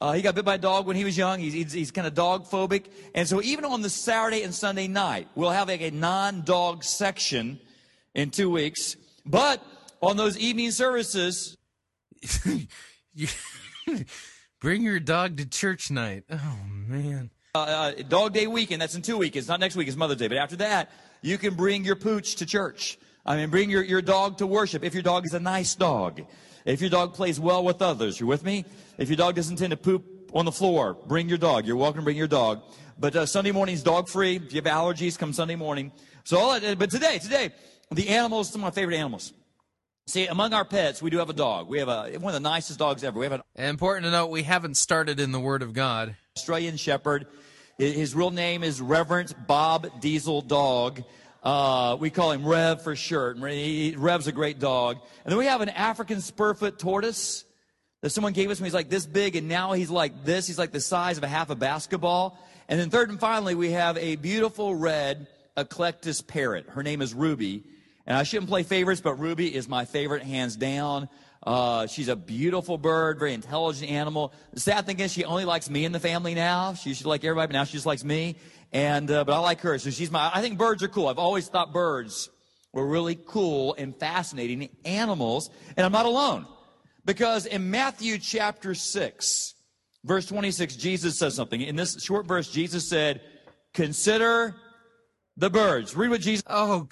[0.00, 1.38] Uh, he got bit by a dog when he was young.
[1.38, 2.86] He's, he's, he's kind of dog phobic.
[3.14, 7.60] And so even on the Saturday and Sunday night, we'll have like a non-dog section
[8.16, 8.96] in two weeks.
[9.24, 9.62] But
[10.02, 11.56] on those evening services,
[14.60, 16.24] Bring your dog to church night.
[16.30, 17.30] Oh, man.
[17.54, 19.48] uh, uh, Dog Day weekend, that's in two weeks.
[19.48, 20.28] Not next week, it's Mother's Day.
[20.28, 20.90] But after that,
[21.22, 22.98] you can bring your pooch to church.
[23.24, 26.22] I mean, bring your, your dog to worship if your dog is a nice dog.
[26.64, 28.64] If your dog plays well with others, you're with me?
[28.98, 30.04] If your dog doesn't tend to poop
[30.34, 31.66] on the floor, bring your dog.
[31.66, 32.62] You're welcome to bring your dog.
[32.98, 34.36] But uh, Sunday morning's dog free.
[34.36, 35.92] If you have allergies, come Sunday morning.
[36.24, 37.52] So, but today, today,
[37.90, 39.32] the animals, some of my favorite animals.
[40.08, 41.68] See, among our pets, we do have a dog.
[41.68, 43.18] We have a, one of the nicest dogs ever.
[43.18, 46.16] We have an Important to note, we haven't started in the Word of God.
[46.34, 47.26] Australian Shepherd.
[47.76, 51.02] His real name is Reverend Bob Diesel Dog.
[51.42, 53.36] Uh, we call him Rev for short.
[53.50, 54.96] He- Rev's a great dog.
[55.26, 57.44] And then we have an African spurfoot tortoise
[58.00, 60.46] that someone gave us when he's like this big, and now he's like this.
[60.46, 62.38] He's like the size of a half a basketball.
[62.66, 66.64] And then third and finally, we have a beautiful red Eclectus parrot.
[66.70, 67.64] Her name is Ruby.
[68.08, 71.10] And I shouldn't play favorites, but Ruby is my favorite, hands down.
[71.46, 74.32] Uh, she's a beautiful bird, very intelligent animal.
[74.54, 76.72] The sad thing is, she only likes me in the family now.
[76.72, 78.36] She used to like everybody, but now she just likes me.
[78.72, 80.30] And uh, but I like her, so she's my.
[80.32, 81.08] I think birds are cool.
[81.08, 82.30] I've always thought birds
[82.72, 86.46] were really cool and fascinating animals, and I'm not alone.
[87.04, 89.54] Because in Matthew chapter 6,
[90.04, 91.60] verse 26, Jesus says something.
[91.60, 93.20] In this short verse, Jesus said,
[93.74, 94.56] Consider
[95.36, 95.94] the birds.
[95.94, 96.42] Read what Jesus.
[96.46, 96.88] Oh,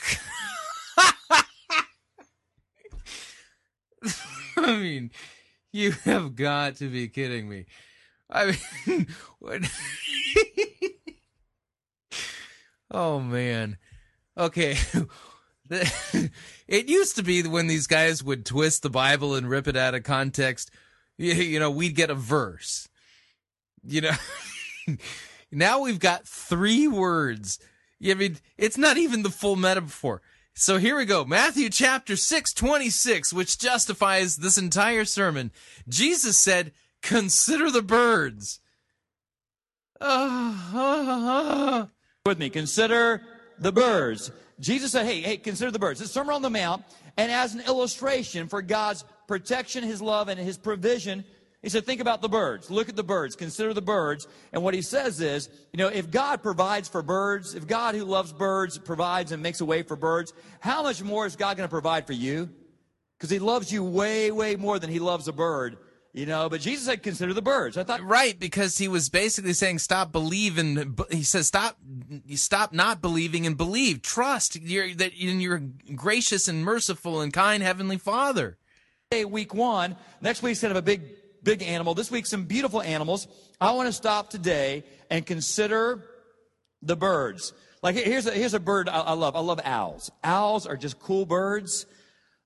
[4.67, 5.11] I mean,
[5.73, 7.67] you have got to be kidding me.
[8.31, 8.57] I
[8.87, 9.07] mean,
[9.39, 9.63] what?
[12.91, 13.79] oh man.
[14.37, 14.77] Okay.
[16.69, 19.95] It used to be when these guys would twist the Bible and rip it out
[19.95, 20.71] of context,
[21.19, 22.89] you, know, we'd get a verse.
[23.85, 24.97] You know,
[25.53, 27.59] now we've got three words.
[28.05, 30.23] I mean, it's not even the full metaphor.
[30.59, 31.23] So here we go.
[31.27, 35.51] Matthew chapter 6, 26, which justifies this entire sermon.
[35.87, 36.73] Jesus said,
[37.03, 38.61] consider the birds.
[40.01, 41.89] Ah,
[42.25, 42.49] with me.
[42.49, 43.21] Consider
[43.59, 44.31] the birds.
[44.59, 46.01] Jesus said, hey, hey, consider the birds.
[46.01, 46.83] It's Sermon on the Mount.
[47.19, 51.27] And as an illustration for God's protection, His love, and His provision,
[51.67, 52.71] he said, think about the birds.
[52.71, 53.35] Look at the birds.
[53.35, 54.29] Consider the birds.
[54.53, 58.05] And what he says is, you know, if God provides for birds, if God who
[58.05, 61.69] loves birds provides and makes a way for birds, how much more is God going
[61.69, 62.49] to provide for you?
[63.19, 65.77] Because he loves you way, way more than he loves a bird.
[66.13, 67.77] You know, but Jesus said, consider the birds.
[67.77, 70.97] I thought, right, because he was basically saying, stop believing.
[71.11, 71.79] He says, stop,
[72.37, 74.03] stop not believing and believe.
[74.03, 75.61] Trust you're, that in your
[75.97, 78.57] gracious and merciful and kind heavenly Father.
[79.11, 79.97] Hey, week one.
[80.21, 81.03] Next week's kind of a big,
[81.47, 81.95] big animal.
[81.95, 83.29] This week, some beautiful animals.
[83.61, 86.03] I want to stop today and consider
[86.83, 87.53] the birds.
[87.85, 89.37] Like here's a, here's a bird I, I love.
[89.37, 90.11] I love owls.
[90.25, 91.87] Owls are just cool birds.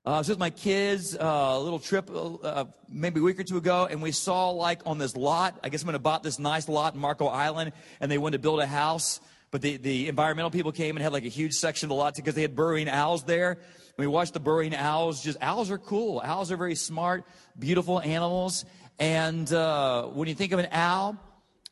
[0.05, 3.43] Uh, I was with my kids, uh, a little trip, uh, maybe a week or
[3.43, 6.23] two ago, and we saw like on this lot, I guess I'm going to bought
[6.23, 9.21] this nice lot in Marco Island, and they wanted to build a house,
[9.51, 12.17] but the, the environmental people came and had like a huge section of the lot
[12.17, 13.53] because they had burrowing owls there.
[13.53, 15.23] And we watched the burrowing owls.
[15.23, 16.23] Just owls are cool.
[16.25, 17.25] Owls are very smart,
[17.59, 18.65] beautiful animals.
[19.01, 21.17] And uh, when you think of an owl,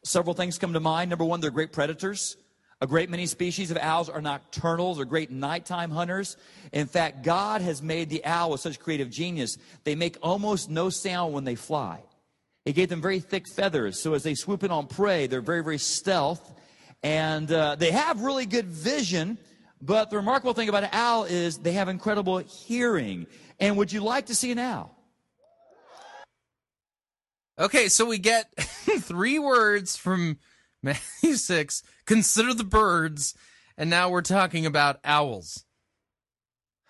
[0.02, 1.10] several things come to mind.
[1.10, 2.38] Number one, they're great predators.
[2.80, 4.94] A great many species of owls are nocturnal.
[4.94, 6.38] They're great nighttime hunters.
[6.72, 10.88] In fact, God has made the owl with such creative genius, they make almost no
[10.88, 12.02] sound when they fly.
[12.64, 15.62] He gave them very thick feathers, so as they swoop in on prey, they're very,
[15.62, 16.54] very stealth.
[17.02, 19.38] And uh, they have really good vision,
[19.80, 23.26] but the remarkable thing about an owl is they have incredible hearing.
[23.58, 24.97] And would you like to see an owl?
[27.58, 30.38] Okay, so we get three words from
[30.82, 33.34] Matthew 6 consider the birds,
[33.76, 35.64] and now we're talking about owls.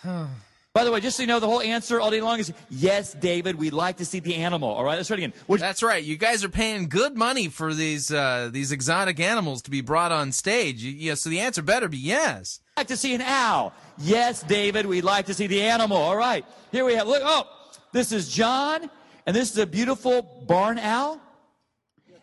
[0.05, 3.12] By the way, just so you know, the whole answer all day long is yes,
[3.15, 4.69] David, we'd like to see the animal.
[4.69, 5.32] All right, let's try it again.
[5.49, 6.05] That's right.
[6.05, 10.12] You guys are paying good money for these uh, these exotic animals to be brought
[10.12, 10.85] on stage.
[10.85, 12.61] You- Yeah, so the answer better be yes.
[12.77, 13.73] like to see an owl.
[13.97, 15.97] Yes, David, we'd like to see the animal.
[15.97, 17.09] All right, here we have.
[17.09, 17.45] Look, oh,
[17.93, 18.89] this is John,
[19.28, 21.20] and this is a beautiful barn owl.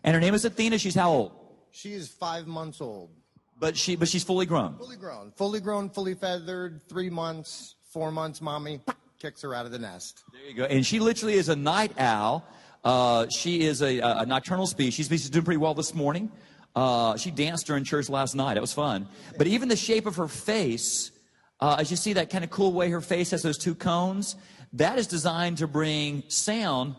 [0.03, 0.79] And her name is Athena.
[0.79, 1.31] She's how old?
[1.69, 3.11] She is five months old.
[3.59, 4.75] But she but she's fully grown.
[4.79, 5.31] Fully grown.
[5.35, 8.81] Fully grown, fully feathered, three months, four months, mommy
[9.19, 10.23] kicks her out of the nest.
[10.33, 10.63] There you go.
[10.63, 12.43] And she literally is a night owl.
[12.83, 15.07] Uh, she is a, a nocturnal species.
[15.07, 16.31] She's doing pretty well this morning.
[16.75, 18.57] Uh, she danced during church last night.
[18.57, 19.07] It was fun.
[19.37, 21.11] But even the shape of her face,
[21.59, 24.35] uh, as you see that kind of cool way her face has those two cones,
[24.75, 26.95] that is designed to bring sound.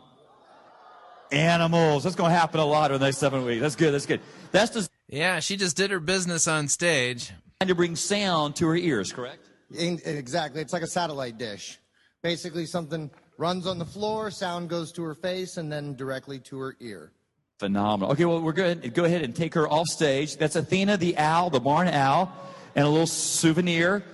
[1.32, 2.04] Animals.
[2.04, 3.60] That's going to happen a lot in the next seven weeks.
[3.60, 3.92] That's good.
[3.92, 4.20] That's good.
[4.52, 7.32] That's designed Yeah, she just did her business on stage.
[7.60, 9.48] And to bring sound to her ears, correct?
[9.76, 10.60] In- exactly.
[10.60, 11.78] It's like a satellite dish.
[12.22, 16.58] Basically, something runs on the floor, sound goes to her face, and then directly to
[16.58, 17.12] her ear.
[17.58, 18.12] Phenomenal.
[18.12, 18.92] Okay, well, we're good.
[18.94, 20.36] Go ahead and take her off stage.
[20.36, 22.30] That's Athena the owl, the barn owl,
[22.74, 24.04] and a little souvenir.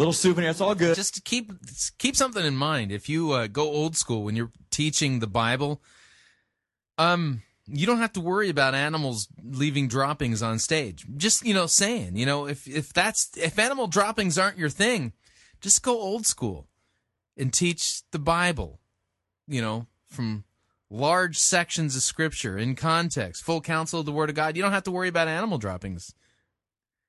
[0.00, 0.48] Little souvenir.
[0.48, 0.96] It's all good.
[0.96, 1.52] Just keep
[1.98, 2.90] keep something in mind.
[2.90, 5.82] If you uh, go old school when you're teaching the Bible,
[6.96, 11.04] um, you don't have to worry about animals leaving droppings on stage.
[11.18, 15.12] Just you know, saying you know, if if that's if animal droppings aren't your thing,
[15.60, 16.66] just go old school
[17.36, 18.80] and teach the Bible.
[19.46, 20.44] You know, from
[20.88, 24.56] large sections of Scripture in context, full counsel of the Word of God.
[24.56, 26.14] You don't have to worry about animal droppings.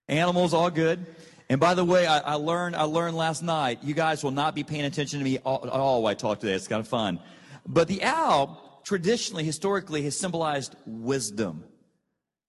[0.10, 1.06] Animals, all good.
[1.52, 3.80] And by the way, I, I learned I learned last night.
[3.84, 6.40] You guys will not be paying attention to me all, at all while I talk
[6.40, 6.54] today.
[6.54, 7.20] It's kind of fun.
[7.68, 11.66] But the owl, traditionally, historically, has symbolized wisdom.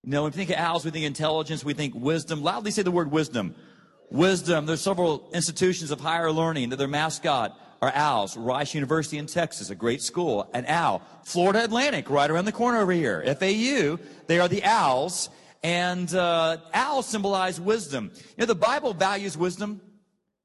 [0.04, 2.44] You know, when we think of owls, we think intelligence, we think wisdom.
[2.44, 3.56] Loudly say the word wisdom.
[4.08, 4.66] Wisdom.
[4.66, 8.36] There's several institutions of higher learning that their mascot are owls.
[8.36, 11.02] Rice University in Texas, a great school, an owl.
[11.24, 13.20] Florida Atlantic, right around the corner over here.
[13.34, 13.98] FAU,
[14.28, 15.28] they are the owls.
[15.62, 18.10] And uh, owls symbolize wisdom.
[18.14, 19.80] You know, the Bible values wisdom.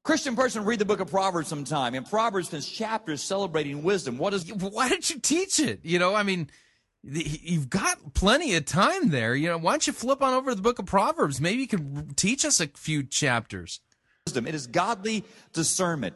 [0.04, 1.94] Christian person read the book of Proverbs sometime.
[1.94, 4.16] And Proverbs spends chapters celebrating wisdom.
[4.16, 5.80] What is why don't you teach it?
[5.82, 6.48] You know, I mean,
[7.02, 9.34] you've got plenty of time there.
[9.34, 11.40] You know, why don't you flip on over to the book of Proverbs?
[11.40, 13.80] Maybe you can teach us a few chapters.
[14.26, 14.46] wisdom?
[14.46, 16.14] It is godly discernment.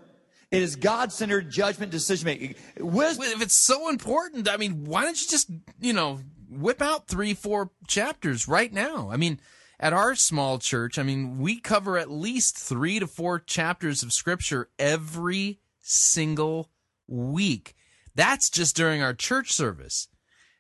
[0.51, 2.55] It is God-centered judgment decision making.
[2.79, 3.25] Wisdom.
[3.25, 5.51] If it's so important, I mean, why don't you just,
[5.81, 6.21] you know,
[6.61, 9.11] whip out three, four chapters right now?
[9.11, 9.41] I mean,
[9.81, 14.13] at our small church, I mean, we cover at least three to four chapters of
[14.13, 16.71] scripture every single
[17.09, 17.75] week.
[18.15, 20.09] That's just during our church service.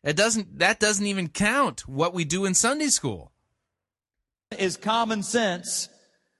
[0.03, 3.33] It doesn't that doesn't even count what we do in Sunday school.
[4.59, 5.89] is common sense,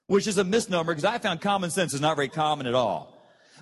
[0.07, 3.12] which is a misnomer because I found common sense is not very common at all.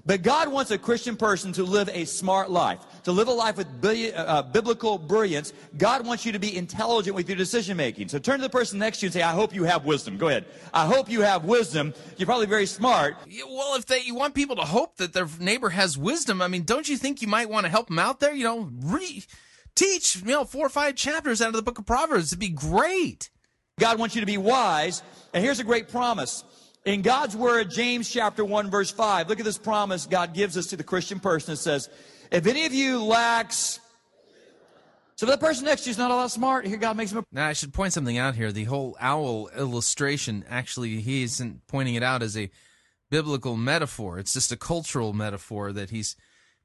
[0.05, 3.57] But God wants a Christian person to live a smart life, to live a life
[3.57, 5.53] with bi- uh, biblical brilliance.
[5.77, 8.07] God wants you to be intelligent with your decision making.
[8.07, 10.17] So turn to the person next to you and say, I hope you have wisdom.
[10.17, 10.45] Go ahead.
[10.73, 11.93] I hope you have wisdom.
[12.17, 13.15] You're probably very smart.
[13.27, 16.47] Yeah, Well, if they you want people to hope that their neighbor has wisdom, I
[16.47, 18.33] mean, don't you think you might want to help them out there?
[18.33, 19.23] You know, re-
[19.75, 22.29] teach you know four or five chapters out of the book of Proverbs.
[22.29, 23.29] It'd be great.
[23.79, 25.01] God wants you to be wise.
[25.33, 26.43] And here's a great promise.
[26.83, 30.67] In God's word, James chapter 1 verse 5, look at this promise God gives us
[30.67, 31.53] to the Christian person.
[31.53, 31.89] It says,
[32.31, 33.79] if any of you lacks,
[35.15, 37.19] so the person next to you is not all that smart, here God makes him
[37.19, 38.51] a Now, I should point something out here.
[38.51, 42.49] The whole owl illustration, actually, he isn't pointing it out as a
[43.11, 44.17] biblical metaphor.
[44.17, 46.15] It's just a cultural metaphor that he's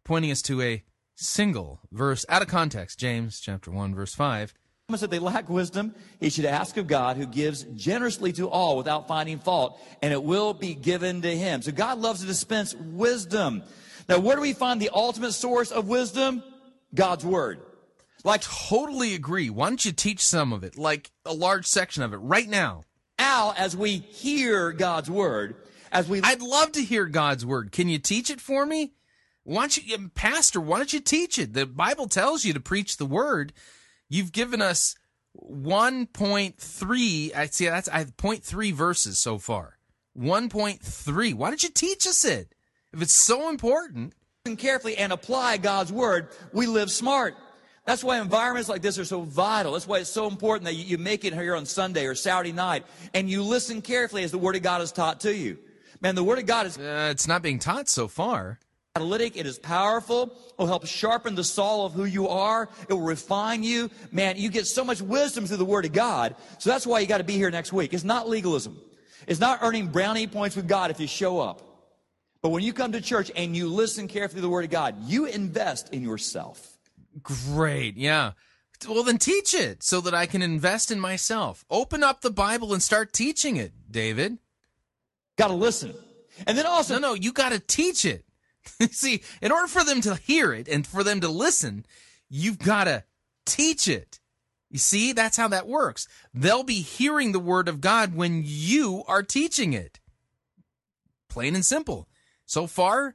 [0.02, 0.82] pointing us to a
[1.14, 2.98] single verse out of context.
[2.98, 4.55] James chapter 1, verse 5.
[4.88, 9.08] That they lack wisdom, he should ask of God who gives generously to all without
[9.08, 11.60] finding fault, and it will be given to him.
[11.60, 13.64] So God loves to dispense wisdom.
[14.08, 16.40] Now, where do we find the ultimate source of wisdom?
[16.94, 17.62] God's word.
[18.22, 19.50] Like, totally agree.
[19.50, 22.84] Why don't you teach some of it, like a large section of it, right now?
[23.18, 25.56] Now, as we hear God's word,
[25.90, 27.72] as we I'd love to hear God's word.
[27.72, 28.92] Can you teach it for me?
[29.42, 31.54] Why don't you, Pastor, why don't you teach it?
[31.54, 33.52] The Bible tells you to preach the word.
[34.08, 34.94] You've given us
[35.36, 39.78] 1.3, I see that's I have 0.3 verses so far.
[40.18, 41.34] 1.3.
[41.34, 42.54] Why don't you teach us it?
[42.92, 44.14] If it's so important.
[44.44, 47.34] listen carefully and apply God's word, we live smart.
[47.84, 49.72] That's why environments like this are so vital.
[49.72, 52.52] That's why it's so important that you, you make it here on Sunday or Saturday
[52.52, 52.84] night
[53.14, 55.58] and you listen carefully as the word of God is taught to you.
[56.00, 58.58] Man, the word of God is Uh, it's not being taught so far.
[58.97, 59.36] Catalytic.
[59.36, 60.23] It is powerful.
[60.24, 62.68] It will help sharpen the saw of who you are.
[62.89, 63.90] It will refine you.
[64.10, 66.35] Man, you get so much wisdom through the Word of God.
[66.59, 67.93] So that's why you got to be here next week.
[67.93, 68.81] It's not legalism.
[69.27, 71.60] It's not earning brownie points with God if you show up.
[72.40, 74.97] But when you come to church and you listen carefully to the Word of God,
[75.05, 76.78] you invest in yourself.
[77.23, 77.97] Great.
[77.98, 78.32] Yeah.
[78.89, 81.64] Well, then teach it so that I can invest in myself.
[81.70, 84.39] Open up the Bible and start teaching it, David.
[85.36, 85.94] Got to listen.
[86.47, 88.25] And then also, no, no, you got to teach it.
[88.90, 91.86] See, in order for them to hear it and for them to listen,
[92.28, 93.05] you've got to
[93.44, 94.20] teach it.
[94.70, 96.09] You see, that's how that works.
[96.34, 100.01] They'll be hearing the word of God when you are teaching it.
[101.28, 102.09] Plain and simple.
[102.44, 103.14] So far,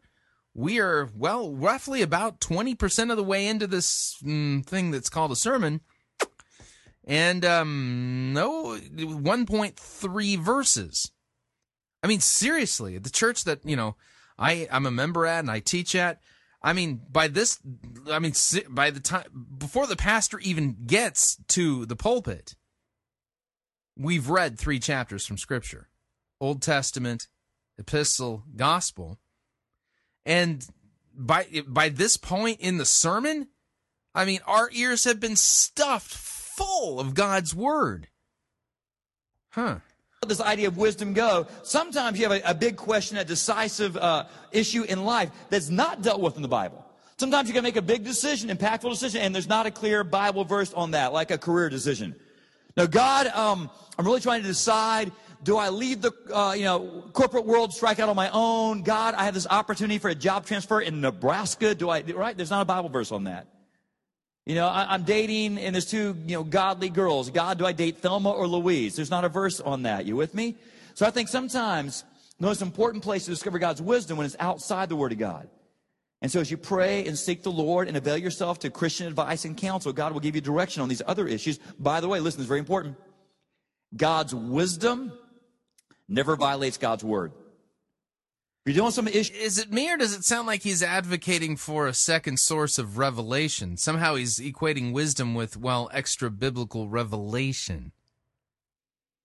[0.54, 5.32] we are, well, roughly about 20% of the way into this mm, thing that's called
[5.32, 5.82] a sermon.
[7.04, 11.12] And, um, no, 1.3 verses.
[12.04, 13.96] I mean, seriously, the church that, you know,
[14.42, 16.20] I, I'm a member at and I teach at,
[16.64, 17.60] I mean, by this,
[18.10, 18.34] I mean,
[18.70, 19.26] by the time,
[19.58, 22.56] before the pastor even gets to the pulpit,
[23.96, 25.90] we've read three chapters from Scripture
[26.40, 27.28] Old Testament,
[27.78, 29.20] Epistle, Gospel.
[30.26, 30.66] And
[31.16, 33.48] by, by this point in the sermon,
[34.16, 38.08] I mean, our ears have been stuffed full of God's Word.
[39.50, 39.80] Huh.
[40.28, 44.26] This idea of wisdom go, sometimes you have a, a big question, a decisive uh,
[44.52, 46.86] issue in life that's not dealt with in the Bible.
[47.18, 50.46] Sometimes you can make a big decision, impactful decision, and there's not a clear Bible
[50.46, 52.16] verse on that, like a career decision.
[52.78, 55.12] Now, God, um, I'm really trying to decide:
[55.42, 58.84] Do I leave the, uh, you know, corporate world, strike out on my own?
[58.84, 61.74] God, I have this opportunity for a job transfer in Nebraska.
[61.74, 62.02] Do I?
[62.02, 62.38] Right?
[62.38, 63.48] There's not a Bible verse on that.
[64.46, 67.30] You know, I, I'm dating, and there's two, you know, godly girls.
[67.30, 68.96] God, do I date Thelma or Louise?
[68.96, 70.06] There's not a verse on that.
[70.06, 70.56] You with me?
[70.96, 72.04] So I think sometimes
[72.40, 75.48] the most important place to discover God's wisdom when it's outside the Word of God.
[76.24, 79.46] And so as you pray and seek the Lord and avail yourself to Christian advice
[79.46, 81.60] and counsel, God will give you direction on these other issues.
[81.80, 82.98] By the way, listen, it's very important.
[83.96, 85.14] God's wisdom
[86.08, 87.32] never violates God's Word.
[88.66, 89.36] You're doing some issues.
[89.36, 93.00] Is it me or does it sound like he's advocating for a second source of
[93.00, 93.76] revelation?
[93.76, 97.92] Somehow he's equating wisdom with, well, extra biblical revelation.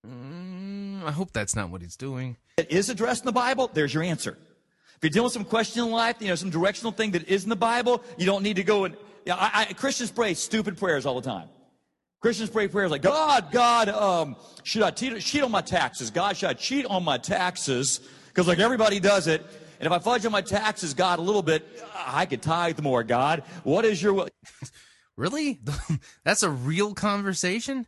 [0.06, 2.38] Mm, I hope that's not what he's doing.
[2.56, 4.38] It is addressed in the Bible, there's your answer.
[4.96, 7.44] If you're dealing with some question in life, you know, some directional thing that is
[7.44, 8.94] in the Bible, you don't need to go and,
[9.26, 11.50] you know, I, I, Christians pray stupid prayers all the time.
[12.20, 16.10] Christians pray prayers like, God, God, um, should I cheat, cheat on my taxes?
[16.10, 18.00] God, should I cheat on my taxes?
[18.36, 19.40] Because like everybody does it.
[19.80, 23.02] And if I fudge on my taxes, God, a little bit, I could tithe more,
[23.02, 23.42] God.
[23.64, 24.28] What is your will?
[25.16, 25.60] Really?
[26.24, 27.86] That's a real conversation?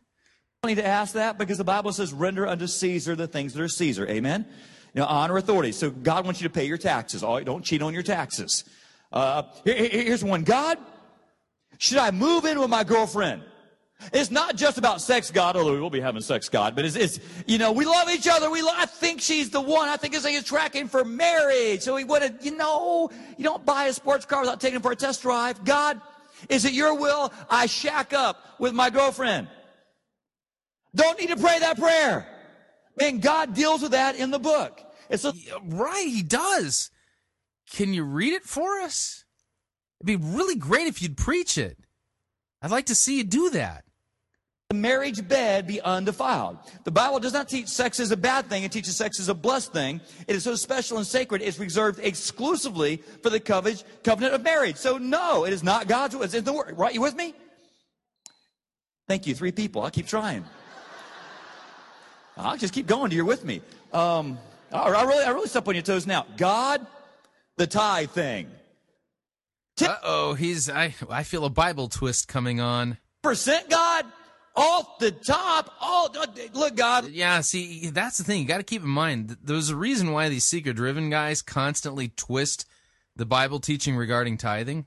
[0.63, 3.61] I need to ask that because the Bible says, render unto Caesar the things that
[3.61, 4.07] are Caesar.
[4.07, 4.47] Amen?
[4.95, 5.71] You know, honor authority.
[5.71, 7.21] So God wants you to pay your taxes.
[7.21, 8.63] All, don't cheat on your taxes.
[9.11, 10.41] Uh, here- here- here's one.
[10.41, 10.79] God,
[11.77, 13.43] should I move in with my girlfriend?
[14.13, 16.95] It's not just about sex, God, although we will be having sex, God, but it's,
[16.95, 18.49] it's you know, we love each other.
[18.49, 19.89] We, lo- I think she's the one.
[19.89, 21.81] I think this thing is tracking for marriage.
[21.81, 24.81] So we would have, you know, you don't buy a sports car without taking it
[24.81, 25.65] for a test drive.
[25.65, 25.99] God,
[26.47, 29.49] is it your will I shack up with my girlfriend?
[30.95, 32.25] Don't need to pray that prayer.
[32.97, 34.81] Man, God deals with that in the book.
[35.09, 36.89] It's a, right, he does.
[37.71, 39.25] Can you read it for us?
[39.99, 41.77] It'd be really great if you'd preach it.
[42.61, 43.83] I'd like to see you do that.
[44.69, 46.59] The marriage bed be undefiled.
[46.83, 48.63] The Bible does not teach sex is a bad thing.
[48.63, 49.99] It teaches sex is a blessed thing.
[50.27, 51.41] It is so special and sacred.
[51.41, 54.75] It's reserved exclusively for the covenant, of marriage.
[54.75, 56.21] So no, it is not God's will.
[56.21, 56.77] It's in the word.
[56.77, 56.93] Right?
[56.93, 57.33] You with me?
[59.07, 59.33] Thank you.
[59.33, 59.81] Three people.
[59.81, 60.45] I'll keep trying.
[62.37, 63.11] I'll just keep going.
[63.11, 63.63] You're with me.
[63.91, 64.37] Um,
[64.71, 66.27] I really, I really step on your toes now.
[66.37, 66.85] God,
[67.57, 68.51] the tithe thing.
[69.81, 72.97] Uh oh, he's I I feel a Bible twist coming on.
[73.23, 74.05] Percent God
[74.59, 75.73] off the top.
[75.81, 76.09] Oh,
[76.53, 77.09] look, God.
[77.09, 78.41] Yeah, see, that's the thing.
[78.41, 79.37] You got to keep in mind.
[79.41, 82.65] There's a reason why these seeker driven guys constantly twist
[83.15, 84.85] the Bible teaching regarding tithing.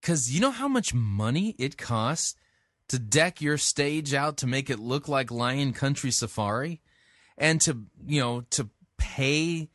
[0.00, 2.36] Because you know how much money it costs
[2.88, 6.80] to deck your stage out to make it look like Lion Country Safari?
[7.38, 8.68] And to, you know, to
[8.98, 9.70] pay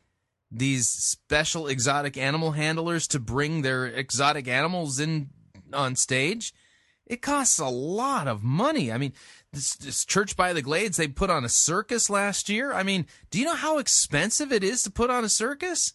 [0.50, 5.28] these special exotic animal handlers to bring their exotic animals in
[5.72, 6.54] on stage?
[7.08, 8.92] It costs a lot of money.
[8.92, 9.14] I mean,
[9.52, 12.72] this, this Church by the Glades, they put on a circus last year.
[12.72, 15.94] I mean, do you know how expensive it is to put on a circus?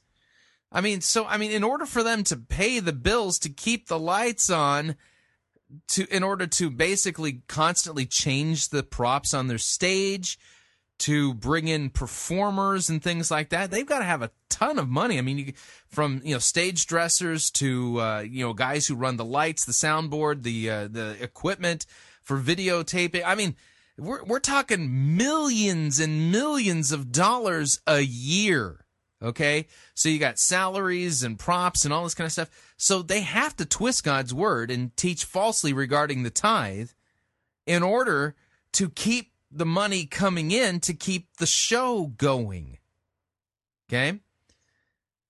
[0.72, 3.88] I mean, so, I mean, in order for them to pay the bills to keep
[3.88, 4.96] the lights on,
[5.90, 10.40] to, in order to basically constantly change the props on their stage,
[11.04, 14.88] to bring in performers and things like that, they've got to have a ton of
[14.88, 15.18] money.
[15.18, 15.54] I mean, you,
[15.86, 19.74] from you know stage dressers to uh, you know guys who run the lights, the
[19.74, 21.86] soundboard, the uh, the equipment
[22.22, 23.22] for videotaping.
[23.26, 23.58] I mean,
[23.98, 28.86] we're we're talking millions and millions of dollars a year.
[29.22, 32.74] Okay, so you got salaries and props and all this kind of stuff.
[32.78, 36.92] So they have to twist God's word and teach falsely regarding the tithe
[37.66, 38.36] in order
[38.74, 42.80] to keep the money coming in to keep the show going.
[43.90, 44.20] Okay?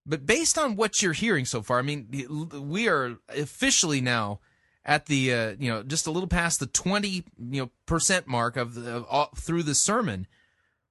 [0.06, 2.08] But based on what you're hearing so far, I mean,
[2.52, 4.40] we are officially now
[4.86, 8.58] at the uh, you know just a little past the 20 you know percent mark
[8.58, 10.28] of the of all, through the sermon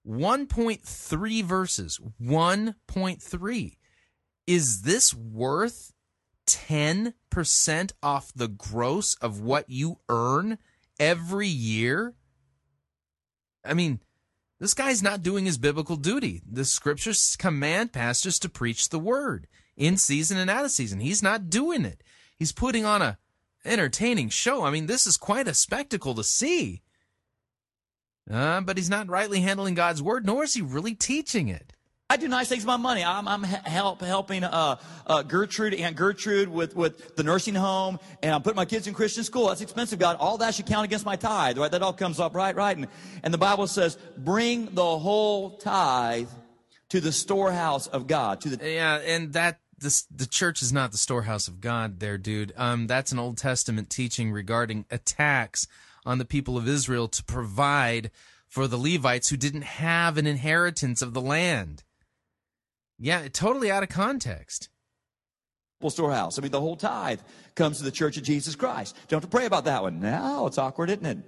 [0.06, 3.76] 1.3 verses 1.3
[4.46, 5.92] is this worth
[6.46, 10.58] 10% off the gross of what you earn
[10.98, 12.14] every year
[13.64, 14.00] i mean
[14.58, 19.46] this guy's not doing his biblical duty the scriptures command pastors to preach the word
[19.76, 22.02] in season and out of season he's not doing it
[22.38, 23.18] he's putting on a
[23.64, 24.64] entertaining show.
[24.64, 26.82] I mean, this is quite a spectacle to see.
[28.30, 31.72] Uh, but he's not rightly handling God's word, nor is he really teaching it.
[32.12, 33.02] I do nice things with my money.
[33.02, 34.76] I'm, I'm help helping uh,
[35.06, 38.92] uh, Gertrude, Aunt Gertrude, with, with the nursing home, and I'm putting my kids in
[38.92, 39.48] Christian school.
[39.48, 40.18] That's expensive, God.
[40.20, 41.70] All that should count against my tithe, right?
[41.70, 42.54] That all comes up, right?
[42.54, 42.76] Right.
[42.76, 42.86] And,
[43.22, 46.28] and the Bible says, bring the whole tithe
[46.90, 48.42] to the storehouse of God.
[48.42, 52.18] To the Yeah, and that this the church is not the storehouse of God there,
[52.18, 52.52] dude.
[52.58, 55.66] Um that's an Old Testament teaching regarding attacks
[56.04, 58.10] on the people of Israel to provide
[58.48, 61.84] for the Levites who didn't have an inheritance of the land.
[62.98, 64.68] Yeah, totally out of context.
[65.88, 66.38] storehouse.
[66.38, 67.20] I mean, the whole tithe
[67.54, 68.96] comes to the church of Jesus Christ.
[69.08, 70.00] Don't have to pray about that one.
[70.00, 71.18] Now it's awkward, isn't it?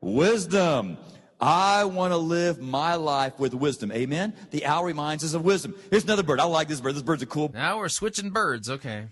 [0.00, 0.98] Wisdom.
[1.40, 3.92] I want to live my life with wisdom.
[3.92, 4.34] Amen.
[4.52, 5.74] The owl reminds us of wisdom.
[5.90, 6.40] Here's another bird.
[6.40, 6.94] I like this bird.
[6.94, 9.08] This bird's a cool Now we're switching birds, okay.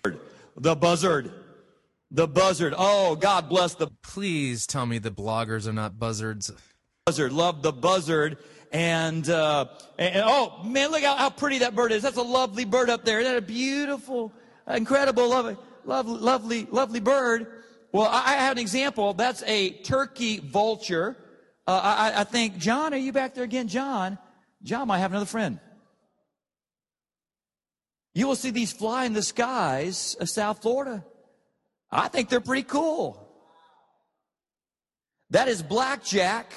[0.56, 1.32] The buzzard.
[2.10, 2.74] The buzzard.
[2.76, 6.50] Oh, God bless the Please tell me the bloggers are not buzzards.
[7.04, 7.32] buzzard.
[7.32, 8.38] Love the buzzard.
[8.74, 9.66] And, uh,
[9.98, 12.02] and, oh man, look how, how pretty that bird is.
[12.02, 13.20] That's a lovely bird up there.
[13.20, 14.32] Isn't that a beautiful,
[14.68, 17.46] incredible, lovely, lovely, lovely, lovely bird?
[17.92, 19.14] Well, I, I have an example.
[19.14, 21.16] That's a turkey vulture.
[21.68, 23.68] Uh, I, I- I think, John, are you back there again?
[23.68, 24.18] John,
[24.64, 25.60] John might have another friend.
[28.12, 31.04] You will see these fly in the skies of South Florida.
[31.92, 33.20] I think they're pretty cool.
[35.30, 36.52] That is Blackjack,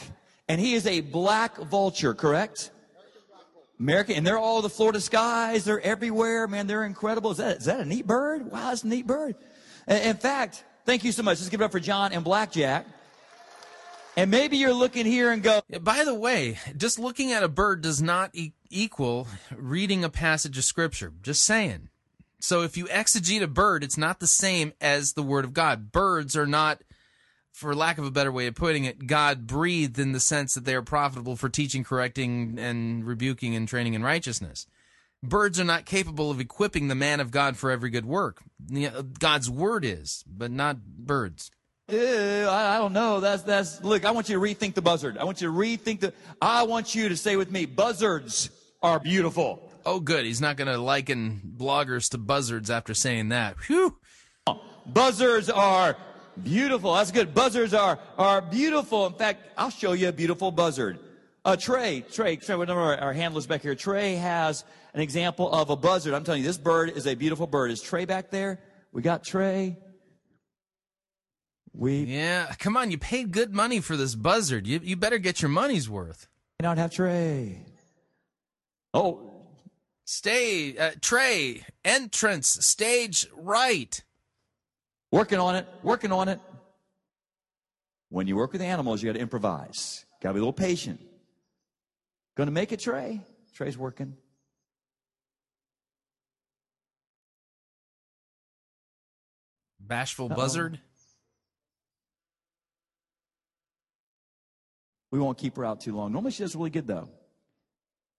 [0.47, 2.71] and he is a black vulture, correct?
[3.79, 5.63] American, and they're all the Florida skies.
[5.63, 6.65] They're everywhere, man.
[6.65, 7.31] They're incredible.
[7.31, 8.51] Is that, is that a neat bird?
[8.51, 9.35] Wow, that's a neat bird.
[9.87, 11.39] In fact, thank you so much.
[11.39, 12.87] Let's give it up for John and Blackjack.
[14.15, 17.81] And maybe you're looking here and go, By the way, just looking at a bird
[17.81, 21.13] does not e- equal reading a passage of scripture.
[21.21, 21.89] Just saying.
[22.39, 25.91] So if you exegete a bird, it's not the same as the word of God.
[25.91, 26.81] Birds are not,
[27.57, 30.63] for lack of a better way of putting it, God breathed in the sense that
[30.63, 34.67] they are profitable for teaching, correcting, and rebuking and training in righteousness.
[35.23, 38.43] Birds are not capable of equipping the man of God for every good work.
[39.17, 41.49] God's word is, but not birds.
[41.89, 43.21] Ew, I, I don't know.
[43.21, 43.83] That's that's.
[43.83, 45.17] Look, I want you to rethink the buzzard.
[45.17, 46.13] I want you to rethink the.
[46.39, 48.51] I want you to say with me, buzzards
[48.83, 49.71] are beautiful.
[49.83, 50.25] Oh, good.
[50.25, 53.55] He's not going to liken bloggers to buzzards after saying that.
[53.65, 53.97] Whew.
[54.85, 55.97] Buzzards are
[56.43, 56.93] beautiful.
[56.93, 57.33] That's good.
[57.33, 59.05] Buzzards are are beautiful.
[59.07, 60.99] In fact, I'll show you a beautiful buzzard.
[61.45, 63.75] Uh, Trey, Trey, Trey, one of our, our handlers back here.
[63.75, 66.13] Trey has an example of a buzzard.
[66.13, 67.71] I'm telling you, this bird is a beautiful bird.
[67.71, 68.59] Is Trey back there?
[68.91, 69.77] We got Trey.
[71.73, 72.91] We Yeah, come on.
[72.91, 74.67] You paid good money for this buzzard.
[74.67, 76.27] You, you better get your money's worth.
[76.59, 77.63] may not have Trey.
[78.93, 79.37] Oh,
[80.09, 84.01] Stay, uh, Trey, entrance, stage right.
[85.11, 86.39] Working on it, working on it.
[88.09, 90.05] When you work with animals, you got to improvise.
[90.21, 91.01] Got to be a little patient.
[92.35, 93.21] Going to make it, Trey?
[93.53, 94.15] Trey's working.
[99.79, 100.35] Bashful Uh-oh.
[100.35, 100.79] buzzard.
[105.11, 106.11] We won't keep her out too long.
[106.11, 107.09] Normally she does really good, though.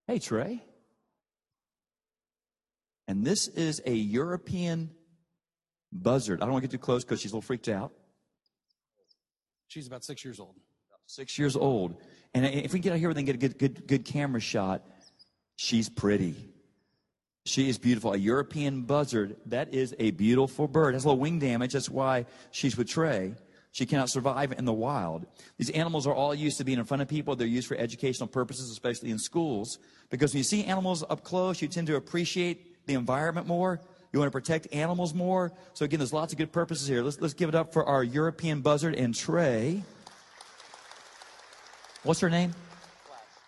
[0.06, 0.62] Hey, Trey.
[3.06, 4.90] And this is a European
[5.92, 6.40] buzzard.
[6.40, 7.92] I don't want to get too close because she's a little freaked out.
[9.68, 10.54] She's about six years old.
[11.06, 11.96] Six years old.
[12.34, 14.82] And if we get out here and then get a good, good, good camera shot,
[15.56, 16.34] she's pretty.
[17.46, 18.12] She is beautiful.
[18.12, 19.36] A European buzzard.
[19.46, 20.94] That is a beautiful bird.
[20.94, 21.72] Has a little wing damage.
[21.72, 23.34] That's why she's with Trey.
[23.72, 25.26] She cannot survive in the wild.
[25.56, 27.36] These animals are all used to being in front of people.
[27.36, 29.78] They're used for educational purposes, especially in schools.
[30.10, 33.80] Because when you see animals up close, you tend to appreciate the environment more.
[34.12, 35.52] You want to protect animals more.
[35.74, 37.02] So again, there's lots of good purposes here.
[37.02, 39.82] Let's, let's give it up for our European buzzard and Trey.
[42.02, 42.54] What's her name?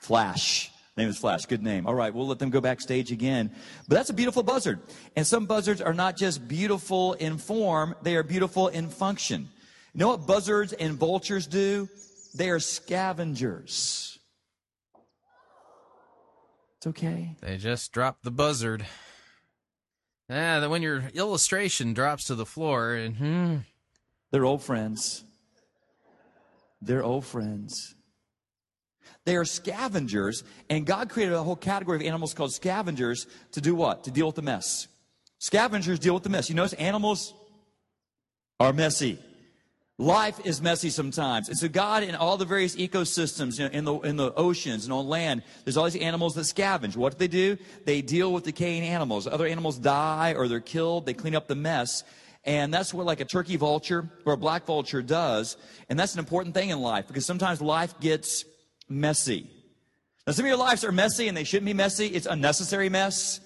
[0.01, 0.71] Flash.
[0.97, 1.47] Name is Flash.
[1.47, 1.87] Good name.
[1.87, 3.51] All right, we'll let them go backstage again.
[3.89, 4.81] But that's a beautiful buzzard.
[5.17, 9.49] And some buzzards are not just beautiful in form, they are beautiful in function.
[9.95, 11.89] You know what buzzards and vultures do?
[12.35, 14.19] They are scavengers.
[16.77, 17.37] It's okay.
[17.41, 18.87] They just dropped the buzzard.
[20.33, 23.57] Ah, then when your illustration drops to the floor, and hmm,
[24.31, 25.25] They're old friends.
[26.81, 27.97] They're old friends.
[29.25, 33.75] They are scavengers, and God created a whole category of animals called scavengers to do
[33.75, 34.05] what?
[34.05, 34.87] To deal with the mess.
[35.39, 36.49] Scavengers deal with the mess.
[36.49, 37.35] You notice animals
[38.61, 39.19] are messy.
[40.01, 41.51] Life is messy sometimes.
[41.51, 44.85] And so God in all the various ecosystems, you know, in the, in the oceans
[44.85, 46.97] and on land, there's all these animals that scavenge.
[46.97, 47.59] What do they do?
[47.85, 49.27] They deal with decaying animals.
[49.27, 51.05] Other animals die or they're killed.
[51.05, 52.03] They clean up the mess.
[52.45, 55.59] And that's what like a turkey vulture or a black vulture does.
[55.91, 58.47] And that's an important thing in life because sometimes life gets
[58.89, 59.51] messy.
[60.27, 62.07] Now some of your lives are messy and they shouldn't be messy.
[62.07, 63.41] It's unnecessary mess.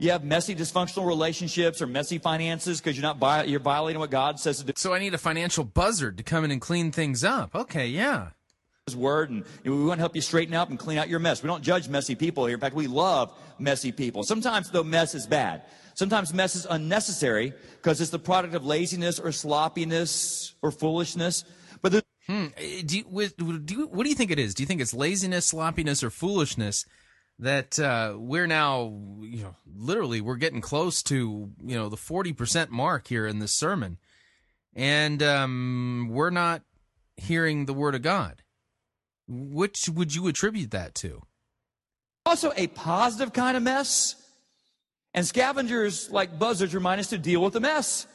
[0.00, 4.10] You have messy dysfunctional relationships or messy finances because you're not vi- you're violating what
[4.12, 4.72] God says to do.
[4.76, 7.54] So I need a financial buzzard to come in and clean things up.
[7.54, 8.28] Okay, yeah.
[8.86, 11.42] His word, and we want to help you straighten up and clean out your mess.
[11.42, 12.54] We don't judge messy people here.
[12.54, 14.22] In fact, we love messy people.
[14.22, 15.62] Sometimes though mess is bad.
[15.94, 17.52] Sometimes mess is unnecessary
[17.82, 21.44] because it's the product of laziness or sloppiness or foolishness.
[21.82, 22.48] But Hmm.
[22.58, 24.54] Eh, Do you, with, do you, what do you think it is?
[24.54, 26.84] Do you think it's laziness, sloppiness, or foolishness
[27.38, 32.32] that uh, we're now, you know, literally we're getting close to, you know, the forty
[32.32, 33.98] percent mark here in this sermon,
[34.74, 36.62] and um, we're not
[37.16, 38.42] hearing the word of God.
[39.26, 41.22] Which would you attribute that to?
[42.28, 44.14] also a positive kind of mess.
[45.14, 48.06] And scavengers like buzzards remind us to deal with the mess.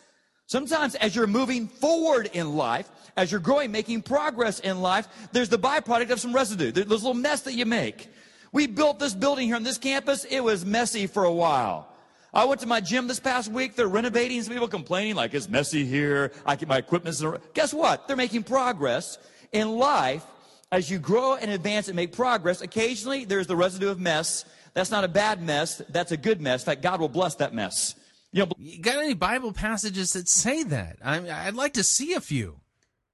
[0.46, 2.88] Sometimes as you're moving forward in life,
[3.18, 6.72] as you're growing, making progress in life, there's the byproduct of some residue.
[6.72, 8.08] There's this little mess that you make.
[8.54, 10.26] We built this building here on this campus.
[10.26, 11.90] It was messy for a while.
[12.34, 13.76] I went to my gym this past week.
[13.76, 14.42] They're renovating.
[14.44, 16.32] Some people complaining like it's messy here.
[16.46, 17.20] I keep my equipment.
[17.56, 18.08] Guess what?
[18.08, 19.18] They're making progress
[19.52, 20.24] in life.
[20.72, 24.46] As you grow and advance and make progress, occasionally there's the residue of mess.
[24.74, 25.82] That's not a bad mess.
[25.90, 26.62] That's a good mess.
[26.64, 27.96] In fact, God will bless that mess.
[28.32, 30.98] You know, You got any Bible passages that say that?
[31.04, 32.60] I, I'd like to see a few.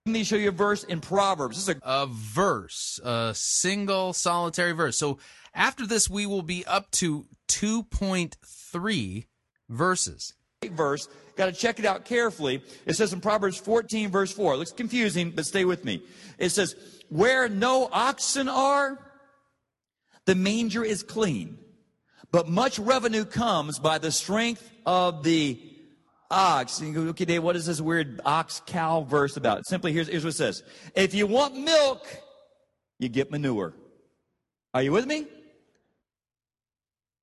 [0.10, 1.56] Let me show you a verse in Proverbs.
[1.56, 4.98] This is a a verse, a single solitary verse.
[4.98, 5.20] So
[5.54, 9.26] after this, we will be up to 2.3
[9.70, 10.34] verses.
[10.66, 11.08] verse.
[11.36, 12.64] Got to check it out carefully.
[12.88, 14.56] It says in Proverbs 14, verse 4.
[14.56, 16.02] It looks confusing, but stay with me.
[16.40, 16.74] It says,
[17.10, 18.98] Where no oxen are,
[20.26, 21.60] the manger is clean,
[22.32, 25.62] but much revenue comes by the strength of the
[26.30, 26.80] ox.
[26.80, 29.66] And you go, okay, Dave, what is this weird ox cow verse about?
[29.68, 30.64] Simply, here's, here's what it says
[30.96, 32.06] If you want milk,
[33.00, 33.74] you get manure.
[34.74, 35.26] Are you with me?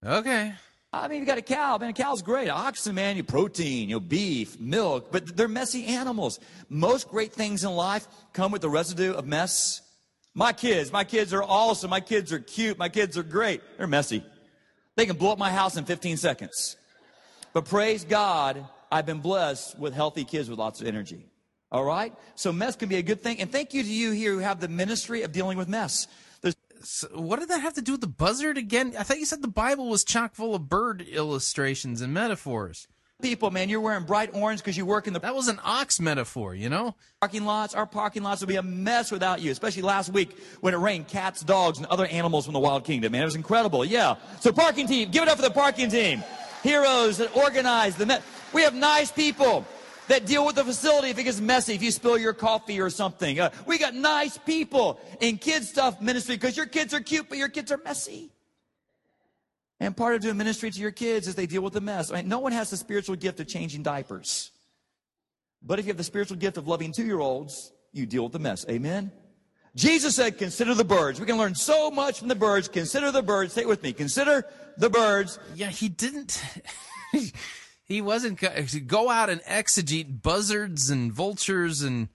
[0.04, 0.52] Okay.
[0.92, 1.76] I mean, you got a cow.
[1.78, 2.48] Man, a cow's great.
[2.48, 6.40] Oxen, man, you protein, you know, beef, milk, but they're messy animals.
[6.68, 9.82] Most great things in life come with the residue of mess.
[10.34, 11.90] My kids, my kids are awesome.
[11.90, 12.78] My kids are cute.
[12.78, 13.62] My kids are great.
[13.76, 14.24] They're messy.
[14.94, 16.76] They can blow up my house in 15 seconds.
[17.52, 21.26] But praise God, I've been blessed with healthy kids with lots of energy.
[21.72, 22.14] All right?
[22.36, 23.40] So mess can be a good thing.
[23.40, 26.06] And thank you to you here who have the ministry of dealing with mess.
[26.82, 28.94] So what did that have to do with the buzzard again?
[28.96, 32.86] I thought you said the Bible was chock full of bird illustrations and metaphors.
[33.20, 35.98] people, man, you're wearing bright orange because you work in the That was an ox
[35.98, 36.94] metaphor, you know?
[37.20, 37.74] parking lots.
[37.74, 41.08] Our parking lots would be a mess without you, especially last week when it rained
[41.08, 43.12] cats, dogs, and other animals from the wild kingdom.
[43.12, 43.84] Man, it was incredible.
[43.84, 44.16] Yeah.
[44.40, 46.22] So parking team, give it up for the parking team.
[46.66, 48.18] Heroes that organize the me-
[48.52, 49.64] We have nice people
[50.08, 52.90] that deal with the facility if it gets messy, if you spill your coffee or
[52.90, 53.38] something.
[53.38, 57.38] Uh, we got nice people in kids stuff ministry because your kids are cute, but
[57.38, 58.32] your kids are messy.
[59.78, 62.10] And part of doing ministry to your kids is they deal with the mess.
[62.10, 64.50] I mean, no one has the spiritual gift of changing diapers.
[65.62, 68.32] But if you have the spiritual gift of loving two year olds, you deal with
[68.32, 68.66] the mess.
[68.68, 69.12] Amen?
[69.76, 71.20] Jesus said, Consider the birds.
[71.20, 72.66] We can learn so much from the birds.
[72.66, 73.52] Consider the birds.
[73.52, 73.92] Say it with me.
[73.92, 74.46] Consider
[74.78, 75.38] the birds.
[75.54, 76.42] Yeah, he didn't.
[77.84, 82.08] he wasn't go- go out and exegete buzzards and vultures and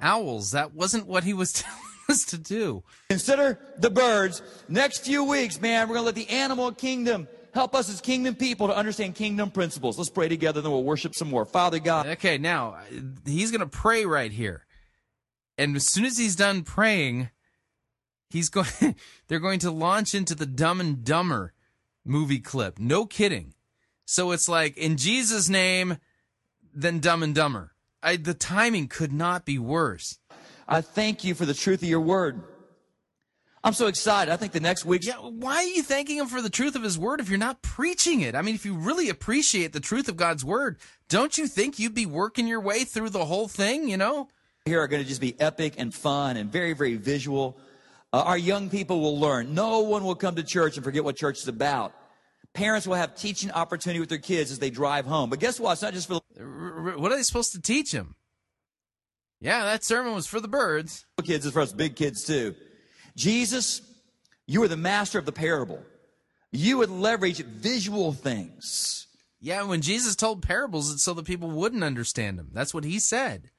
[0.00, 0.52] owls.
[0.52, 2.82] That wasn't what he was telling us to do.
[3.08, 4.42] Consider the birds.
[4.68, 8.34] Next few weeks, man, we're going to let the animal kingdom help us as kingdom
[8.34, 9.98] people to understand kingdom principles.
[9.98, 11.44] Let's pray together, then we'll worship some more.
[11.44, 12.06] Father God.
[12.06, 12.78] Okay, now
[13.26, 14.66] he's going to pray right here.
[15.58, 17.30] And as soon as he's done praying,
[18.30, 18.66] he's going
[19.28, 21.52] they're going to launch into the Dumb and Dumber
[22.04, 22.78] movie clip.
[22.78, 23.54] No kidding.
[24.04, 25.98] So it's like in Jesus name
[26.74, 27.72] then Dumb and Dumber.
[28.02, 30.18] I, the timing could not be worse.
[30.66, 32.40] I thank you for the truth of your word.
[33.62, 34.32] I'm so excited.
[34.32, 35.04] I think the next week.
[35.04, 37.60] Yeah, why are you thanking him for the truth of his word if you're not
[37.60, 38.34] preaching it?
[38.34, 40.78] I mean, if you really appreciate the truth of God's word,
[41.08, 44.28] don't you think you'd be working your way through the whole thing, you know?
[44.64, 47.58] here are going to just be epic and fun and very, very visual.
[48.12, 49.54] Uh, our young people will learn.
[49.54, 51.92] No one will come to church and forget what church is about.
[52.52, 55.30] Parents will have teaching opportunity with their kids as they drive home.
[55.30, 55.72] But guess what?
[55.72, 58.16] It's not just for r- What are they supposed to teach them?
[59.40, 61.06] Yeah, that sermon was for the birds.
[61.24, 62.54] Kids is for us big kids too.
[63.16, 63.80] Jesus,
[64.46, 65.82] you are the master of the parable.
[66.52, 69.06] You would leverage visual things.
[69.40, 72.50] Yeah, when Jesus told parables, it's so that people wouldn't understand them.
[72.52, 73.50] That's what he said.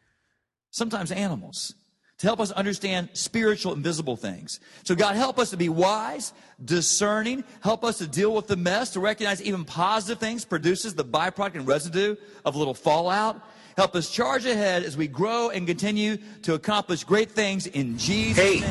[0.69, 1.73] Sometimes animals
[2.21, 4.59] to help us understand spiritual invisible things.
[4.83, 6.33] So God help us to be wise,
[6.63, 11.03] discerning, help us to deal with the mess, to recognize even positive things produces the
[11.03, 12.15] byproduct and residue
[12.45, 13.41] of a little fallout.
[13.75, 18.61] Help us charge ahead as we grow and continue to accomplish great things in Jesus'
[18.61, 18.63] name.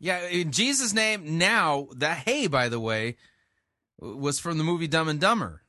[0.00, 1.36] Yeah, in Jesus' name.
[1.36, 3.16] Now, that hey, by the way,
[3.98, 5.60] was from the movie Dumb and Dumber.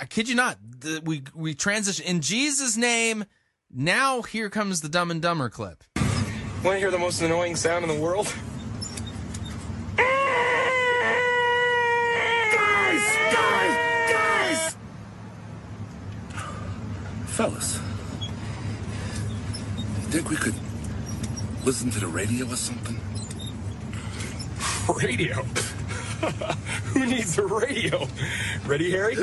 [0.00, 0.58] I kid you not.
[0.78, 3.24] The, we we transition in Jesus' name.
[3.68, 5.82] Now here comes the Dumb and Dumber clip.
[6.64, 8.26] Want to hear the most annoying sound in the world?
[12.52, 13.16] Guys!
[13.32, 13.74] Guys!
[14.10, 14.76] Guys!
[17.26, 17.80] Fellas,
[19.76, 20.56] you think we could
[21.64, 23.00] listen to the radio or something?
[24.96, 25.34] Radio?
[26.92, 28.08] Who needs a radio?
[28.66, 29.16] Ready, Harry?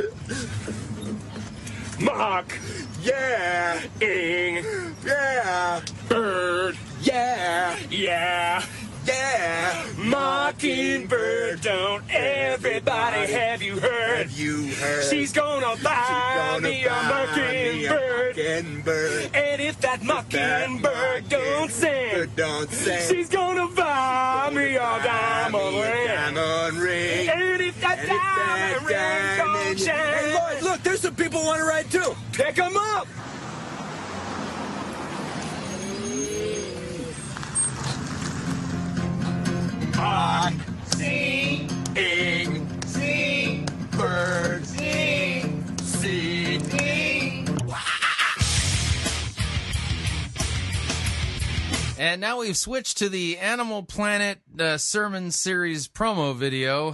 [2.00, 2.58] Mock.
[3.06, 3.82] Yeah.
[4.02, 4.66] Ing.
[5.06, 5.82] Yeah.
[6.10, 6.76] Bird.
[7.04, 7.78] Yeah.
[7.92, 8.66] Yeah.
[9.06, 9.86] Yeah.
[9.98, 11.62] Mockingbird.
[11.62, 14.18] Don't everybody have you heard?
[14.18, 15.04] Have you heard?
[15.10, 18.36] She's gonna buy gonna me a buy me a mockingbird.
[18.38, 19.36] mockingbird.
[19.36, 23.00] And if that mockingbird don't sing, Don't sing.
[23.10, 26.08] she's gonna buy me a diamond ring.
[26.08, 27.30] Diamond ring.
[27.30, 31.02] And if that And if that diamond ring don't diamond- shine, Hey, Lloyd, look, there's
[31.02, 32.16] some people want to ride too.
[32.34, 33.08] pick 'em up.
[52.16, 56.94] And now we've switched to the Animal Planet uh, sermon series promo video.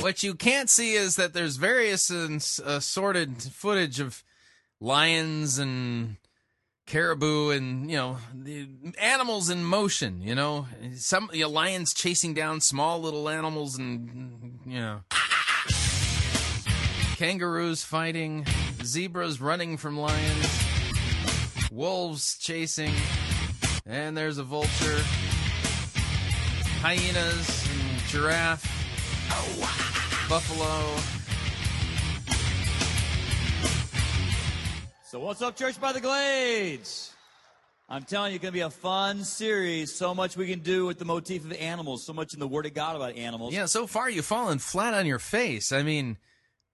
[0.00, 4.22] What you can't see is that there's various assorted footage of
[4.80, 6.14] lions and
[6.88, 10.20] caribou and you know the animals in motion.
[10.20, 10.66] You know,
[10.96, 15.00] some you know, lions chasing down small little animals and you know
[17.16, 18.46] kangaroos fighting,
[18.82, 20.64] zebras running from lions,
[21.70, 22.94] wolves chasing,
[23.86, 25.02] and there's a vulture,
[26.80, 28.64] hyenas, and giraffe,
[30.28, 31.17] buffalo.
[35.10, 37.14] So what's up, Church by the Glades?
[37.88, 39.94] I'm telling you, it's going to be a fun series.
[39.94, 42.04] So much we can do with the motif of animals.
[42.04, 43.54] So much in the Word of God about animals.
[43.54, 45.72] Yeah, so far you've fallen flat on your face.
[45.72, 46.18] I mean,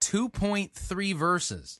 [0.01, 1.79] 2.3 verses.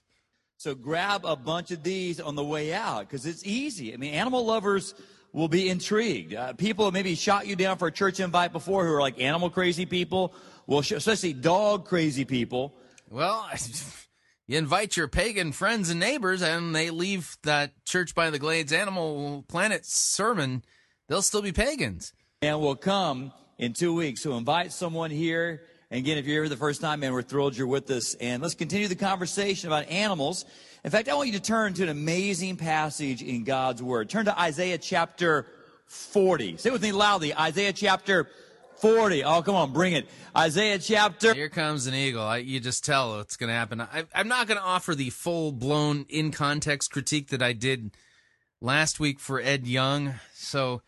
[0.56, 3.94] So grab a bunch of these on the way out because it's easy.
[3.94, 4.96] I mean, animal lovers
[5.34, 6.34] will be intrigued.
[6.34, 9.50] Uh, people maybe shot you down for a church invite before who are like animal
[9.50, 10.34] crazy people.
[10.68, 12.74] Well, especially dog crazy people.
[13.10, 13.46] Well,
[14.48, 18.72] you invite your pagan friends and neighbors and they leave that Church by the Glades
[18.72, 20.64] Animal Planet sermon,
[21.08, 22.14] they'll still be pagans.
[22.42, 24.22] and will come in two weeks.
[24.22, 25.64] So invite someone here.
[25.90, 28.16] And again, if you're here the first time, man, we're thrilled you're with us.
[28.16, 30.46] And let's continue the conversation about animals.
[30.84, 34.10] In fact, I want you to turn to an amazing passage in God's Word.
[34.10, 35.48] Turn to Isaiah chapter
[35.88, 36.58] 40.
[36.58, 37.34] Say it with me loudly.
[37.34, 38.28] Isaiah chapter
[38.78, 39.24] 40.
[39.24, 40.08] Oh, come on, bring it.
[40.36, 41.34] Isaiah chapter.
[41.34, 42.24] Here comes an eagle.
[42.24, 43.82] I, you just tell what's going to happen.
[43.82, 47.92] I, I'm not going to offer the full blown in context critique that I did
[48.62, 50.16] last week for Ed Young.
[50.34, 50.82] So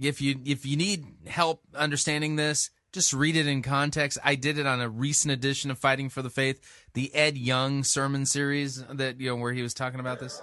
[0.00, 4.18] if you if you need help understanding this, just read it in context.
[4.22, 6.60] I did it on a recent edition of Fighting for the Faith,
[6.94, 10.42] the Ed Young sermon series that you know where he was talking about this.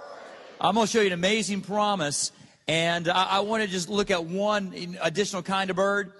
[0.60, 2.32] I'm going to show you an amazing promise.
[2.68, 6.12] And I, I want to just look at one additional kind of bird.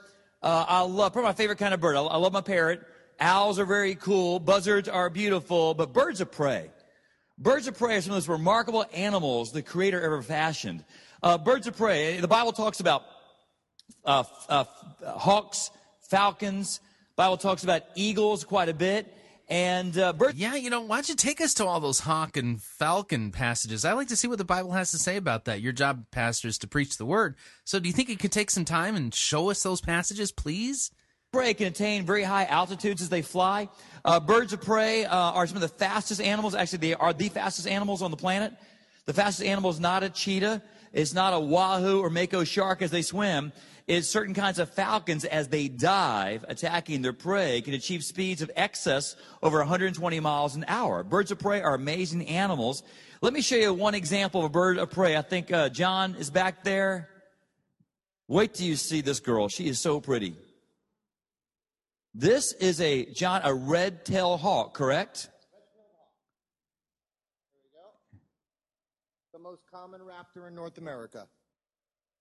[0.43, 1.97] Uh, I love, probably my favorite kind of bird.
[1.97, 2.83] I, I love my parrot.
[3.19, 4.41] Owls are very cool.
[4.41, 6.71] Buzzards are beautiful, but birds of prey.
[7.37, 10.85] Birds of prey are some of the most remarkable animals the Creator ever fashioned.
[11.23, 13.03] Uh, birds of prey, the Bible talks about
[14.05, 14.65] uh, uh,
[15.05, 15.71] hawks,
[16.09, 16.81] falcons.
[17.17, 19.15] Bible talks about eagles quite a bit.
[19.51, 20.39] And uh, birds.
[20.39, 23.85] Yeah, you know, why don't you take us to all those hawk and falcon passages?
[23.85, 25.61] I like to see what the Bible has to say about that.
[25.61, 27.35] Your job, pastor, is to preach the word.
[27.65, 30.93] So do you think it could take some time and show us those passages, please?
[31.33, 33.69] prey can attain very high altitudes as they fly.
[34.05, 36.57] Uh, birds of prey uh, are some of the fastest animals.
[36.57, 38.53] Actually, they are the fastest animals on the planet.
[39.07, 40.61] The fastest animal is not a cheetah.
[40.93, 43.53] It's not a wahoo or mako shark as they swim.
[43.87, 48.51] It's certain kinds of falcons as they dive, attacking their prey, can achieve speeds of
[48.55, 51.03] excess over 120 miles an hour.
[51.03, 52.83] Birds of prey are amazing animals.
[53.21, 55.17] Let me show you one example of a bird of prey.
[55.17, 57.09] I think uh, John is back there.
[58.29, 59.49] Wait till you see this girl.
[59.49, 60.37] She is so pretty.
[62.15, 65.29] This is a John, a red-tailed hawk, correct?
[69.33, 71.27] The most common raptor in North America.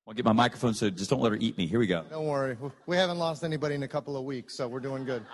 [0.10, 1.68] I'll get my microphone so just don't let her eat me.
[1.68, 2.04] Here we go.
[2.10, 2.58] Don't worry.
[2.88, 5.24] We haven't lost anybody in a couple of weeks, so we're doing good.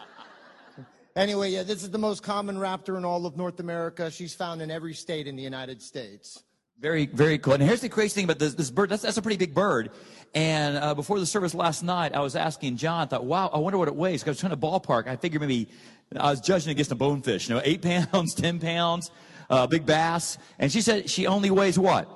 [1.18, 4.12] Anyway, yeah, this is the most common raptor in all of North America.
[4.12, 6.44] She's found in every state in the United States.
[6.78, 7.54] Very, very cool.
[7.54, 8.90] And here's the crazy thing about this, this bird.
[8.90, 9.92] That's, that's a pretty big bird.
[10.34, 13.60] And uh, before the service last night, I was asking John, I thought, wow, I
[13.60, 14.26] wonder what it weighs.
[14.26, 15.08] I was trying to ballpark.
[15.08, 15.70] I figured maybe
[16.20, 17.82] I was judging against a bonefish, you know, eight
[18.12, 19.10] pounds, 10 pounds,
[19.50, 20.38] uh, big bass.
[20.60, 22.10] And she said she only weighs what?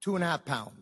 [0.00, 0.81] Two and a half pounds.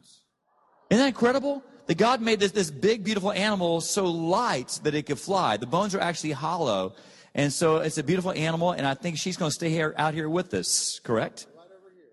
[0.90, 1.62] Isn't that incredible?
[1.86, 5.56] That God made this, this big, beautiful animal so light that it could fly.
[5.56, 6.94] The bones are actually hollow.
[7.34, 10.14] And so it's a beautiful animal, and I think she's going to stay here out
[10.14, 11.46] here with us, correct?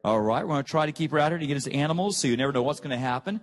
[0.03, 2.17] All right, we're going to try to keep her out here to get us animals,
[2.17, 3.41] so you never know what's going to happen.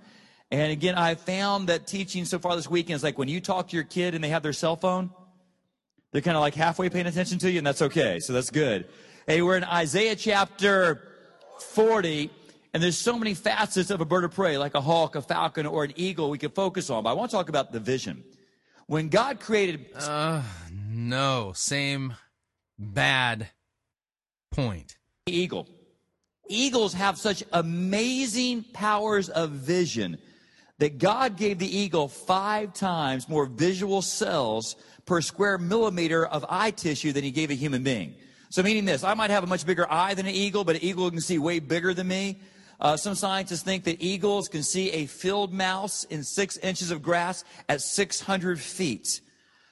[0.53, 3.69] And again, I found that teaching so far this weekend is like when you talk
[3.69, 5.11] to your kid and they have their cell phone,
[6.13, 8.21] they're kind of like halfway paying attention to you, and that's okay.
[8.21, 8.87] So that's good.
[9.27, 11.09] Hey, we're in Isaiah chapter
[11.59, 12.31] 40,
[12.75, 15.65] and there's so many facets of a bird of prey, like a hawk, a falcon,
[15.65, 17.05] or an eagle we could focus on.
[17.05, 18.25] But I want to talk about the vision.
[18.89, 19.87] When God created.
[19.97, 20.43] Uh,
[20.91, 22.15] no, same
[22.77, 23.49] bad
[24.51, 24.99] point.
[25.27, 25.69] Eagle.
[26.49, 30.19] Eagles have such amazing powers of vision
[30.79, 34.75] that God gave the eagle five times more visual cells
[35.07, 38.17] per square millimeter of eye tissue than he gave a human being.
[38.51, 40.85] So meaning this, I might have a much bigger eye than an eagle, but an
[40.85, 42.41] eagle can see way bigger than me.
[42.85, 47.01] Uh, some scientists think that eagles can see a field mouse in six inches of
[47.01, 49.23] grass at 600 feet.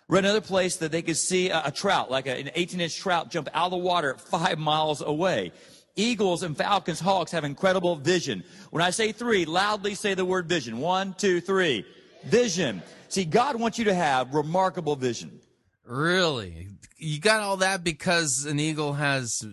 [0.08, 2.96] Read another place that they could see a, a trout, like a, an 18 inch
[2.96, 5.52] trout, jump out of the water five miles away.
[5.94, 8.44] Eagles and falcons, hawks have incredible vision.
[8.70, 10.78] When I say three, loudly say the word vision.
[10.78, 11.84] One, two, three.
[12.24, 12.82] Vision.
[13.08, 15.38] See, God wants you to have remarkable vision.
[15.84, 16.68] Really?
[16.96, 19.44] You got all that because an eagle has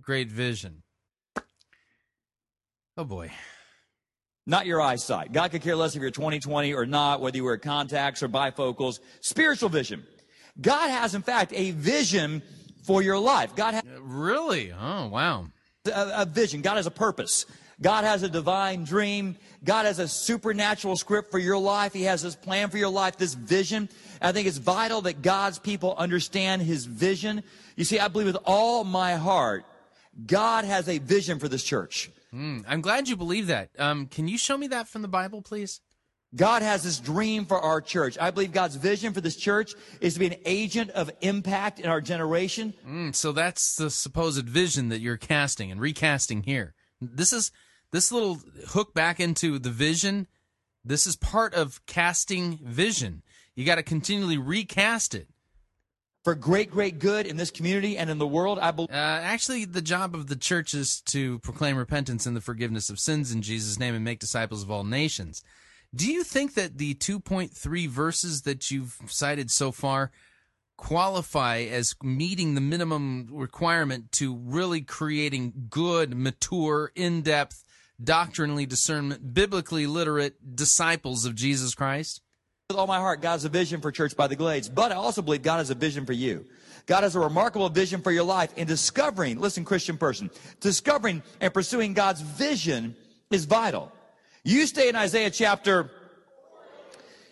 [0.00, 0.84] great vision.
[2.96, 3.30] Oh boy.
[4.46, 5.32] Not your eyesight.
[5.32, 9.00] God could care less if you're 20/20 or not, whether you wear contacts or bifocals.
[9.20, 10.06] Spiritual vision.
[10.60, 12.42] God has, in fact, a vision
[12.84, 13.54] for your life.
[13.54, 14.72] God has uh, really.
[14.72, 15.46] Oh wow.
[15.86, 16.62] A, a vision.
[16.62, 17.46] God has a purpose.
[17.80, 19.36] God has a divine dream.
[19.64, 21.92] God has a supernatural script for your life.
[21.92, 23.88] He has this plan for your life, this vision.
[24.20, 27.42] I think it's vital that God's people understand His vision.
[27.76, 29.64] You see, I believe with all my heart,
[30.26, 32.10] God has a vision for this church.
[32.34, 33.70] Mm, I'm glad you believe that.
[33.78, 35.80] Um, can you show me that from the Bible, please?
[36.34, 38.16] God has this dream for our church.
[38.20, 41.90] I believe God's vision for this church is to be an agent of impact in
[41.90, 42.72] our generation.
[42.86, 46.74] Mm, so that's the supposed vision that you're casting and recasting here.
[47.00, 47.50] This is
[47.90, 50.28] this little hook back into the vision.
[50.84, 53.22] This is part of casting vision.
[53.56, 55.28] You got to continually recast it
[56.24, 58.58] for great, great good in this community and in the world.
[58.58, 58.90] I believe.
[58.90, 62.98] Uh, actually, the job of the church is to proclaim repentance and the forgiveness of
[62.98, 65.42] sins in Jesus' name and make disciples of all nations.
[65.94, 70.12] Do you think that the 2.3 verses that you've cited so far
[70.76, 77.64] qualify as meeting the minimum requirement to really creating good, mature, in depth,
[78.02, 82.22] doctrinally discernment, biblically literate disciples of Jesus Christ?
[82.70, 84.94] With all my heart, God has a vision for Church by the Glades, but I
[84.94, 86.46] also believe God has a vision for you.
[86.86, 90.30] God has a remarkable vision for your life in discovering, listen, Christian person,
[90.60, 92.94] discovering and pursuing God's vision
[93.28, 93.90] is vital.
[94.44, 95.90] You stay in Isaiah chapter,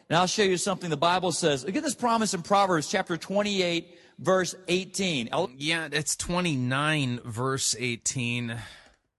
[0.08, 1.64] and I'll show you something the Bible says.
[1.64, 5.28] Look at this promise in Proverbs chapter 28, verse 18.
[5.30, 8.56] I'll- Yeah, it's 29, verse 18.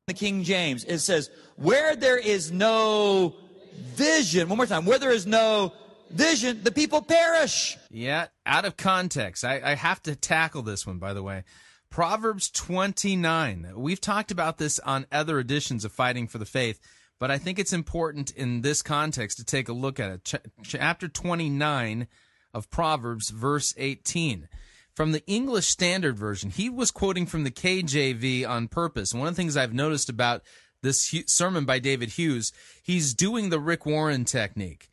[0.08, 3.36] the King James, it says, where there is no
[3.96, 5.72] vision, one more time, where there is no
[6.10, 7.78] vision, the people perish.
[7.90, 9.44] Yeah, out of context.
[9.44, 11.44] I, I have to tackle this one, by the way.
[11.90, 13.74] Proverbs 29.
[13.76, 16.80] We've talked about this on other editions of Fighting for the Faith,
[17.20, 20.24] but I think it's important in this context to take a look at it.
[20.24, 22.08] Ch- chapter 29
[22.54, 24.48] of Proverbs, verse 18.
[24.94, 29.14] From the English Standard Version, he was quoting from the KJV on purpose.
[29.14, 30.44] One of the things I've noticed about
[30.82, 32.52] this sermon by David Hughes,
[32.84, 34.89] he's doing the Rick Warren technique.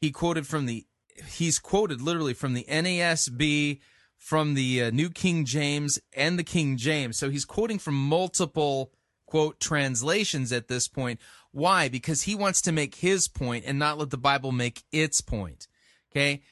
[0.00, 0.86] He quoted from the,
[1.28, 3.80] he's quoted literally from the NASB,
[4.16, 7.18] from the uh, New King James, and the King James.
[7.18, 8.92] So he's quoting from multiple
[9.26, 11.20] quote translations at this point.
[11.52, 11.88] Why?
[11.88, 15.68] Because he wants to make his point and not let the Bible make its point.
[16.10, 16.42] Okay?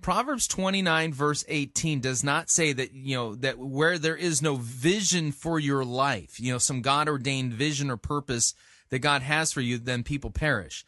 [0.00, 4.56] Proverbs 29 verse 18 does not say that, you know, that where there is no
[4.56, 8.54] vision for your life, you know, some God ordained vision or purpose
[8.90, 10.84] that God has for you, then people perish.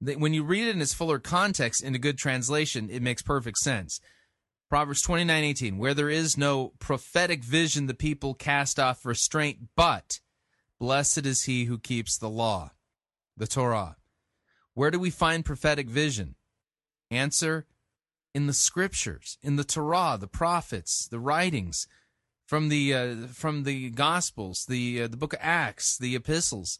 [0.00, 3.58] When you read it in its fuller context in a good translation, it makes perfect
[3.58, 4.00] sense.
[4.68, 10.20] Proverbs 29 18, where there is no prophetic vision, the people cast off restraint, but
[10.78, 12.72] blessed is he who keeps the law,
[13.36, 13.96] the Torah.
[14.74, 16.36] Where do we find prophetic vision?
[17.10, 17.66] Answer
[18.34, 21.88] in the scriptures, in the Torah, the prophets, the writings
[22.46, 26.78] from the uh, from the Gospels, the uh, the Book of Acts, the epistles.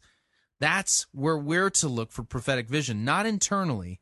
[0.59, 3.99] That's where we're to look for prophetic vision, not internally,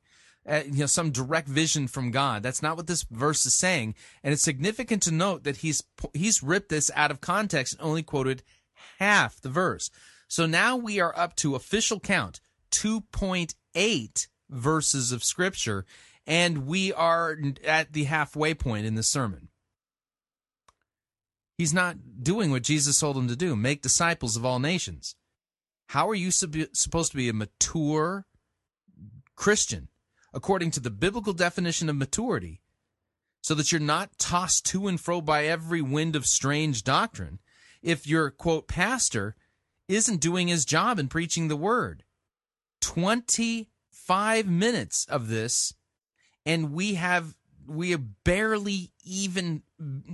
[0.47, 2.41] uh, you know, some direct vision from God.
[2.41, 6.41] That's not what this verse is saying, and it's significant to note that he's he's
[6.41, 8.43] ripped this out of context and only quoted
[8.99, 9.89] half the verse.
[10.27, 15.85] So now we are up to official count 2.8 verses of scripture
[16.25, 19.47] and we are at the halfway point in the sermon.
[21.57, 25.15] He's not doing what Jesus told him to do make disciples of all nations.
[25.87, 28.25] How are you sub- supposed to be a mature
[29.35, 29.87] Christian
[30.33, 32.61] according to the biblical definition of maturity
[33.41, 37.39] so that you're not tossed to and fro by every wind of strange doctrine
[37.81, 39.35] if your quote pastor
[39.87, 42.03] isn't doing his job in preaching the word?
[42.81, 45.73] 25 minutes of this
[46.45, 47.35] and we have
[47.67, 49.61] we have barely even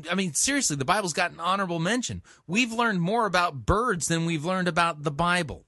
[0.09, 2.21] I mean seriously the Bible's got an honorable mention.
[2.47, 5.65] We've learned more about birds than we've learned about the Bible.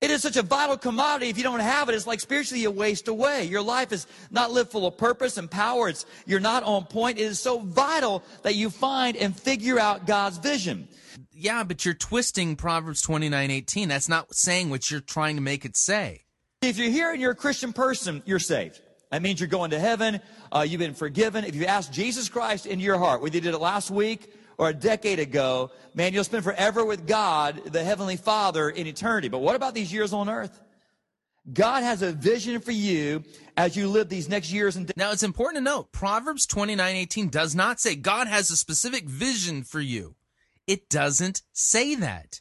[0.00, 1.30] It is such a vital commodity.
[1.30, 3.44] If you don't have it, it's like spiritually a waste away.
[3.44, 5.88] Your life is not lived full of purpose and power.
[5.88, 7.18] It's, you're not on point.
[7.18, 10.88] It is so vital that you find and figure out God's vision.
[11.32, 13.88] Yeah, but you're twisting Proverbs 29:18.
[13.88, 16.24] That's not saying what you're trying to make it say.
[16.60, 18.80] If you're here and you're a Christian person, you're saved.
[19.14, 20.20] That means you're going to heaven.
[20.50, 21.44] Uh, you've been forgiven.
[21.44, 24.70] If you ask Jesus Christ into your heart, whether you did it last week or
[24.70, 29.28] a decade ago, man, you'll spend forever with God, the Heavenly Father, in eternity.
[29.28, 30.60] But what about these years on earth?
[31.52, 33.22] God has a vision for you
[33.56, 37.54] as you live these next years and Now it's important to note, Proverbs 29:18 does
[37.54, 40.16] not say God has a specific vision for you.
[40.66, 42.40] It doesn't say that.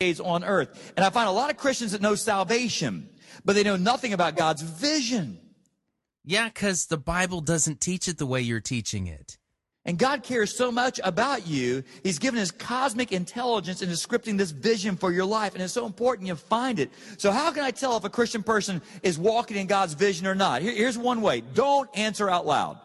[0.00, 0.92] days on earth.
[0.96, 3.08] And I find a lot of Christians that know salvation,
[3.44, 5.38] but they know nothing about God's vision.
[6.28, 9.38] Yeah, cuz the Bible doesn't teach it the way you're teaching it.
[9.86, 11.82] And God cares so much about you.
[12.02, 15.54] He's given his cosmic intelligence into scripting this vision for your life.
[15.54, 16.90] And it's so important you find it.
[17.16, 20.34] So how can I tell if a Christian person is walking in God's vision or
[20.34, 20.60] not?
[20.60, 21.40] Here- here's one way.
[21.40, 22.78] Don't answer out loud.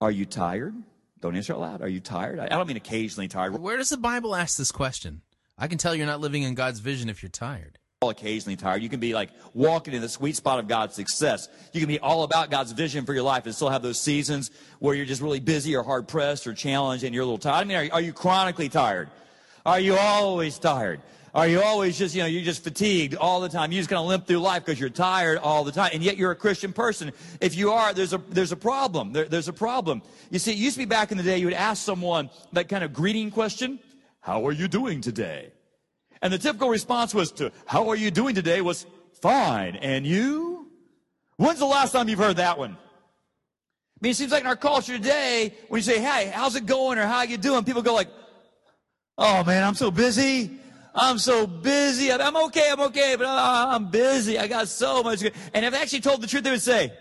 [0.00, 0.74] Are you tired?
[1.20, 1.82] Don't answer out loud.
[1.82, 2.38] Are you tired?
[2.38, 3.60] I don't mean occasionally tired.
[3.60, 5.20] Where does the Bible ask this question?
[5.58, 7.78] I can tell you're not living in God's vision if you're tired.
[8.02, 8.82] All occasionally tired.
[8.82, 11.48] You can be like walking in the sweet spot of God's success.
[11.72, 14.50] You can be all about God's vision for your life and still have those seasons
[14.80, 17.60] where you're just really busy or hard pressed or challenged and you're a little tired.
[17.60, 19.08] I mean, are, are you chronically tired?
[19.64, 21.00] Are you always tired?
[21.34, 23.72] Are you always just, you know, you're just fatigued all the time?
[23.72, 25.92] You're just going to limp through life because you're tired all the time.
[25.94, 27.10] And yet you're a Christian person.
[27.40, 29.14] If you are, there's a, there's a problem.
[29.14, 30.02] There, there's a problem.
[30.30, 32.68] You see, it used to be back in the day, you would ask someone that
[32.68, 33.78] kind of greeting question,
[34.20, 35.52] how are you doing today?
[36.22, 38.86] And the typical response was to, how are you doing today was
[39.20, 39.76] fine.
[39.76, 40.68] And you?
[41.36, 42.72] When's the last time you've heard that one?
[42.72, 46.64] I mean, it seems like in our culture today, when you say, hey, how's it
[46.64, 47.64] going or how are you doing?
[47.64, 48.08] People go like,
[49.18, 50.58] oh man, I'm so busy.
[50.94, 52.12] I'm so busy.
[52.12, 52.68] I'm okay.
[52.70, 54.38] I'm okay, but uh, I'm busy.
[54.38, 55.22] I got so much.
[55.22, 56.92] And if they actually told the truth, they would say,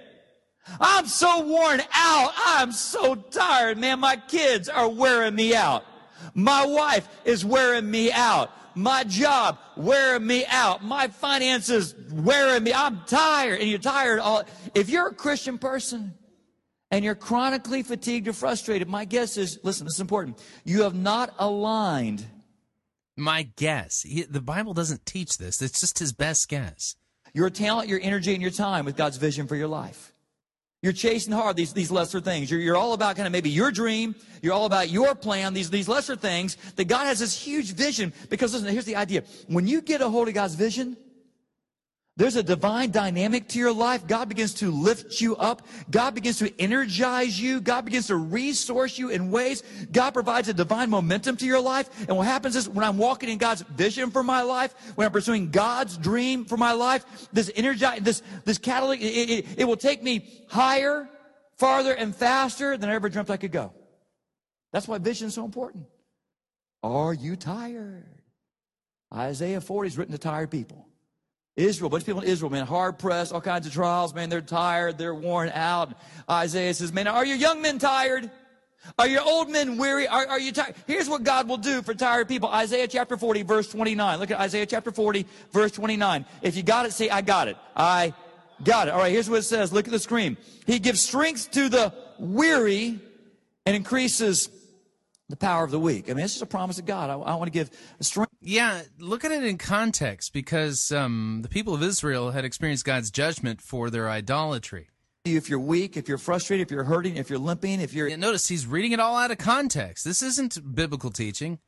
[0.80, 2.31] I'm so worn out.
[2.38, 3.99] I'm so tired, man.
[3.99, 5.85] My kids are wearing me out.
[6.34, 8.52] My wife is wearing me out.
[8.76, 10.84] My job wearing me out.
[10.84, 12.73] My finances wearing me.
[12.73, 13.61] I'm tired.
[13.61, 14.43] And you're tired all.
[14.76, 16.14] If you're a Christian person
[16.89, 20.41] and you're chronically fatigued or frustrated, my guess is, listen, this is important.
[20.64, 22.26] You have not aligned
[23.18, 24.02] My guess.
[24.02, 25.61] He, the Bible doesn't teach this.
[25.61, 26.95] It's just his best guess.
[27.34, 30.10] your talent, your energy, and your time with God's vision for your life.
[30.81, 32.49] You're chasing hard these, these lesser things.
[32.49, 34.15] You're, you're all about kind of maybe your dream.
[34.41, 38.11] You're all about your plan, these, these lesser things that God has this huge vision.
[38.29, 39.23] Because listen, here's the idea.
[39.47, 40.97] When you get a hold of God's vision,
[42.17, 44.05] there's a divine dynamic to your life.
[44.05, 45.65] God begins to lift you up.
[45.89, 47.61] God begins to energize you.
[47.61, 49.63] God begins to resource you in ways.
[49.93, 51.89] God provides a divine momentum to your life.
[52.09, 55.13] And what happens is when I'm walking in God's vision for my life, when I'm
[55.13, 59.77] pursuing God's dream for my life, this energize, this, this catalytic, it, it, it will
[59.77, 61.09] take me higher,
[61.57, 63.71] farther, and faster than I ever dreamt I could go.
[64.73, 65.85] That's why vision is so important.
[66.83, 68.21] Are you tired?
[69.13, 70.88] Isaiah 40 is written to tired people.
[71.55, 74.29] Israel, a bunch of people in Israel, man, hard pressed, all kinds of trials, man,
[74.29, 75.93] they're tired, they're worn out.
[76.29, 78.31] Isaiah says, man, are your young men tired?
[78.97, 80.07] Are your old men weary?
[80.07, 80.75] Are, are you tired?
[80.87, 82.49] Here's what God will do for tired people.
[82.49, 84.19] Isaiah chapter 40, verse 29.
[84.19, 86.25] Look at Isaiah chapter 40, verse 29.
[86.41, 87.57] If you got it, say, I got it.
[87.75, 88.13] I
[88.63, 88.91] got it.
[88.93, 89.71] All right, here's what it says.
[89.71, 90.37] Look at the screen.
[90.65, 92.99] He gives strength to the weary
[93.65, 94.49] and increases
[95.31, 96.05] the power of the weak.
[96.05, 97.09] I mean, this is a promise of God.
[97.09, 98.31] I, I want to give strength.
[98.41, 103.09] Yeah, look at it in context because um, the people of Israel had experienced God's
[103.09, 104.89] judgment for their idolatry.
[105.25, 108.07] If you're weak, if you're frustrated, if you're hurting, if you're limping, if you're.
[108.07, 110.03] Yeah, notice he's reading it all out of context.
[110.03, 111.59] This isn't biblical teaching.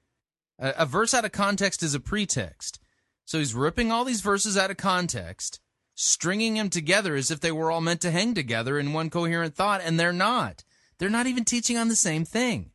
[0.60, 2.80] A, a verse out of context is a pretext.
[3.26, 5.60] So he's ripping all these verses out of context,
[5.96, 9.56] stringing them together as if they were all meant to hang together in one coherent
[9.56, 10.64] thought, and they're not.
[10.98, 12.72] They're not even teaching on the same thing.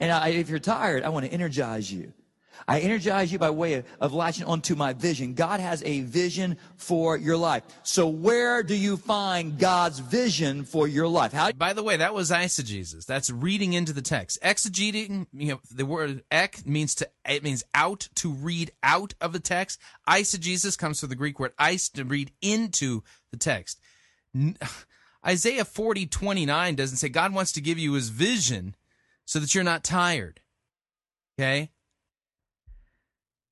[0.00, 2.12] And I, if you're tired, I want to energize you.
[2.66, 5.34] I energize you by way of, of latching onto my vision.
[5.34, 7.62] God has a vision for your life.
[7.82, 11.32] So where do you find God's vision for your life?
[11.32, 11.52] How?
[11.52, 13.06] By the way, that was eisegesis.
[13.06, 14.38] That's reading into the text.
[14.42, 19.32] Exegeting, you know, the word ek means to it means out to read out of
[19.32, 19.80] the text.
[20.08, 23.80] Eisegesis comes from the Greek word eis to read into the text.
[24.34, 24.56] N-
[25.26, 28.74] Isaiah 40, 29 doesn't say God wants to give you his vision
[29.24, 30.40] so that you're not tired.
[31.38, 31.70] Okay?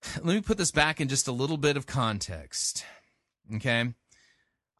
[0.17, 2.85] Let me put this back in just a little bit of context.
[3.55, 3.93] Okay?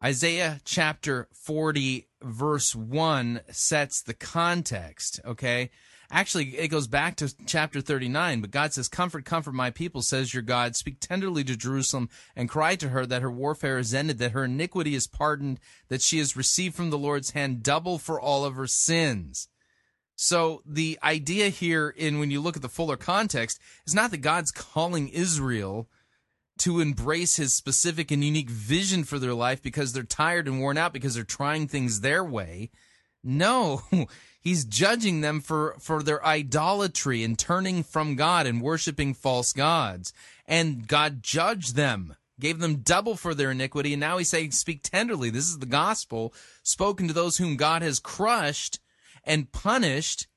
[0.03, 5.21] Isaiah chapter 40, verse 1 sets the context.
[5.25, 5.69] Okay?
[6.11, 10.31] Actually, it goes back to chapter 39, but God says, Comfort, comfort my people, says
[10.31, 10.75] your God.
[10.75, 14.43] Speak tenderly to Jerusalem and cry to her that her warfare is ended, that her
[14.43, 18.55] iniquity is pardoned, that she has received from the Lord's hand double for all of
[18.55, 19.47] her sins.
[20.15, 24.17] So the idea here in when you look at the fuller context is not that
[24.17, 25.89] God's calling Israel
[26.59, 30.77] to embrace his specific and unique vision for their life because they're tired and worn
[30.77, 32.69] out because they're trying things their way.
[33.23, 33.81] No,
[34.39, 40.13] he's judging them for, for their idolatry and turning from God and worshiping false gods.
[40.45, 43.93] And God judged them, gave them double for their iniquity.
[43.93, 45.29] And now he's saying, speak tenderly.
[45.31, 48.79] This is the gospel spoken to those whom God has crushed
[49.23, 50.27] and punished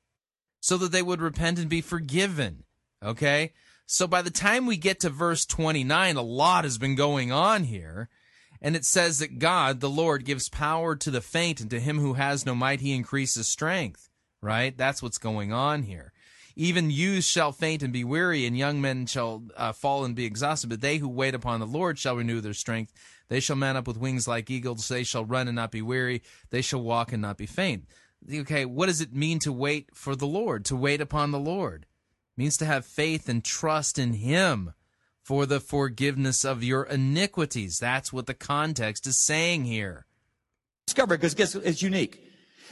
[0.59, 2.63] so that they would repent and be forgiven.
[3.03, 3.53] Okay?
[3.85, 7.63] So by the time we get to verse 29, a lot has been going on
[7.63, 8.09] here.
[8.61, 11.99] And it says that God, the Lord, gives power to the faint, and to him
[11.99, 14.09] who has no might, he increases strength.
[14.41, 14.75] Right?
[14.75, 16.11] That's what's going on here.
[16.55, 20.25] Even youths shall faint and be weary, and young men shall uh, fall and be
[20.25, 20.71] exhausted.
[20.71, 22.93] But they who wait upon the Lord shall renew their strength.
[23.29, 24.87] They shall mount up with wings like eagles.
[24.87, 26.23] They shall run and not be weary.
[26.49, 27.85] They shall walk and not be faint
[28.31, 31.83] okay, what does it mean to wait for the Lord, to wait upon the Lord?
[31.83, 34.73] It means to have faith and trust in Him
[35.23, 37.79] for the forgiveness of your iniquities.
[37.79, 40.05] That's what the context is saying here.
[40.85, 42.26] Discover because it's unique.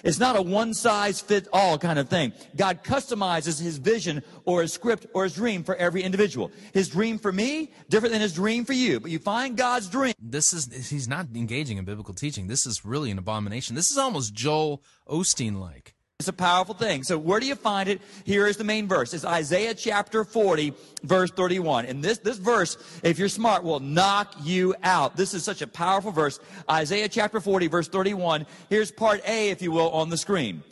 [0.06, 2.32] It's not a one size fit all kind of thing.
[2.56, 6.52] God customizes his vision or his script or his dream for every individual.
[6.74, 9.00] His dream for me, different than his dream for you.
[9.00, 10.14] But you find God's dream.
[10.22, 12.46] This is, he's not engaging in biblical teaching.
[12.46, 13.76] This is really an abomination.
[13.76, 15.95] This is almost Joel Osteen like.
[16.20, 17.04] It's a powerful thing.
[17.04, 18.02] So where do you find it?
[18.24, 19.14] Here is the main verse.
[19.14, 20.74] It's Isaiah chapter 40,
[21.04, 21.88] verse 31.
[21.88, 25.18] And this, this verse, if you're smart, will knock you out.
[25.18, 26.40] This is such a powerful verse.
[26.72, 28.46] Isaiah chapter 40, verse 31.
[28.70, 30.64] Here's part A, if you will, on the screen.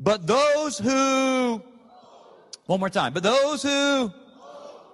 [0.00, 1.62] But those who,
[2.66, 4.10] one more time, but those who,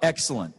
[0.02, 0.54] excellent.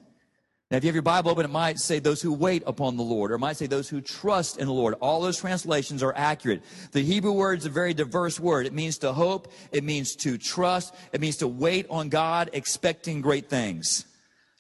[0.70, 3.04] Now, if you have your Bible open, it might say those who wait upon the
[3.04, 4.94] Lord, or it might say those who trust in the Lord.
[5.02, 6.62] All those translations are accurate.
[6.92, 8.68] The Hebrew word is a very diverse word.
[8.68, 13.20] It means to hope, it means to trust, it means to wait on God, expecting
[13.20, 14.06] great things.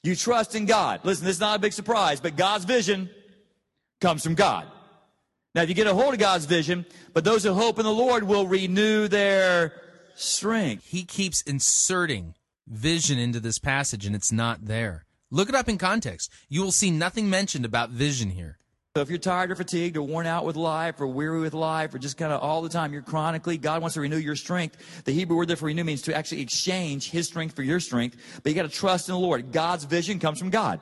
[0.02, 1.02] You trust in God.
[1.04, 3.12] Listen, this is not a big surprise, but God's vision
[4.02, 4.66] comes from God.
[5.54, 7.94] Now, if you get a hold of God's vision, but those who hope in the
[7.94, 9.74] Lord will renew their
[10.16, 10.88] strength.
[10.88, 12.34] He keeps inserting
[12.68, 15.06] vision into this passage, and it's not there.
[15.32, 16.32] Look it up in context.
[16.50, 18.58] You will see nothing mentioned about vision here.
[18.96, 21.94] So if you're tired or fatigued or worn out with life or weary with life
[21.94, 25.04] or just kind of all the time, you're chronically, God wants to renew your strength.
[25.06, 28.18] The Hebrew word there for renew means to actually exchange His strength for your strength.
[28.42, 29.52] But you got to trust in the Lord.
[29.52, 30.82] God's vision comes from God.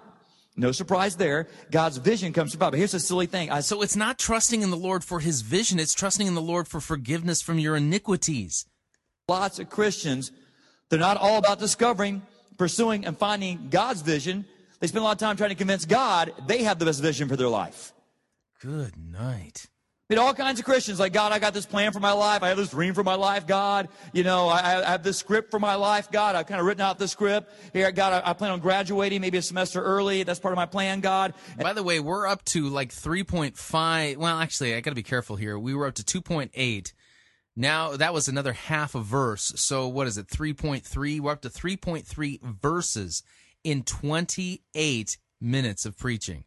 [0.56, 1.48] No surprise there.
[1.70, 2.72] God's vision comes from God.
[2.72, 3.52] But here's a silly thing.
[3.52, 5.78] I, so it's not trusting in the Lord for His vision.
[5.78, 8.66] It's trusting in the Lord for forgiveness from your iniquities.
[9.28, 10.32] Lots of Christians,
[10.90, 12.22] they're not all about discovering
[12.58, 14.46] pursuing and finding God's vision.
[14.80, 17.28] They spend a lot of time trying to convince God they have the best vision
[17.28, 17.94] for their life.
[18.62, 19.68] Good night.
[20.10, 22.42] Meet all kinds of Christians like, God, I got this plan for my life.
[22.42, 23.90] I have this dream for my life, God.
[24.14, 26.34] You know, I, I have this script for my life, God.
[26.34, 27.52] I've kind of written out the script.
[27.74, 30.24] Here, God, I, I plan on graduating maybe a semester early.
[30.24, 31.34] That's part of my plan, God.
[31.52, 34.16] And By the way, we're up to like 3.5.
[34.16, 35.60] Well, actually, I got to be careful here.
[35.60, 36.94] We were up to 2.8.
[37.60, 39.52] Now, that was another half a verse.
[39.56, 40.28] So, what is it?
[40.28, 41.20] 3.3.
[41.20, 43.24] We're up to 3.3 verses
[43.64, 46.44] in 28 minutes of preaching.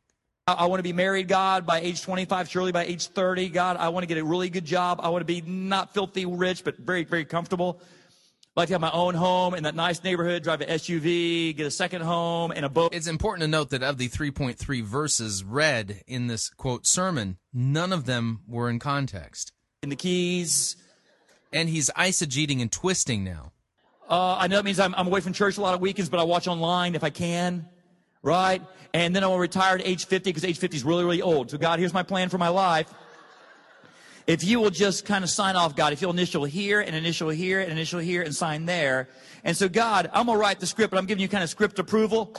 [0.47, 3.49] I, I want to be married, God, by age 25, surely by age 30.
[3.49, 5.01] God, I want to get a really good job.
[5.03, 7.83] I want to be not filthy rich, but very, very comfortable.
[7.83, 11.67] I'd like to have my own home in that nice neighborhood, drive an SUV, get
[11.67, 12.95] a second home and a boat.
[12.95, 17.93] It's important to note that of the 3.3 verses read in this quote sermon, none
[17.93, 19.51] of them were in context.
[19.83, 20.77] In the keys.
[21.53, 23.53] And he's eisegeting and twisting now.
[24.09, 26.19] Uh, I know it means I'm, I'm away from church a lot of weekends, but
[26.19, 27.69] I watch online if I can,
[28.23, 28.61] right?
[28.93, 31.51] And then I will retire at age 50 because age 50 is really, really old.
[31.51, 32.93] So, God, here's my plan for my life.
[34.27, 37.29] If you will just kind of sign off, God, if you'll initial here and initial
[37.31, 39.09] here and initial here and sign there.
[39.45, 41.51] And so, God, I'm going to write the script, but I'm giving you kind of
[41.51, 42.35] script approval.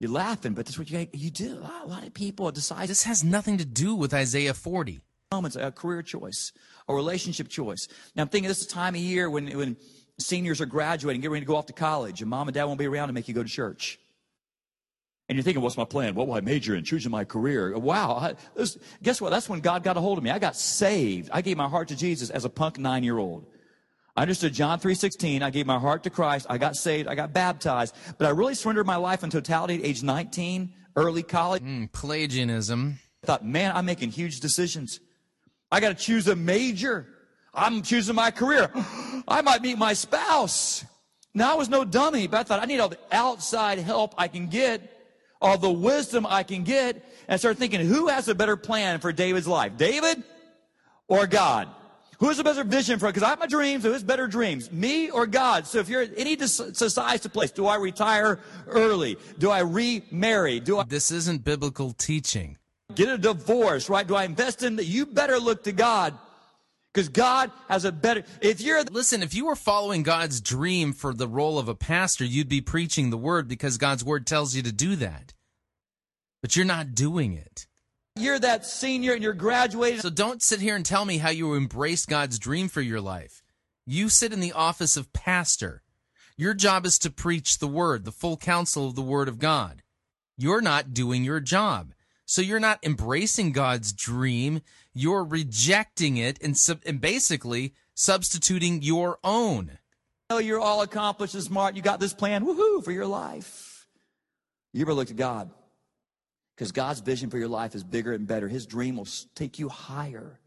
[0.00, 1.58] You're laughing, but that's what you, you do.
[1.82, 2.88] A lot of people decide.
[2.88, 5.00] This has nothing to do with Isaiah 40.
[5.32, 6.50] Moments, a career choice,
[6.88, 7.86] a relationship choice.
[8.16, 9.76] Now, I'm thinking this is the time of year when, when
[10.18, 12.80] seniors are graduating, getting ready to go off to college, and mom and dad won't
[12.80, 14.00] be around to make you go to church.
[15.28, 16.16] And you're thinking, what's my plan?
[16.16, 16.82] What will I major in?
[16.82, 17.78] Choosing my career.
[17.78, 18.16] Wow.
[18.16, 19.30] I, this, guess what?
[19.30, 20.30] That's when God got a hold of me.
[20.30, 21.30] I got saved.
[21.32, 23.46] I gave my heart to Jesus as a punk nine year old.
[24.16, 25.42] I understood John 3.16.
[25.42, 26.46] I gave my heart to Christ.
[26.50, 27.06] I got saved.
[27.06, 27.94] I got baptized.
[28.18, 31.62] But I really surrendered my life in totality at age 19, early college.
[31.62, 32.98] Mm, Pelagianism.
[33.22, 34.98] I thought, man, I'm making huge decisions.
[35.70, 37.06] I got to choose a major.
[37.54, 38.70] I'm choosing my career.
[39.28, 40.84] I might meet my spouse.
[41.32, 44.28] Now, I was no dummy, but I thought I need all the outside help I
[44.28, 44.96] can get
[45.40, 49.12] all the wisdom I can get and start thinking, who has a better plan for
[49.12, 49.76] David's life?
[49.76, 50.22] David
[51.08, 51.68] or God?
[52.18, 53.06] Who has a better vision for?
[53.06, 53.82] Because I have my dreams.
[53.82, 54.70] Who has better dreams?
[54.70, 55.66] Me or God?
[55.66, 59.16] So if you're in any to place, do I retire early?
[59.38, 60.60] Do I remarry?
[60.60, 62.58] Do I This isn't biblical teaching.
[63.04, 64.06] Get a divorce, right?
[64.06, 64.84] Do I invest in that?
[64.84, 66.18] You better look to God.
[66.92, 71.14] Because God has a better, if you're, Listen, if you were following God's dream for
[71.14, 74.62] the role of a pastor, you'd be preaching the word because God's word tells you
[74.62, 75.32] to do that.
[76.42, 77.68] But you're not doing it.
[78.16, 80.00] you're that senior and you're graduating.
[80.00, 83.42] So don't sit here and tell me how you embrace God's dream for your life.
[83.86, 85.82] You sit in the office of pastor.
[86.36, 89.82] Your job is to preach the word, the full counsel of the word of God.
[90.36, 91.92] You're not doing your job.
[92.30, 94.60] So you're not embracing God's dream.
[94.94, 99.78] You're rejecting it and, sub- and basically substituting your own.
[100.30, 101.74] know you're all accomplished and smart.
[101.74, 103.88] You got this plan, woohoo, for your life.
[104.72, 105.50] You ever look at God?
[106.54, 108.46] Because God's vision for your life is bigger and better.
[108.46, 110.38] His dream will take you higher.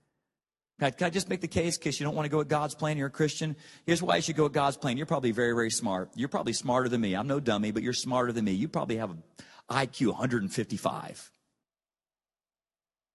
[0.80, 2.97] Can I, just make the case, because you don't want to go at God's plan,
[2.97, 3.57] you're a Christian?
[3.85, 4.95] Here's why you should go at God's plan.
[4.95, 6.11] You're probably very, very smart.
[6.15, 7.14] You're probably smarter than me.
[7.14, 8.53] I'm no dummy, but you're smarter than me.
[8.53, 9.22] You probably have an
[9.69, 11.30] IQ 155.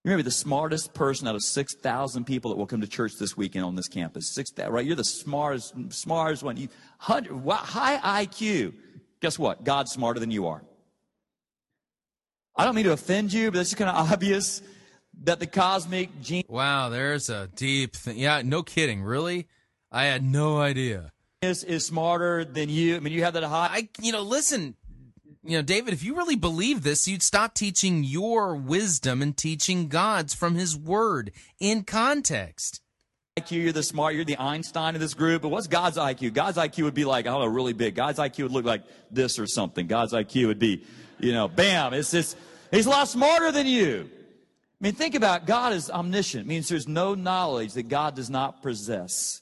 [0.08, 3.36] You're maybe the smartest person out of 6,000 people that will come to church this
[3.36, 4.34] weekend on this campus.
[4.34, 4.86] 6,000, right?
[4.86, 6.56] You're the smartest, smartest one.
[6.56, 6.68] You,
[7.04, 8.72] 100, wow, high IQ.
[9.20, 9.64] Guess what?
[9.64, 10.62] God's smarter than you are.
[12.56, 14.62] I don't mean to offend you, but it's kind of obvious
[15.24, 18.16] that the cosmic genius Wow, there's a deep thing.
[18.16, 19.02] Yeah, no kidding.
[19.02, 19.46] Really?
[19.92, 21.12] I had no idea.
[21.42, 22.96] is smarter than you.
[22.96, 23.68] I mean, you have that high.
[23.70, 24.74] I, you know, listen,
[25.48, 29.88] you know, David, if you really believe this, you'd stop teaching your wisdom and teaching
[29.88, 32.82] God's from His Word in context.
[33.38, 35.40] IQ, you're the smart, you're the Einstein of this group.
[35.40, 36.34] But what's God's IQ?
[36.34, 37.94] God's IQ would be like, I don't know, really big.
[37.94, 39.86] God's IQ would look like this or something.
[39.86, 40.84] God's IQ would be,
[41.18, 41.94] you know, bam.
[41.94, 42.36] It's just,
[42.70, 44.10] he's a lot smarter than you.
[44.12, 45.46] I mean, think about it.
[45.46, 46.44] God is omniscient.
[46.44, 49.40] It means there's no knowledge that God does not possess.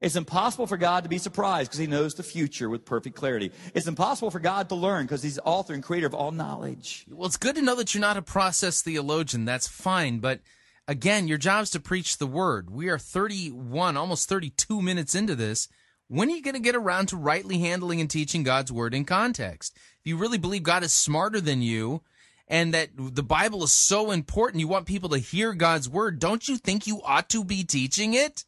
[0.00, 3.50] It's impossible for God to be surprised because he knows the future with perfect clarity.
[3.74, 7.04] It's impossible for God to learn because he's author and creator of all knowledge.
[7.10, 9.44] Well, it's good to know that you're not a process theologian.
[9.44, 10.20] That's fine.
[10.20, 10.40] But
[10.86, 12.70] again, your job's to preach the Word.
[12.70, 15.66] We are 31, almost 32 minutes into this.
[16.06, 19.04] When are you going to get around to rightly handling and teaching God's Word in
[19.04, 19.74] context?
[19.74, 22.02] If you really believe God is smarter than you,
[22.48, 26.48] and that the Bible is so important, you want people to hear God's word, don't
[26.48, 28.44] you think you ought to be teaching it?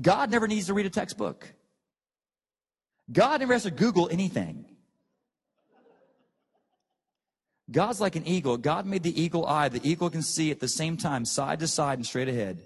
[0.00, 1.52] God never needs to read a textbook.
[3.10, 4.64] God never has to Google anything.
[7.70, 8.56] God's like an eagle.
[8.56, 9.68] God made the eagle eye.
[9.68, 12.58] The eagle can see at the same time, side to side and straight ahead.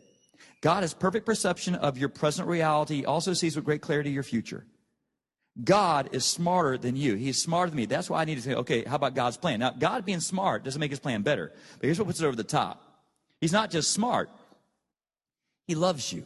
[0.60, 2.96] God has perfect perception of your present reality.
[2.96, 4.64] He also sees with great clarity your future.
[5.62, 7.16] God is smarter than you.
[7.16, 7.86] He's smarter than me.
[7.86, 9.58] That's why I need to say, okay, how about God's plan?
[9.58, 11.52] Now, God being smart doesn't make his plan better.
[11.78, 12.80] But here's what puts it over the top.
[13.40, 14.30] He's not just smart,
[15.66, 16.24] He loves you.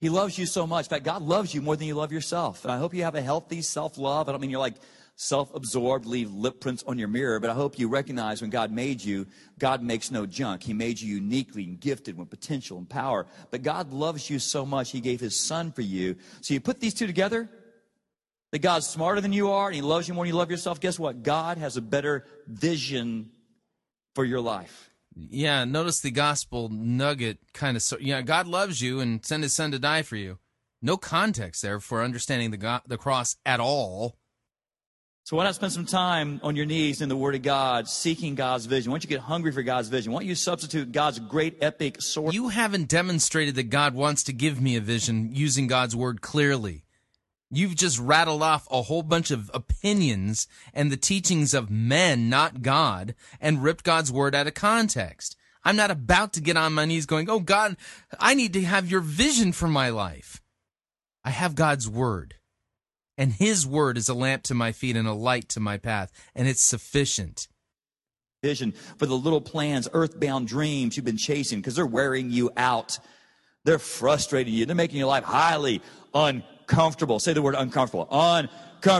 [0.00, 0.86] He loves you so much.
[0.86, 2.64] In fact, God loves you more than you love yourself.
[2.64, 4.28] And I hope you have a healthy self love.
[4.28, 4.76] I don't mean you're like
[5.16, 8.70] self absorbed, leave lip prints on your mirror, but I hope you recognize when God
[8.70, 9.26] made you,
[9.58, 10.62] God makes no junk.
[10.62, 13.26] He made you uniquely and gifted with potential and power.
[13.50, 16.14] But God loves you so much, He gave His Son for you.
[16.40, 17.50] So you put these two together,
[18.52, 20.80] that God's smarter than you are and He loves you more than you love yourself.
[20.80, 21.22] Guess what?
[21.22, 23.30] God has a better vision
[24.14, 24.90] for your life.
[25.18, 27.82] Yeah, notice the gospel nugget kind of.
[27.82, 30.38] So, yeah, God loves you and sent His Son to die for you.
[30.80, 34.16] No context there for understanding the go- the cross at all.
[35.24, 38.34] So why not spend some time on your knees in the Word of God, seeking
[38.34, 38.90] God's vision?
[38.90, 40.10] Why don't you get hungry for God's vision?
[40.10, 42.32] Why don't you substitute God's great epic source?
[42.32, 46.84] You haven't demonstrated that God wants to give me a vision using God's word clearly.
[47.50, 52.60] You've just rattled off a whole bunch of opinions and the teachings of men, not
[52.60, 55.36] God, and ripped God's word out of context.
[55.64, 57.76] I'm not about to get on my knees going, Oh God,
[58.18, 60.42] I need to have your vision for my life.
[61.24, 62.34] I have God's word.
[63.16, 66.12] And his word is a lamp to my feet and a light to my path,
[66.34, 67.48] and it's sufficient.
[68.42, 72.98] vision for the little plans, earthbound dreams you've been chasing because they're wearing you out.
[73.64, 74.66] They're frustrating you.
[74.66, 75.82] They're making your life highly
[76.14, 76.57] uncomfortable.
[76.68, 78.06] Say the word uncomfortable.
[78.10, 78.50] Uncomfortable.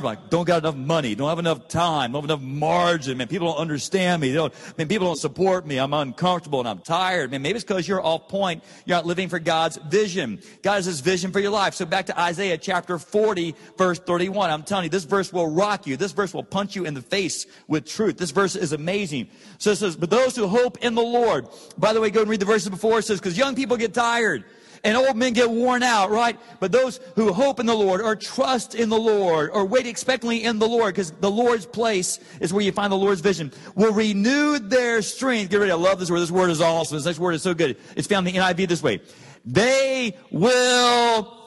[0.02, 1.14] Like, don't got enough money.
[1.14, 2.10] Don't have enough time.
[2.10, 3.16] Don't have enough margin.
[3.18, 4.30] Man, people don't understand me.
[4.30, 5.78] They don't, man, people don't support me.
[5.78, 7.30] I'm uncomfortable and I'm tired.
[7.30, 8.64] Man, maybe it's because you're off point.
[8.86, 10.40] You're not living for God's vision.
[10.62, 11.74] God has his vision for your life.
[11.74, 14.50] So back to Isaiah chapter 40, verse 31.
[14.50, 15.96] I'm telling you, this verse will rock you.
[15.96, 18.18] This verse will punch you in the face with truth.
[18.18, 19.28] This verse is amazing.
[19.58, 21.46] So it says, but those who hope in the Lord.
[21.76, 22.98] By the way, go and read the verses before.
[22.98, 24.44] It says, because young people get tired
[24.84, 26.38] and old men get worn out, right?
[26.60, 30.44] But those who hope in the Lord or trust in the Lord or wait expectantly
[30.44, 33.92] in the Lord, because the Lord's place is where you find the Lord's vision, will
[33.92, 35.50] renew their strength.
[35.50, 35.72] Get ready.
[35.72, 36.20] I love this word.
[36.20, 36.96] This word is awesome.
[36.96, 37.76] This next word is so good.
[37.96, 39.00] It's found in the NIV this way.
[39.44, 41.38] They will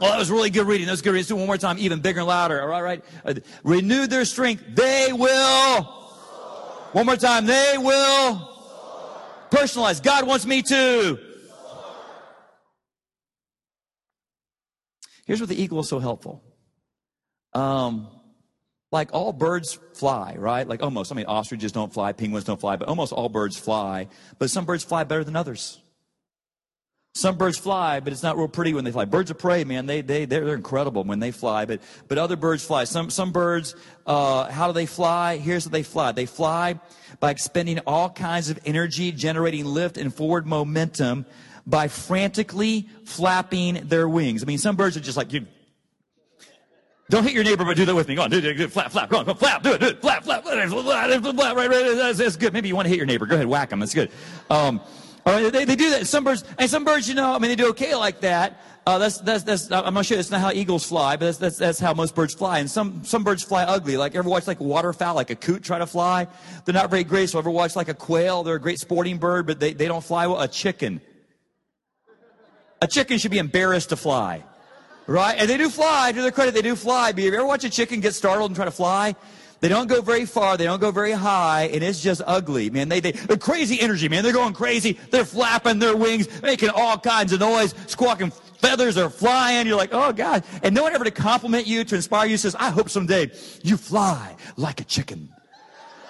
[0.00, 0.86] well, that was really good reading.
[0.86, 1.22] That was good reading.
[1.22, 2.62] Let's do it one more time, even bigger and louder.
[2.62, 3.04] All right, right?
[3.24, 3.34] Uh,
[3.64, 4.62] renew their strength.
[4.68, 5.82] They will.
[6.92, 7.46] One more time.
[7.46, 8.54] They will.
[9.50, 10.00] Personalize.
[10.00, 11.18] God wants me to.
[15.28, 16.42] Here's what the eagle is so helpful.
[17.52, 18.08] Um,
[18.90, 20.66] like all birds fly, right?
[20.66, 21.12] Like almost.
[21.12, 24.08] I mean, ostriches don't fly, penguins don't fly, but almost all birds fly.
[24.38, 25.80] But some birds fly better than others.
[27.14, 29.04] Some birds fly, but it's not real pretty when they fly.
[29.04, 31.66] Birds of prey, man, they they they're, they're incredible when they fly.
[31.66, 32.84] But but other birds fly.
[32.84, 33.74] Some some birds,
[34.06, 35.36] uh, how do they fly?
[35.36, 36.12] Here's how they fly.
[36.12, 36.80] They fly
[37.20, 41.26] by expending all kinds of energy, generating lift and forward momentum
[41.68, 44.42] by frantically flapping their wings.
[44.42, 45.46] I mean, some birds are just like you.
[47.10, 48.14] Don't hit your neighbor, but do that with me.
[48.14, 50.00] Go on, do do it, flap, flap, go on, go flap, do it, do it,
[50.00, 52.52] flap, flap, flap, flap, flap, right, right, that's, that's good.
[52.52, 53.26] Maybe you want to hit your neighbor.
[53.26, 53.80] Go ahead, whack them.
[53.80, 54.10] That's good.
[54.50, 54.80] Um,
[55.24, 56.06] all right, they, they do that.
[56.06, 58.60] Some birds, and some birds, you know, I mean, they do okay like that.
[58.86, 61.56] Uh, that's, that's, that's, I'm not sure that's not how eagles fly, but that's, that's,
[61.58, 62.60] that's how most birds fly.
[62.60, 63.98] And some, some birds fly ugly.
[63.98, 66.26] Like, ever watch like a waterfowl, like a coot try to fly?
[66.64, 67.38] They're not very graceful.
[67.38, 68.42] Ever watch like a quail?
[68.42, 70.40] They're a great sporting bird, but they, they don't fly well.
[70.40, 71.02] A chicken.
[72.80, 74.44] A chicken should be embarrassed to fly.
[75.06, 75.36] Right?
[75.38, 77.12] And they do fly, to their credit, they do fly.
[77.12, 79.16] But you ever watch a chicken get startled and try to fly?
[79.60, 82.88] They don't go very far, they don't go very high, and it's just ugly, man.
[82.88, 84.22] They, they, they're crazy energy, man.
[84.22, 84.98] They're going crazy.
[85.10, 89.66] They're flapping their wings, making all kinds of noise, squawking feathers are flying.
[89.66, 90.44] You're like, oh God.
[90.62, 93.32] And no one ever to compliment you, to inspire you, says, I hope someday
[93.62, 95.28] you fly like a chicken.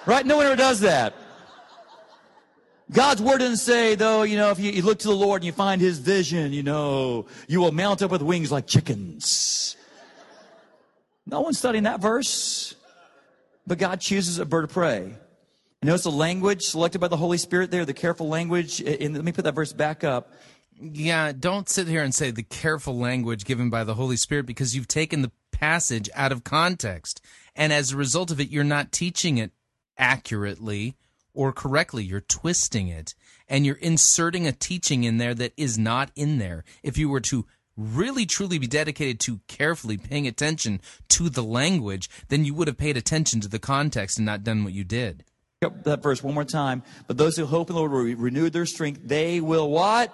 [0.05, 0.25] Right?
[0.25, 1.15] No one ever does that.
[2.91, 5.51] God's word doesn't say, though, you know, if you, look to the Lord and you
[5.51, 9.77] find his vision, you know, you will mount up with wings like chickens.
[11.27, 12.73] No one's studying that verse.
[13.67, 15.01] But God chooses a bird of prey.
[15.01, 15.17] And
[15.83, 18.81] notice the language selected by the Holy Spirit there, the careful language.
[18.81, 20.33] In, let me put that verse back up.
[20.81, 24.75] Yeah, don't sit here and say the careful language given by the Holy Spirit because
[24.75, 27.21] you've taken the passage out of context.
[27.55, 29.51] And as a result of it, you're not teaching it
[29.97, 30.95] accurately
[31.39, 32.03] or correctly.
[32.03, 33.15] You're twisting it
[33.47, 36.65] and you're inserting a teaching in there that is not in there.
[36.83, 37.45] If you were to
[37.77, 42.77] really truly be dedicated to carefully paying attention to the language, then you would have
[42.77, 45.23] paid attention to the context and not done what you did.
[45.61, 46.83] That verse one more time.
[47.07, 48.99] But those who hope in the Lord will renew their strength.
[49.05, 50.13] They will what?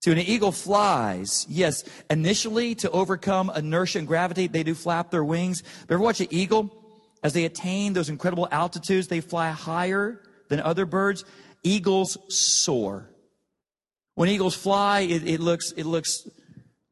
[0.00, 5.22] So an eagle flies, yes, initially to overcome inertia and gravity, they do flap their
[5.22, 5.62] wings.
[5.86, 6.79] But ever watch an eagle?
[7.22, 11.24] As they attain those incredible altitudes, they fly higher than other birds.
[11.62, 13.10] Eagles soar.
[14.14, 16.28] When eagles fly, it, it looks, it looks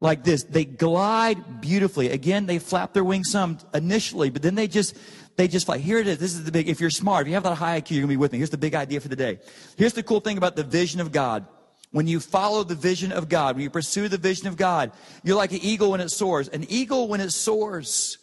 [0.01, 0.43] like this.
[0.43, 2.09] They glide beautifully.
[2.09, 4.95] Again, they flap their wings some initially, but then they just,
[5.35, 5.77] they just fly.
[5.77, 6.17] Here it is.
[6.19, 8.09] This is the big, if you're smart, if you have that high IQ, you're going
[8.09, 8.37] to be with me.
[8.37, 9.39] Here's the big idea for the day.
[9.77, 11.45] Here's the cool thing about the vision of God.
[11.91, 14.91] When you follow the vision of God, when you pursue the vision of God,
[15.23, 16.47] you're like an eagle when it soars.
[16.47, 18.19] An eagle when it soars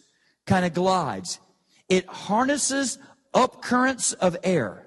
[0.47, 1.41] kind of glides.
[1.89, 2.98] It harnesses
[3.32, 4.86] up currents of air.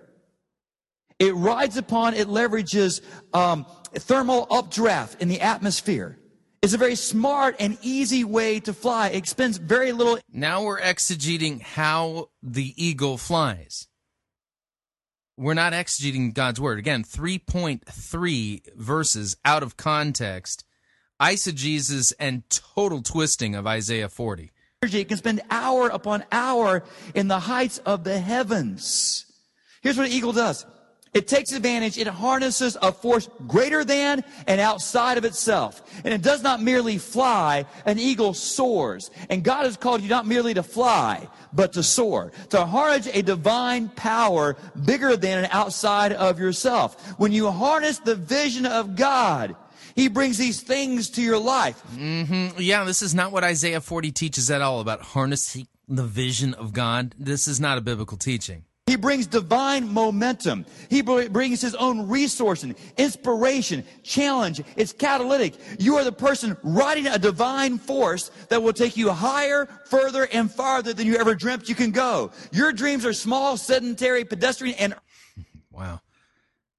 [1.19, 3.01] It rides upon, it leverages
[3.33, 6.17] um, thermal updraft in the atmosphere.
[6.61, 9.09] It's a very smart and easy way to fly.
[9.09, 10.19] It spends very little.
[10.31, 13.87] Now we're exegeting how the eagle flies.
[15.37, 16.79] We're not exegeting God's word.
[16.79, 20.65] Again, 3.3 verses out of context,
[21.21, 24.51] eisegesis and total twisting of Isaiah 40.
[24.81, 26.83] It can spend hour upon hour
[27.13, 29.25] in the heights of the heavens.
[29.81, 30.65] Here's what an eagle does.
[31.13, 35.81] It takes advantage, it harnesses a force greater than and outside of itself.
[36.05, 39.11] And it does not merely fly, an eagle soars.
[39.29, 42.31] And God has called you not merely to fly, but to soar.
[42.51, 47.19] To harness a divine power bigger than and outside of yourself.
[47.19, 49.57] When you harness the vision of God,
[49.99, 51.77] He brings these things to your life.
[51.81, 56.53] hmm Yeah, this is not what Isaiah 40 teaches at all about harnessing the vision
[56.53, 57.13] of God.
[57.19, 58.63] This is not a biblical teaching.
[58.87, 60.65] He brings divine momentum.
[60.89, 64.61] He br- brings his own resourcing, inspiration, challenge.
[64.77, 65.55] It's catalytic.
[65.79, 70.49] You are the person riding a divine force that will take you higher, further, and
[70.49, 72.31] farther than you ever dreamt you can go.
[72.53, 74.95] Your dreams are small, sedentary, pedestrian, and
[75.71, 75.99] Wow.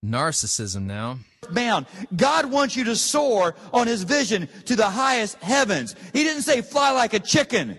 [0.05, 1.19] Narcissism now.
[1.53, 1.87] bound.
[2.17, 5.95] God wants you to soar on his vision to the highest heavens.
[6.13, 7.79] He didn't say fly like a chicken.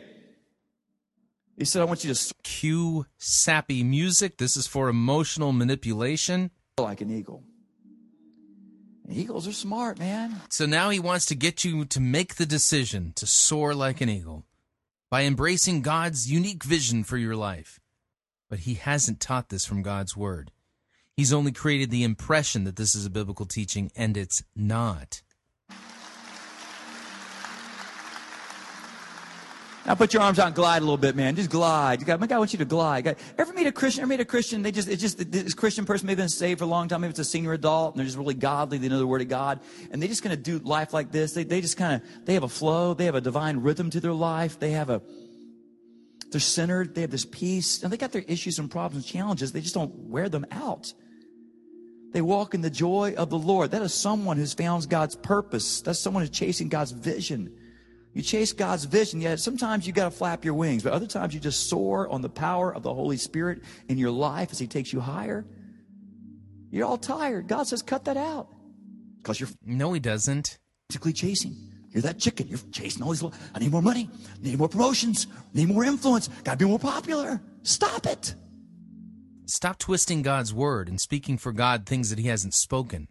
[1.58, 4.38] He said, I want you to Cue sappy music.
[4.38, 6.51] This is for emotional manipulation.
[6.77, 7.43] like an eagle.
[9.09, 10.41] Eagles are smart, man.
[10.50, 14.09] So now he wants to get you to make the decision to soar like an
[14.09, 14.45] eagle
[15.09, 17.80] by embracing God's unique vision for your life.
[18.50, 20.51] But he hasn't taught this from God's word.
[21.22, 25.22] He's only created the impression that this is a biblical teaching, and it's not.
[29.85, 31.35] Now put your arms out and glide a little bit, man.
[31.35, 32.03] Just glide.
[32.03, 33.03] Got, my God wants you to glide.
[33.03, 34.01] God, ever meet a Christian?
[34.01, 34.64] Ever meet a Christian?
[34.64, 37.01] They just, it's just, this Christian person may have been saved for a long time.
[37.01, 38.80] Maybe it's a senior adult and they're just really godly.
[38.80, 39.59] They know the word of God.
[39.91, 41.33] And they're just going to do life like this.
[41.33, 42.95] They, they just kind of, they have a flow.
[42.95, 44.58] They have a divine rhythm to their life.
[44.58, 45.03] They have a,
[46.32, 46.95] they're centered.
[46.95, 47.83] They have this peace.
[47.83, 49.51] And they got their issues and problems and challenges.
[49.51, 50.91] They just don't wear them out.
[52.12, 53.72] They walk in the joy of the Lord.
[53.72, 55.82] That is someone who's found God's purpose.
[55.82, 57.56] That's someone who's chasing God's vision.
[58.14, 61.34] You chase God's vision, yet sometimes you got to flap your wings, but other times
[61.34, 64.68] you just soar on the power of the Holy Spirit in your life as He
[64.68, 65.46] takes you higher.
[66.72, 67.48] You're all tired.
[67.48, 68.48] God says, cut that out.
[69.18, 70.58] Because you're No, he doesn't.
[70.90, 71.56] physically chasing.
[71.92, 72.48] You're that chicken.
[72.48, 73.22] You're chasing all these.
[73.22, 74.10] little- I need more money.
[74.14, 75.28] I Need more promotions.
[75.34, 76.30] I Need more influence.
[76.44, 77.42] Got to be more popular.
[77.64, 78.36] Stop it.
[79.52, 83.10] Stop twisting God's word and speaking for God things that he hasn't spoken.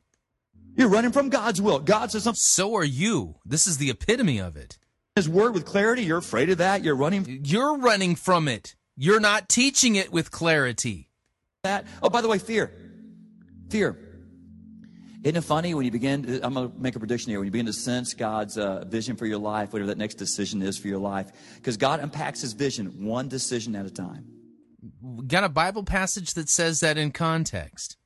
[0.75, 1.81] You're running from God's will.
[1.81, 2.39] God says something.
[2.39, 3.37] So are you.
[3.45, 4.79] This is the epitome of it.
[5.17, 6.03] His word with clarity.
[6.03, 6.83] You're afraid of that.
[6.83, 8.75] You're running You're running from it.
[8.97, 11.11] You're not teaching it with clarity.
[11.65, 11.87] that.
[12.03, 12.73] Oh, by the way, fear.
[13.69, 13.99] Fear.
[15.23, 16.23] Isn't it funny when you begin?
[16.23, 17.39] To, I'm going to make a prediction here.
[17.39, 20.63] When you begin to sense God's uh, vision for your life, whatever that next decision
[20.63, 24.25] is for your life, because God unpacks His vision one decision at a time.
[25.27, 27.97] Got a Bible passage that says that in context.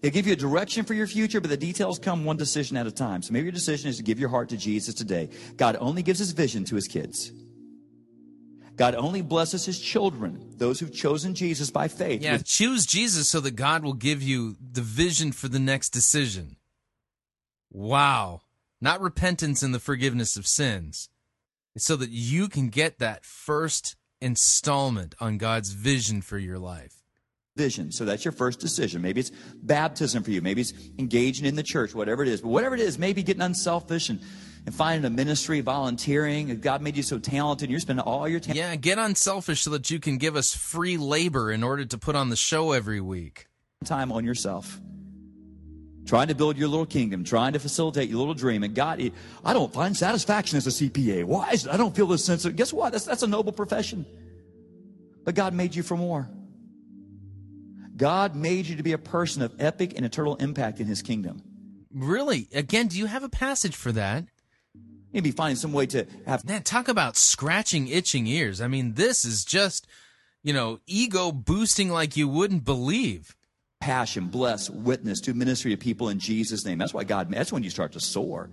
[0.00, 2.86] He'll give you a direction for your future, but the details come one decision at
[2.86, 3.22] a time.
[3.22, 5.28] So maybe your decision is to give your heart to Jesus today.
[5.56, 7.32] God only gives His vision to His kids.
[8.76, 12.22] God only blesses His children, those who've chosen Jesus by faith.
[12.22, 15.90] Yeah, with choose Jesus so that God will give you the vision for the next
[15.90, 16.56] decision.
[17.70, 18.42] Wow.
[18.80, 21.08] Not repentance and the forgiveness of sins.
[21.74, 26.94] It's so that you can get that first installment on God's vision for your life.
[27.56, 27.92] vision.
[27.92, 29.02] So that's your first decision.
[29.02, 29.30] Maybe it's
[29.62, 30.40] baptism for you.
[30.40, 32.40] Maybe it's engaging in the church, whatever it is.
[32.40, 34.20] But whatever it is, maybe getting unselfish and,
[34.64, 36.48] and finding a ministry, volunteering.
[36.48, 38.56] If God made you so talented, you're spending all your time.
[38.56, 42.16] Yeah, get unselfish so that you can give us free labor in order to put
[42.16, 43.48] on the show every week.
[43.84, 44.80] time on yourself.
[46.04, 48.64] Trying to build your little kingdom, trying to facilitate your little dream.
[48.64, 49.12] And God,
[49.44, 51.24] I don't find satisfaction as a CPA.
[51.24, 51.72] Why is it?
[51.72, 52.92] I don't feel this sense of, guess what?
[52.92, 54.04] That's, that's a noble profession.
[55.24, 56.28] But God made you for more.
[57.96, 61.42] God made you to be a person of epic and eternal impact in his kingdom.
[61.94, 62.48] Really?
[62.52, 64.24] Again, do you have a passage for that?
[65.12, 66.44] Maybe finding some way to have.
[66.44, 68.60] Man, talk about scratching itching ears.
[68.60, 69.86] I mean, this is just,
[70.42, 73.36] you know, ego boosting like you wouldn't believe.
[73.82, 76.78] Passion, bless, witness, to ministry to people in Jesus' name.
[76.78, 78.48] That's why God, that's when you start to soar.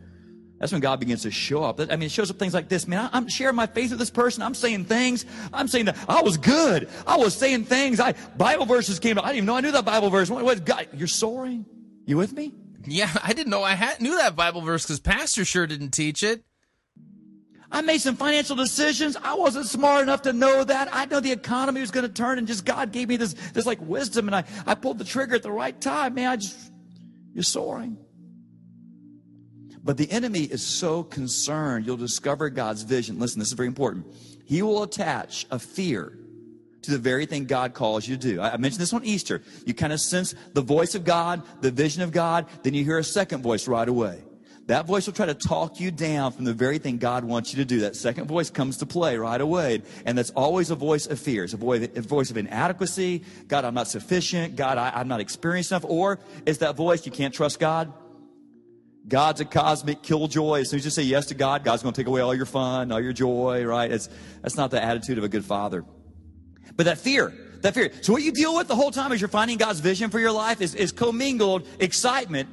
[0.58, 1.80] That's when God begins to show up.
[1.80, 2.88] I mean, it shows up things like this.
[2.88, 4.42] Man, I- I'm sharing my faith with this person.
[4.42, 5.26] I'm saying things.
[5.54, 6.90] I'm saying that I was good.
[7.06, 8.00] I was saying things.
[8.00, 9.20] I Bible verses came.
[9.20, 10.32] I didn't even know I knew that Bible verse.
[10.32, 10.88] What, what God?
[10.94, 11.64] You're soaring.
[12.08, 12.52] You with me?
[12.86, 16.24] Yeah, I didn't know I had, knew that Bible verse because Pastor sure didn't teach
[16.24, 16.44] it.
[17.72, 19.16] I made some financial decisions.
[19.22, 20.90] I wasn't smart enough to know that.
[20.92, 23.66] I know the economy was going to turn, and just God gave me this this
[23.66, 26.16] like wisdom, and I I pulled the trigger at the right time.
[26.16, 26.72] Man, I just
[27.34, 27.98] you're soaring.
[29.84, 33.18] But the enemy is so concerned you'll discover God's vision.
[33.20, 34.08] Listen, this is very important.
[34.46, 36.18] He will attach a fear
[36.82, 38.42] to the very thing God calls you to do.
[38.42, 39.42] I mentioned this on Easter.
[39.66, 42.98] You kind of sense the voice of God, the vision of God, then you hear
[42.98, 44.24] a second voice right away.
[44.70, 47.58] That voice will try to talk you down from the very thing God wants you
[47.58, 47.80] to do.
[47.80, 49.82] That second voice comes to play right away.
[50.06, 51.44] And that's always a voice of fear.
[51.44, 53.24] It's a voice, of inadequacy.
[53.48, 54.56] God, I'm not sufficient.
[54.56, 55.86] God, I, I'm not experienced enough.
[55.88, 57.92] Or is that voice, you can't trust God.
[59.08, 60.60] God's a cosmic killjoy.
[60.60, 62.46] As soon as you say yes to God, God's going to take away all your
[62.46, 63.92] fun, all your joy, right?
[63.92, 64.08] It's,
[64.44, 65.84] that's not the attitude of a good father.
[66.76, 67.92] But that fear, that fear.
[68.04, 70.32] So what you deal with the whole time as you're finding God's vision for your
[70.32, 72.50] life is, is commingled excitement.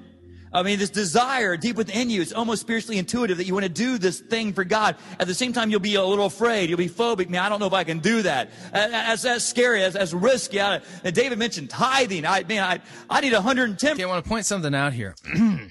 [0.52, 3.70] I mean, this desire deep within you, it's almost spiritually intuitive that you want to
[3.70, 4.96] do this thing for God.
[5.18, 6.68] At the same time, you'll be a little afraid.
[6.68, 7.28] You'll be phobic.
[7.28, 8.50] Man, I don't know if I can do that.
[8.72, 9.80] That's, that's scary.
[9.80, 10.58] That's, that's risky.
[10.58, 12.24] And David mentioned tithing.
[12.24, 13.92] I, man, I, I need 110.
[13.92, 15.14] Okay, I want to point something out here.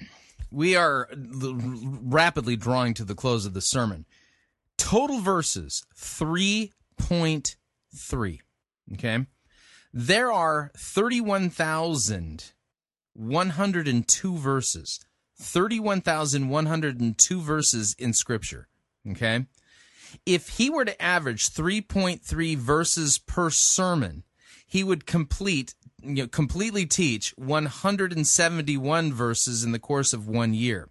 [0.50, 4.06] we are rapidly drawing to the close of the sermon.
[4.76, 8.38] Total verses 3.3.
[8.92, 9.26] Okay.
[9.92, 10.70] There are
[13.16, 15.00] 31,102 verses.
[15.38, 18.68] 31,102 verses in Scripture.
[19.10, 19.46] Okay.
[20.24, 24.22] If he were to average 3.3 verses per sermon,
[24.66, 30.88] he would complete you know, completely teach 171 verses in the course of one year.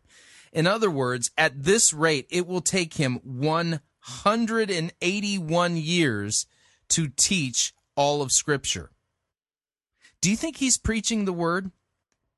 [0.52, 6.45] In other words, at this rate, it will take him 181 years
[6.90, 8.92] to teach all of Scripture.
[10.22, 11.72] Do you think he's preaching the word?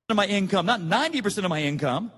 [0.09, 2.13] Of my income, not 90% of my income.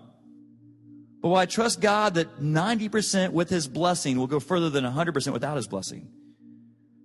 [1.24, 5.34] But will I trust God that 90% with his blessing will go further than 100%
[5.34, 6.08] without his blessing?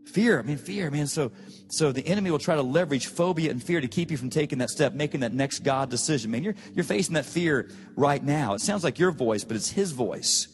[0.04, 1.06] Fear, I mean, fear, man.
[1.06, 1.32] So,
[1.68, 4.58] so the enemy will try to leverage phobia and fear to keep you from taking
[4.58, 6.30] that step, making that next God decision.
[6.30, 8.52] Man, you're, you're facing that fear right now.
[8.52, 10.48] It sounds like your voice, but it's his voice.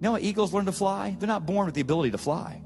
[0.00, 1.14] You know eagles learn to fly?
[1.18, 2.62] They're not born with the ability to fly.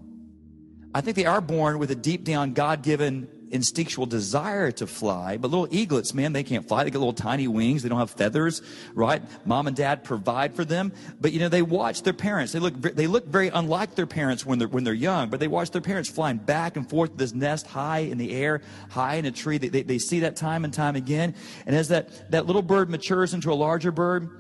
[0.94, 5.36] I think they are born with a deep down God given instinctual desire to fly.
[5.36, 6.84] But little eaglets, man, they can't fly.
[6.84, 7.82] They get little tiny wings.
[7.82, 8.62] They don't have feathers,
[8.94, 9.22] right?
[9.46, 10.92] Mom and dad provide for them.
[11.20, 12.52] But you know, they watch their parents.
[12.52, 15.48] They look, they look very unlike their parents when they're, when they're young, but they
[15.48, 19.26] watch their parents flying back and forth this nest high in the air, high in
[19.26, 19.58] a tree.
[19.58, 21.34] They, they, they see that time and time again.
[21.66, 24.30] And as that, that little bird matures into a larger bird,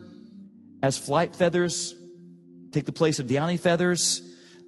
[0.82, 1.94] as flight feathers
[2.72, 4.22] take the place of downy feathers,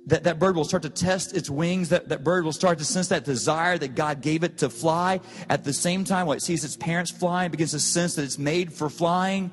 [0.06, 1.88] that, that bird will start to test its wings.
[1.88, 5.20] That, that bird will start to sense that desire that God gave it to fly.
[5.48, 8.38] At the same time, while it sees its parents flying, begins to sense that it's
[8.38, 9.50] made for flying.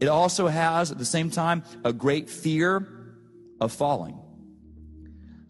[0.00, 2.88] It also has, at the same time, a great fear
[3.60, 4.18] of falling.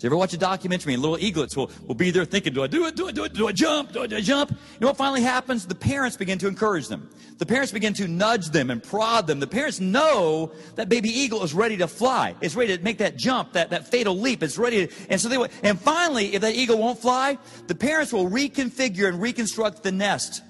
[0.05, 2.67] You ever watch a documentary and little eaglets will, will be there thinking, do I
[2.67, 2.95] do it?
[2.95, 3.33] Do I do it?
[3.33, 3.93] Do I jump?
[3.93, 4.51] Do I, do I jump?
[4.51, 5.67] You know what finally happens?
[5.67, 7.09] The parents begin to encourage them.
[7.39, 9.41] The parents begin to nudge them and prod them.
[9.41, 12.35] The parents know that baby eagle is ready to fly.
[12.43, 14.43] It's ready to make that jump, that, that fatal leap.
[14.43, 18.13] It's ready to, and so they, and finally, if that eagle won't fly, the parents
[18.13, 20.43] will reconfigure and reconstruct the nest.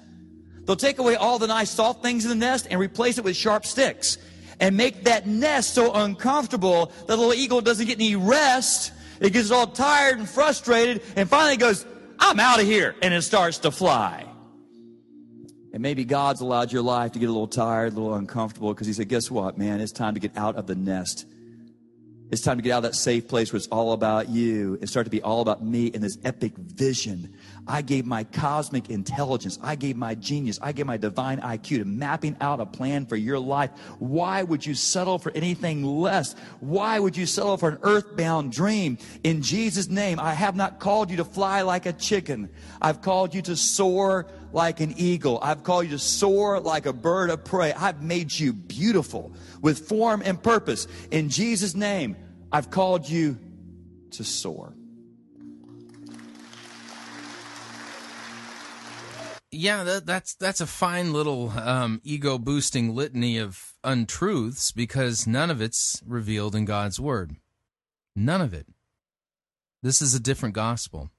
[0.65, 3.37] They'll take away all the nice soft things in the nest and replace it with
[3.37, 4.17] sharp sticks
[4.59, 8.91] and make that nest so uncomfortable that the little eagle doesn't get any rest.
[9.19, 11.85] It gets all tired and frustrated and finally goes,
[12.19, 12.95] I'm out of here.
[13.01, 14.25] And it starts to fly.
[15.73, 18.87] And maybe God's allowed your life to get a little tired, a little uncomfortable because
[18.87, 19.81] He said, Guess what, man?
[19.81, 21.25] It's time to get out of the nest.
[22.31, 24.89] It's time to get out of that safe place where it's all about you and
[24.89, 27.31] start to be all about me and this epic vision.
[27.67, 29.59] I gave my cosmic intelligence.
[29.61, 30.57] I gave my genius.
[30.59, 33.69] I gave my divine IQ to mapping out a plan for your life.
[33.99, 36.33] Why would you settle for anything less?
[36.61, 38.97] Why would you settle for an earthbound dream?
[39.23, 42.49] In Jesus' name, I have not called you to fly like a chicken.
[42.81, 45.37] I've called you to soar like an eagle.
[45.41, 47.73] I've called you to soar like a bird of prey.
[47.73, 50.87] I've made you beautiful with form and purpose.
[51.11, 52.15] In Jesus' name,
[52.53, 53.37] I've called you
[54.11, 54.73] to soar.
[59.51, 65.49] Yeah, that, that's that's a fine little um, ego boosting litany of untruths because none
[65.49, 67.35] of it's revealed in God's word.
[68.15, 68.67] None of it.
[69.83, 71.11] This is a different gospel.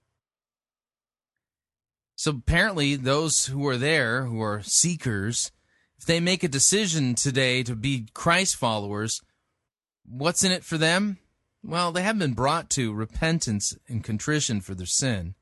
[2.17, 5.53] So apparently, those who are there, who are seekers,
[5.99, 9.21] if they make a decision today to be Christ followers,
[10.05, 11.19] what's in it for them?
[11.63, 15.35] Well, they have been brought to repentance and contrition for their sin,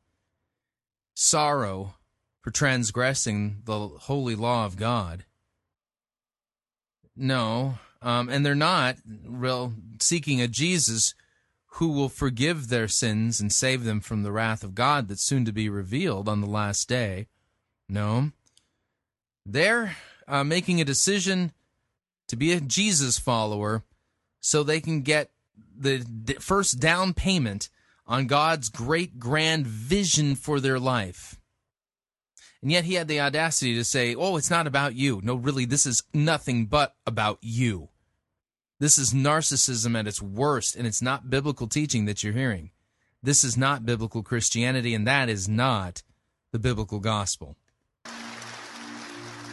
[1.15, 1.94] sorrow
[2.41, 5.25] for transgressing the holy law of God.
[7.15, 11.15] No, um, and they're not real seeking a Jesus
[11.75, 15.44] who will forgive their sins and save them from the wrath of God that's soon
[15.44, 17.27] to be revealed on the last day.
[17.89, 18.31] No,
[19.44, 19.97] they're
[20.28, 21.53] uh, making a decision
[22.28, 23.83] to be a Jesus follower
[24.41, 25.31] so they can get
[25.77, 26.05] the
[26.39, 27.69] first down payment
[28.07, 31.41] on God's great grand vision for their life.
[32.62, 35.20] And yet he had the audacity to say, Oh, it's not about you.
[35.25, 37.89] No, really, this is nothing but about you.
[38.85, 42.71] This is narcissism at its worst, and it's not biblical teaching that you're hearing.
[43.23, 46.03] This is not biblical Christianity, and that is not
[46.53, 47.57] the biblical gospel.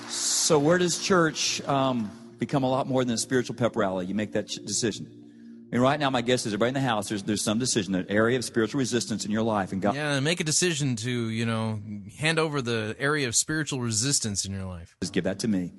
[0.09, 4.05] So, where does church um, become a lot more than a spiritual pep rally?
[4.05, 5.07] You make that ch- decision.
[5.07, 7.95] I mean, right now, my guess is everybody in the house, there's, there's some decision,
[7.95, 9.71] an area of spiritual resistance in your life.
[9.71, 11.79] And God, Yeah, and make a decision to, you know,
[12.17, 14.97] hand over the area of spiritual resistance in your life.
[15.01, 15.71] Just give that to me.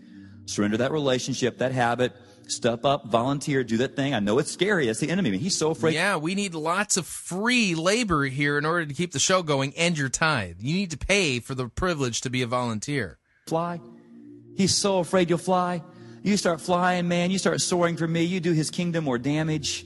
[0.46, 2.14] Surrender that relationship, that habit.
[2.48, 4.14] Step up, volunteer, do that thing.
[4.14, 4.86] I know it's scary.
[4.86, 5.30] That's the enemy.
[5.30, 5.94] I mean, he's so afraid.
[5.94, 9.72] Yeah, we need lots of free labor here in order to keep the show going
[9.76, 10.56] and your tithe.
[10.60, 13.18] You need to pay for the privilege to be a volunteer.
[13.46, 13.80] Fly.
[14.56, 15.82] He's so afraid you'll fly.
[16.22, 17.30] You start flying, man.
[17.30, 18.22] You start soaring for me.
[18.22, 19.84] You do his kingdom more damage.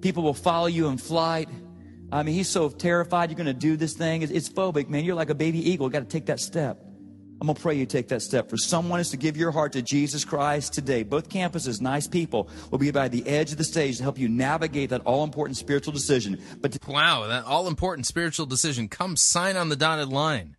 [0.00, 1.48] People will follow you in flight.
[2.10, 4.22] I mean, he's so terrified you're going to do this thing.
[4.22, 5.04] It's, it's phobic, man.
[5.04, 5.88] You're like a baby eagle.
[5.88, 6.78] Got to take that step.
[7.42, 8.48] I'm going to pray you take that step.
[8.48, 11.02] For someone is to give your heart to Jesus Christ today.
[11.02, 14.28] Both campuses, nice people, will be by the edge of the stage to help you
[14.28, 16.40] navigate that all important spiritual decision.
[16.60, 18.88] But wow, that all important spiritual decision.
[18.88, 20.56] Come sign on the dotted line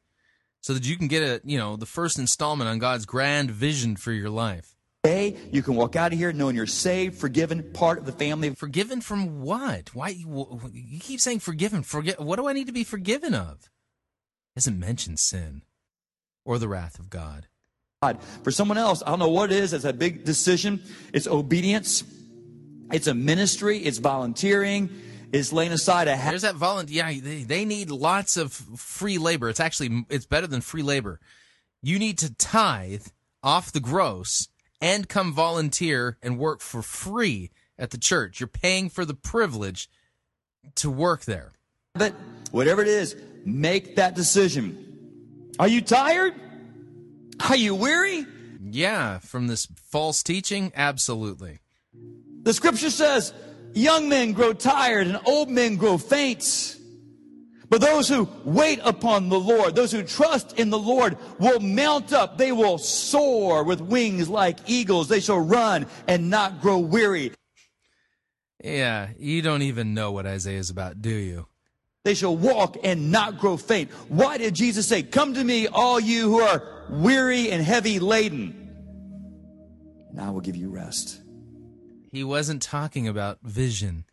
[0.59, 3.95] so that you can get a, you know, the first installment on God's grand vision
[3.95, 4.75] for your life.
[5.05, 8.49] Today, you can walk out of here knowing you're saved, forgiven, part of the family.
[8.55, 9.95] Forgiven from what?
[9.95, 11.81] Why you, you keep saying forgiven?
[11.81, 13.69] Forget what do I need to be forgiven of?
[14.57, 15.61] Doesn't mention sin
[16.45, 17.47] or the wrath of God.
[18.01, 18.21] God.
[18.43, 19.73] For someone else, I don't know what it is.
[19.73, 20.81] It's a big decision.
[21.13, 22.03] It's obedience.
[22.91, 23.79] It's a ministry.
[23.79, 24.89] It's volunteering.
[25.31, 26.15] It's laying aside a.
[26.17, 27.07] Ha- There's that volunteer.
[27.07, 29.49] Yeah, they, they need lots of free labor.
[29.49, 31.19] It's actually it's better than free labor.
[31.81, 33.07] You need to tithe
[33.41, 34.47] off the gross
[34.79, 38.39] and come volunteer and work for free at the church.
[38.39, 39.89] You're paying for the privilege
[40.75, 41.51] to work there.
[41.93, 42.13] But
[42.51, 43.15] whatever it is,
[43.45, 44.92] make that decision.
[45.59, 46.33] Are you tired?
[47.47, 48.25] Are you weary?
[48.61, 51.59] Yeah, from this false teaching, absolutely.
[52.43, 53.33] The scripture says,
[53.73, 56.77] young men grow tired and old men grow faint.
[57.69, 62.13] But those who wait upon the Lord, those who trust in the Lord will mount
[62.13, 62.37] up.
[62.37, 65.07] They will soar with wings like eagles.
[65.07, 67.31] They shall run and not grow weary.
[68.63, 71.47] Yeah, you don't even know what Isaiah is about, do you?
[72.03, 73.89] They shall walk and not grow faint.
[74.09, 78.69] Why did Jesus say, Come to me, all you who are weary and heavy laden,
[80.09, 81.21] and I will give you rest?
[82.11, 84.03] He wasn't talking about vision.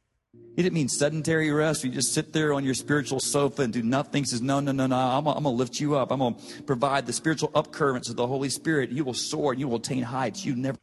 [0.56, 1.84] He didn't mean sedentary rest.
[1.84, 4.22] You just sit there on your spiritual sofa and do nothing.
[4.22, 4.96] He says, No, no, no, no.
[4.96, 6.12] I'm going to lift you up.
[6.12, 8.90] I'm going to provide the spiritual upcurrents of the Holy Spirit.
[8.90, 10.78] You will soar and you will attain heights you never.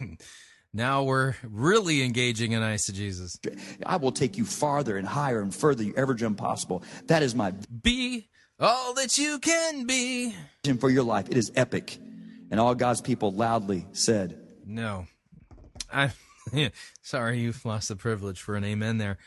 [0.76, 3.38] Now we're really engaging in eisegesis.
[3.86, 6.82] I will take you farther and higher and further you ever dreamed possible.
[7.06, 8.28] That is my be
[8.58, 10.34] all that you can be
[10.80, 11.28] for your life.
[11.28, 11.96] It is epic.
[12.50, 14.36] And all God's people loudly said,
[14.66, 15.06] No.
[15.92, 16.10] I
[17.02, 19.18] sorry you've lost the privilege for an amen there.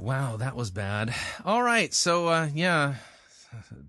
[0.00, 1.12] Wow, that was bad.
[1.44, 2.94] All right, so uh yeah,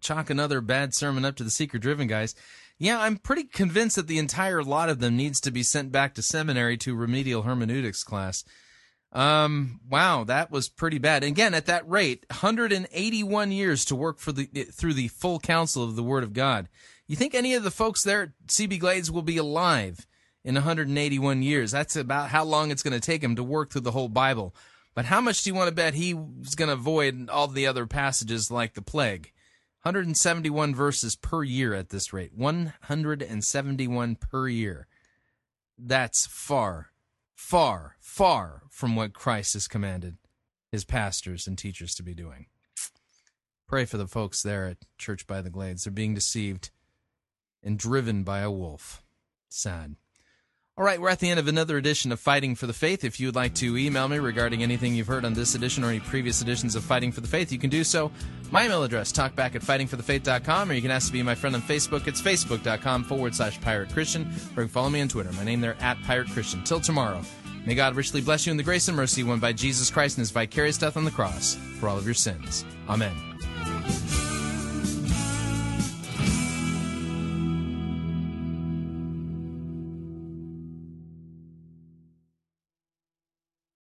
[0.02, 2.34] chalk another bad sermon up to the seeker driven guys.
[2.84, 6.16] Yeah, I'm pretty convinced that the entire lot of them needs to be sent back
[6.16, 8.44] to seminary to remedial hermeneutics class.
[9.14, 11.24] Um, wow, that was pretty bad.
[11.24, 15.96] Again, at that rate, 181 years to work for the through the full counsel of
[15.96, 16.68] the Word of God.
[17.08, 20.06] You think any of the folks there at CB Glades will be alive
[20.44, 21.72] in 181 years?
[21.72, 24.54] That's about how long it's going to take him to work through the whole Bible.
[24.94, 26.16] But how much do you want to bet he's
[26.56, 29.32] going to avoid all the other passages like the plague?
[29.84, 32.32] 171 verses per year at this rate.
[32.34, 34.88] 171 per year.
[35.78, 36.92] That's far,
[37.36, 40.18] far, far from what Christ has commanded
[40.72, 42.46] his pastors and teachers to be doing.
[43.68, 45.84] Pray for the folks there at Church by the Glades.
[45.84, 46.72] They're being deceived
[47.62, 49.04] and driven by a wolf.
[49.50, 49.98] Sad.
[50.76, 53.04] All right, we're at the end of another edition of Fighting for the Faith.
[53.04, 55.90] If you would like to email me regarding anything you've heard on this edition or
[55.90, 58.12] any previous editions of Fighting for the Faith, you can do so.
[58.50, 61.62] My email address, talkback at fightingforthefaith.com, or you can ask to be my friend on
[61.62, 62.08] Facebook.
[62.08, 65.32] It's facebook.com forward slash pirate Christian, or you can follow me on Twitter.
[65.34, 66.64] My name there, at pirate Christian.
[66.64, 67.22] Till tomorrow,
[67.68, 70.24] may God richly bless you in the grace and mercy won by Jesus Christ and
[70.24, 72.66] his vicarious death on the cross for all of your sins.
[72.90, 73.14] Amen.